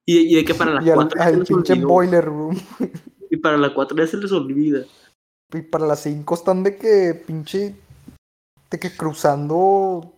Y, 0.08 0.18
y 0.18 0.34
de 0.36 0.44
que 0.44 0.54
para 0.54 0.74
la 0.74 0.82
Y 0.82 0.90
al, 0.90 0.96
4 0.96 1.18
ya 1.18 1.24
se 1.24 1.30
al 1.32 1.38
les 1.40 1.48
pinche 1.48 1.74
boiler 1.84 2.24
room. 2.24 2.56
Y 3.30 3.36
para 3.38 3.56
la 3.56 3.74
4 3.74 3.96
ya 3.96 4.06
se 4.06 4.16
les 4.18 4.30
olvida. 4.30 4.84
Y 5.52 5.62
para 5.62 5.84
las 5.86 6.00
5 6.00 6.34
están 6.34 6.62
de 6.62 6.76
que 6.76 7.14
pinche. 7.26 7.74
De 8.70 8.78
que 8.78 8.96
cruzando. 8.96 10.12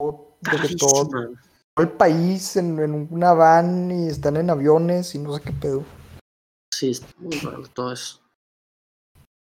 o- 0.00 0.36
De 0.40 0.68
que 0.68 0.74
todo, 0.76 1.10
el 1.78 1.88
país 1.90 2.56
en, 2.56 2.78
en 2.78 3.08
una 3.10 3.34
van 3.34 3.90
y 3.90 4.06
están 4.08 4.38
en 4.38 4.48
aviones 4.48 5.14
y 5.14 5.18
no 5.18 5.36
sé 5.36 5.42
qué 5.42 5.52
pedo. 5.52 5.84
Sí, 6.72 6.92
está 6.92 7.06
muy 7.18 7.36
raro 7.40 7.64
todo 7.74 7.92
eso. 7.92 8.20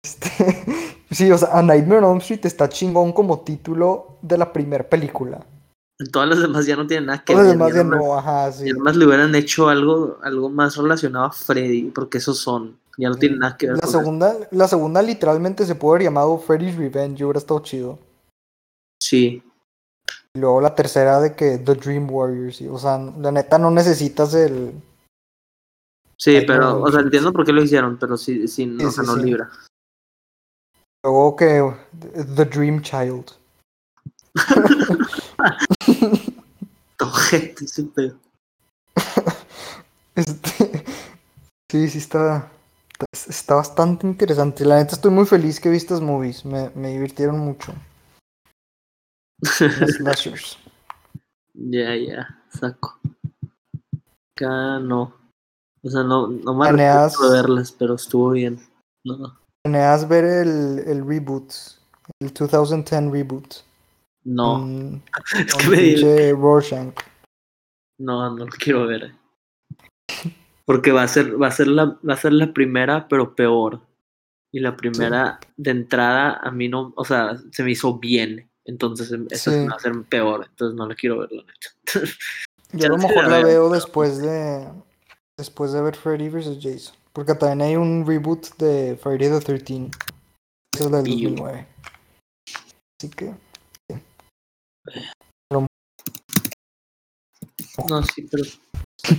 Este, 0.03 0.29
sí, 1.11 1.31
o 1.31 1.37
sea, 1.37 1.57
A 1.57 1.61
Nightmare 1.61 2.03
on 2.03 2.11
Elm 2.11 2.17
Street 2.19 2.45
está 2.45 2.67
chingón 2.67 3.13
como 3.13 3.39
título 3.41 4.17
de 4.21 4.37
la 4.37 4.51
primera 4.51 4.87
película. 4.89 5.45
Todas 6.11 6.27
las 6.27 6.41
demás 6.41 6.65
ya 6.65 6.75
no 6.75 6.85
tienen 6.87 7.05
nada 7.05 7.23
que 7.23 7.33
Todas 7.33 7.47
las 7.47 7.57
ver. 7.57 7.73
demás 7.73 7.75
ya 7.75 7.83
no, 8.05 8.17
ajá, 8.17 8.51
sí. 8.51 8.65
ya 8.67 8.73
nomás 8.73 8.95
le 8.97 9.05
hubieran 9.05 9.33
hecho 9.35 9.69
algo, 9.69 10.17
algo 10.23 10.49
más 10.49 10.75
relacionado 10.75 11.25
a 11.25 11.31
Freddy, 11.31 11.89
porque 11.91 12.17
esos 12.17 12.37
son. 12.39 12.77
Ya 12.97 13.09
no 13.09 13.15
tienen 13.15 13.39
nada 13.39 13.55
que 13.57 13.67
ver 13.67 13.75
La 13.75 13.81
con 13.81 13.89
eso. 13.89 13.99
segunda, 13.99 14.35
la 14.51 14.67
segunda 14.67 15.01
literalmente 15.01 15.65
se 15.65 15.75
puede 15.75 15.95
haber 15.95 16.03
llamado 16.03 16.37
Freddy's 16.37 16.75
Revenge, 16.77 17.23
hubiera 17.23 17.39
estado 17.39 17.59
chido. 17.61 17.99
Sí, 19.01 19.43
Y 20.33 20.39
luego 20.39 20.59
la 20.61 20.75
tercera 20.75 21.19
de 21.21 21.33
que 21.35 21.57
The 21.59 21.75
Dream 21.75 22.09
Warriors, 22.09 22.59
y, 22.61 22.67
o 22.67 22.77
sea, 22.77 22.97
la 22.97 23.31
neta 23.31 23.57
no 23.57 23.69
necesitas 23.71 24.33
el... 24.33 24.73
sí, 26.17 26.41
pero, 26.47 26.81
o 26.81 26.91
sea, 26.91 27.01
entiendo 27.01 27.31
por 27.33 27.45
qué 27.45 27.51
lo 27.53 27.61
hicieron, 27.63 27.97
pero 27.97 28.17
sí, 28.17 28.47
sí, 28.47 28.65
no, 28.65 28.79
Sí, 28.79 28.85
o 28.85 28.91
sea, 28.91 29.03
sí, 29.03 29.09
no 29.09 29.15
sí. 29.17 29.23
libra. 29.23 29.49
Luego 31.03 31.35
que 31.35 31.73
The 32.35 32.45
Dream 32.45 32.81
Child. 32.81 33.31
Tojete, 36.97 37.65
ese 37.65 37.83
pedo. 37.83 38.17
Este, 40.15 40.85
sí, 41.69 41.89
sí 41.89 41.97
está, 41.97 42.49
está, 43.11 43.55
bastante 43.55 44.07
interesante. 44.07 44.63
La 44.65 44.77
neta 44.77 44.95
estoy 44.95 45.11
muy 45.11 45.25
feliz 45.25 45.59
que 45.59 45.69
vi 45.69 45.77
estas 45.77 45.99
movies, 46.01 46.45
me, 46.45 46.69
me 46.75 46.91
divirtieron 46.91 47.37
mucho. 47.39 47.73
Slashers. 49.43 50.57
Ya, 51.53 51.95
ya, 51.95 52.27
saco. 52.49 52.99
Acá 54.35 54.79
no. 54.79 55.13
O 55.83 55.89
sea, 55.89 56.03
no, 56.03 56.27
no 56.27 56.53
me 56.53 56.69
Planeas- 56.69 57.17
de 57.21 57.29
verlas, 57.29 57.71
pero 57.71 57.95
estuvo 57.95 58.31
bien. 58.31 58.59
No, 59.03 59.37
¿Planeas 59.63 60.07
ver 60.07 60.23
el, 60.23 60.79
el 60.87 61.05
reboot? 61.05 61.51
El 62.19 62.33
2010 62.33 63.11
reboot. 63.11 63.64
No, 64.25 64.59
Con- 64.61 65.03
es 65.37 65.53
que 65.55 66.05
me 66.05 66.31
Rorschach. 66.33 66.93
No, 67.99 68.29
no 68.35 68.45
lo 68.45 68.51
quiero 68.51 68.85
ver. 68.87 69.13
Porque 70.65 70.91
va 70.91 71.03
a 71.03 71.07
ser, 71.07 71.41
va 71.41 71.47
a 71.47 71.51
ser 71.51 71.67
la, 71.67 71.85
va 72.07 72.13
a 72.13 72.17
ser 72.17 72.33
la 72.33 72.51
primera, 72.53 73.07
pero 73.07 73.35
peor. 73.35 73.81
Y 74.53 74.59
la 74.59 74.75
primera 74.75 75.39
de 75.57 75.71
entrada 75.71 76.39
a 76.41 76.49
mí 76.51 76.67
no, 76.69 76.93
o 76.95 77.05
sea, 77.05 77.37
se 77.51 77.63
me 77.63 77.71
hizo 77.71 77.97
bien. 77.99 78.49
Entonces 78.65 79.11
em- 79.11 79.27
esta 79.29 79.51
Sí. 79.51 79.65
va 79.67 79.73
a 79.73 79.77
hacer 79.77 79.93
peor. 80.09 80.45
Entonces 80.49 80.75
no 80.75 80.87
la 80.87 80.95
quiero 80.95 81.19
ver, 81.19 81.31
la 81.31 81.43
neta. 81.43 81.67
Yo 82.73 82.87
a 82.87 82.89
lo 82.89 82.97
mejor 82.97 83.23
la 83.27 83.39
la 83.41 83.43
veo. 83.45 83.69
después 83.69 84.17
de 84.17 84.67
después 85.37 85.71
de 85.71 85.81
ver 85.81 85.95
Freddy 85.95 86.29
vs. 86.29 86.57
Jason. 86.61 86.95
Porque 87.13 87.35
también 87.35 87.61
hay 87.69 87.75
un 87.75 88.05
reboot 88.05 88.57
de 88.57 88.97
Friday 89.01 89.29
the 89.29 89.39
13. 89.39 89.89
Esa 90.73 90.85
es 90.85 90.91
la 90.91 91.01
del 91.01 91.07
Y 91.13 91.21
yo. 91.21 91.29
2009. 91.29 91.67
Así 92.99 93.09
que 93.11 93.33
No, 97.89 98.03
sí, 98.03 98.27
pero 98.29 98.43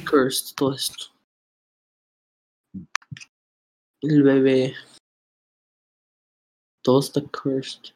cursed 0.09 0.55
todo 0.55 0.75
esto. 0.75 1.07
El 4.03 4.23
bebé. 4.23 4.75
Todo 6.83 7.01
está 7.01 7.21
cursed. 7.21 7.95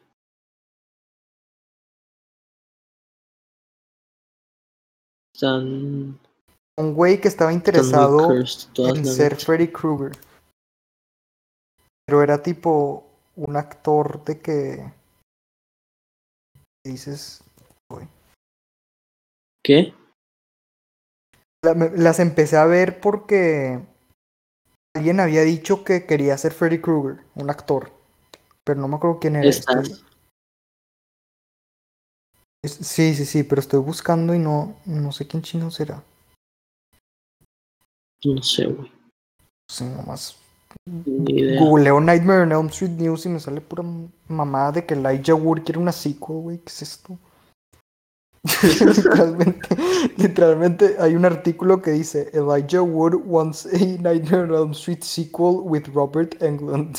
Están, 5.33 6.19
un 6.77 6.93
güey 6.93 7.19
que 7.19 7.27
estaba 7.27 7.53
interesado 7.53 8.27
cursed 8.27 8.69
en 8.77 9.05
ser. 9.05 9.35
Freddy 9.37 9.71
Krueger. 9.71 10.11
Pero 12.05 12.21
era 12.21 12.41
tipo 12.41 13.07
un 13.35 13.55
actor 13.55 14.23
de 14.25 14.41
que 14.41 14.93
dices, 16.85 17.43
Las 21.63 22.19
empecé 22.19 22.57
a 22.57 22.65
ver 22.65 22.99
porque 22.99 23.79
alguien 24.95 25.19
había 25.19 25.41
dicho 25.43 25.83
que 25.83 26.05
quería 26.05 26.37
ser 26.37 26.53
Freddy 26.53 26.81
Krueger, 26.81 27.23
un 27.35 27.49
actor. 27.49 27.91
Pero 28.63 28.79
no 28.79 28.87
me 28.87 28.95
acuerdo 28.95 29.19
quién 29.19 29.35
era. 29.35 29.47
Estas. 29.47 30.03
sí, 32.63 33.13
sí, 33.15 33.25
sí, 33.25 33.43
pero 33.43 33.61
estoy 33.61 33.79
buscando 33.79 34.33
y 34.33 34.39
no, 34.39 34.75
no 34.85 35.11
sé 35.11 35.27
quién 35.27 35.43
chino 35.43 35.71
será. 35.71 36.03
No 38.23 38.41
sé, 38.43 38.65
güey. 38.65 38.91
Sí, 39.69 39.85
nomás. 39.85 40.37
Googleo 40.85 41.99
Nightmare 41.99 42.43
on 42.43 42.51
Elm 42.51 42.67
Street 42.67 42.91
News 42.91 43.25
y 43.25 43.29
me 43.29 43.39
sale 43.39 43.61
pura 43.61 43.83
mamada 44.27 44.71
de 44.73 44.85
que 44.85 44.93
Elijah 44.93 45.35
Wood 45.35 45.63
quiere 45.63 45.79
una 45.79 45.91
sequel, 45.91 46.37
güey. 46.37 46.57
¿Qué 46.59 46.69
es 46.69 46.81
esto? 46.81 47.17
literalmente, 48.63 49.67
literalmente 50.17 50.95
hay 50.99 51.15
un 51.15 51.25
artículo 51.25 51.81
que 51.81 51.91
dice 51.91 52.31
Elijah 52.33 52.81
Wood 52.81 53.21
wants 53.25 53.67
a 53.67 53.77
Nightmare 53.77 54.43
on 54.45 54.53
Elm 54.53 54.71
Street 54.71 55.03
sequel 55.03 55.61
with 55.63 55.87
Robert 55.93 56.41
Englund. 56.41 56.97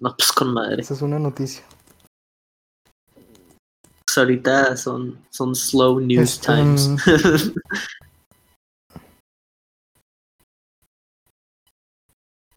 No, 0.00 0.14
pues 0.16 0.30
con 0.32 0.52
madre. 0.52 0.82
Esa 0.82 0.94
es 0.94 1.02
una 1.02 1.18
noticia. 1.18 1.64
Pues 4.04 4.18
ahorita 4.18 4.76
son, 4.76 5.18
son 5.30 5.54
slow 5.54 5.98
news 6.00 6.32
Este, 6.34 6.46
times. 6.46 6.96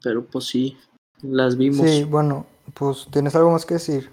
Pero 0.04 0.26
pues 0.26 0.46
sí, 0.46 0.78
las 1.22 1.56
vimos. 1.58 1.90
Sí, 1.90 2.04
bueno, 2.04 2.46
pues 2.74 3.08
tienes 3.12 3.34
algo 3.36 3.52
más 3.52 3.66
que 3.66 3.76
decir. 3.76 4.12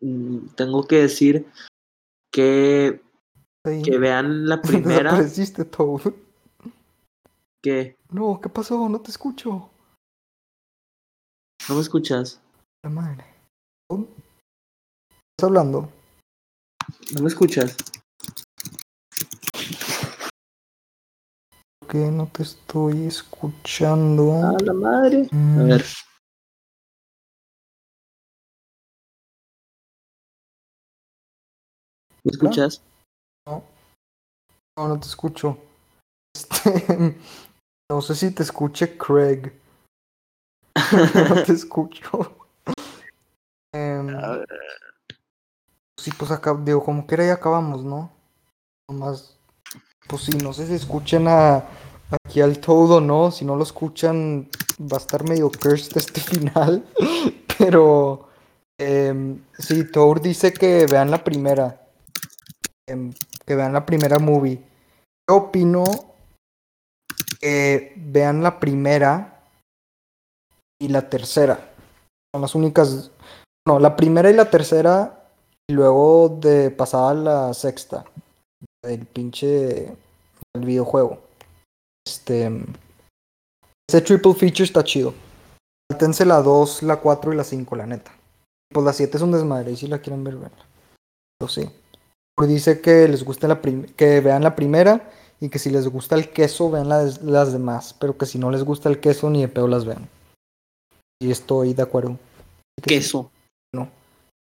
Mm, 0.00 0.46
Tengo 0.54 0.86
que 0.86 0.96
decir 1.02 1.46
que, 2.32 3.00
que 3.84 3.98
vean 3.98 4.46
la 4.48 4.60
primera. 4.62 5.10
Desapareciste 5.12 5.64
que 7.62 7.96
No, 8.10 8.40
¿qué 8.40 8.48
pasó? 8.48 8.88
No 8.88 9.00
te 9.00 9.10
escucho. 9.10 9.68
no 11.68 11.74
me 11.76 11.80
escuchas. 11.80 12.40
La 12.82 12.90
madre. 12.90 13.24
¿Estás 13.88 15.48
hablando? 15.48 15.88
No 17.14 17.22
me 17.22 17.28
escuchas. 17.28 17.76
¿Por 21.80 21.88
qué 21.88 21.98
no 22.10 22.26
te 22.26 22.42
estoy 22.42 23.06
escuchando? 23.06 24.32
Ah, 24.42 24.56
la 24.64 24.72
madre. 24.72 25.28
A 25.30 25.34
Mm, 25.36 25.66
ver. 25.68 25.84
¿Me 32.24 32.30
escuchas? 32.30 32.82
No, 33.46 33.62
no 34.76 35.00
te 35.00 35.06
escucho. 35.06 35.58
Este, 36.34 37.18
no 37.90 38.00
sé 38.00 38.14
si 38.14 38.30
te 38.30 38.42
escuche 38.42 38.96
Craig. 38.96 39.52
no 40.74 41.42
te 41.44 41.52
escucho. 41.52 42.36
Em, 43.74 44.16
sí, 45.98 46.10
pues 46.18 46.30
acá, 46.30 46.58
digo, 46.64 46.82
como 46.82 47.06
que 47.06 47.16
era 47.16 47.26
ya 47.26 47.32
acabamos, 47.34 47.84
¿no? 47.84 48.10
Nomás, 48.88 49.36
pues 50.08 50.22
sí, 50.22 50.32
no 50.38 50.54
sé 50.54 50.66
si 50.66 50.74
escuchen 50.74 51.28
a, 51.28 51.64
aquí 52.24 52.40
al 52.40 52.58
todo, 52.58 53.00
¿no? 53.00 53.30
Si 53.30 53.44
no 53.44 53.56
lo 53.56 53.62
escuchan, 53.62 54.48
va 54.80 54.96
a 54.96 55.00
estar 55.00 55.24
medio 55.28 55.50
cursed 55.50 55.96
este 55.96 56.20
final. 56.30 56.82
Pero, 57.58 58.28
em, 58.78 59.42
sí, 59.58 59.84
Tour 59.84 60.22
dice 60.22 60.52
que 60.52 60.86
vean 60.86 61.10
la 61.10 61.22
primera. 61.22 61.81
Que 63.46 63.54
vean 63.54 63.72
la 63.72 63.86
primera 63.86 64.18
movie. 64.18 64.62
Yo 65.28 65.36
opino 65.36 65.84
que 67.40 67.92
vean 67.96 68.42
la 68.42 68.58
primera 68.60 69.42
y 70.80 70.88
la 70.88 71.08
tercera. 71.08 71.72
Son 72.34 72.42
las 72.42 72.54
únicas. 72.54 73.10
No, 73.66 73.78
la 73.78 73.96
primera 73.96 74.30
y 74.30 74.34
la 74.34 74.50
tercera. 74.50 75.28
Y 75.68 75.74
luego 75.74 76.28
de 76.28 76.70
pasada 76.70 77.14
la 77.14 77.54
sexta. 77.54 78.04
El 78.82 79.06
pinche. 79.06 79.96
El 80.54 80.64
videojuego. 80.64 81.20
Este. 82.06 82.50
Ese 83.88 84.00
triple 84.00 84.34
feature 84.34 84.64
está 84.64 84.82
chido. 84.82 85.14
Saltense 85.90 86.24
la 86.24 86.40
2, 86.40 86.82
la 86.84 86.96
4 86.96 87.32
y 87.32 87.36
la 87.36 87.44
5, 87.44 87.76
la 87.76 87.86
neta. 87.86 88.12
Pues 88.72 88.84
la 88.86 88.92
7 88.92 89.16
es 89.16 89.22
un 89.22 89.32
desmadre. 89.32 89.72
Y 89.72 89.76
si 89.76 89.86
la 89.86 90.00
quieren 90.00 90.24
ver, 90.24 90.36
verla. 90.36 90.64
Pero 91.38 91.48
sí. 91.48 91.70
Dice 92.40 92.80
que 92.80 93.06
les 93.08 93.24
guste 93.24 93.46
la 93.46 93.60
que 93.60 94.20
vean 94.20 94.42
la 94.42 94.56
primera 94.56 95.10
y 95.38 95.48
que 95.48 95.58
si 95.58 95.70
les 95.70 95.86
gusta 95.88 96.16
el 96.16 96.30
queso 96.30 96.70
vean 96.70 96.88
las, 96.88 97.22
las 97.22 97.52
demás, 97.52 97.94
pero 97.98 98.16
que 98.16 98.26
si 98.26 98.38
no 98.38 98.50
les 98.50 98.64
gusta 98.64 98.88
el 98.88 99.00
queso 99.00 99.30
ni 99.30 99.42
de 99.42 99.48
pedo 99.48 99.68
las 99.68 99.84
vean. 99.84 100.08
Y 101.20 101.30
estoy 101.30 101.74
de 101.74 101.82
acuerdo. 101.82 102.18
Que 102.82 102.94
sí. 102.94 102.96
Queso. 103.00 103.30
No. 103.74 103.88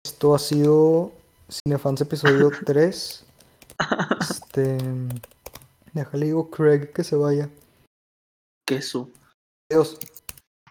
Esto 0.05 0.33
ha 0.33 0.39
sido 0.39 1.11
Cinefans 1.49 2.01
episodio 2.01 2.51
3. 2.65 3.25
Este. 4.21 4.77
Déjale 5.93 6.25
digo 6.25 6.49
Craig 6.49 6.91
que 6.93 7.03
se 7.03 7.15
vaya. 7.15 7.49
Queso. 8.67 9.09
Adiós. 9.71 9.97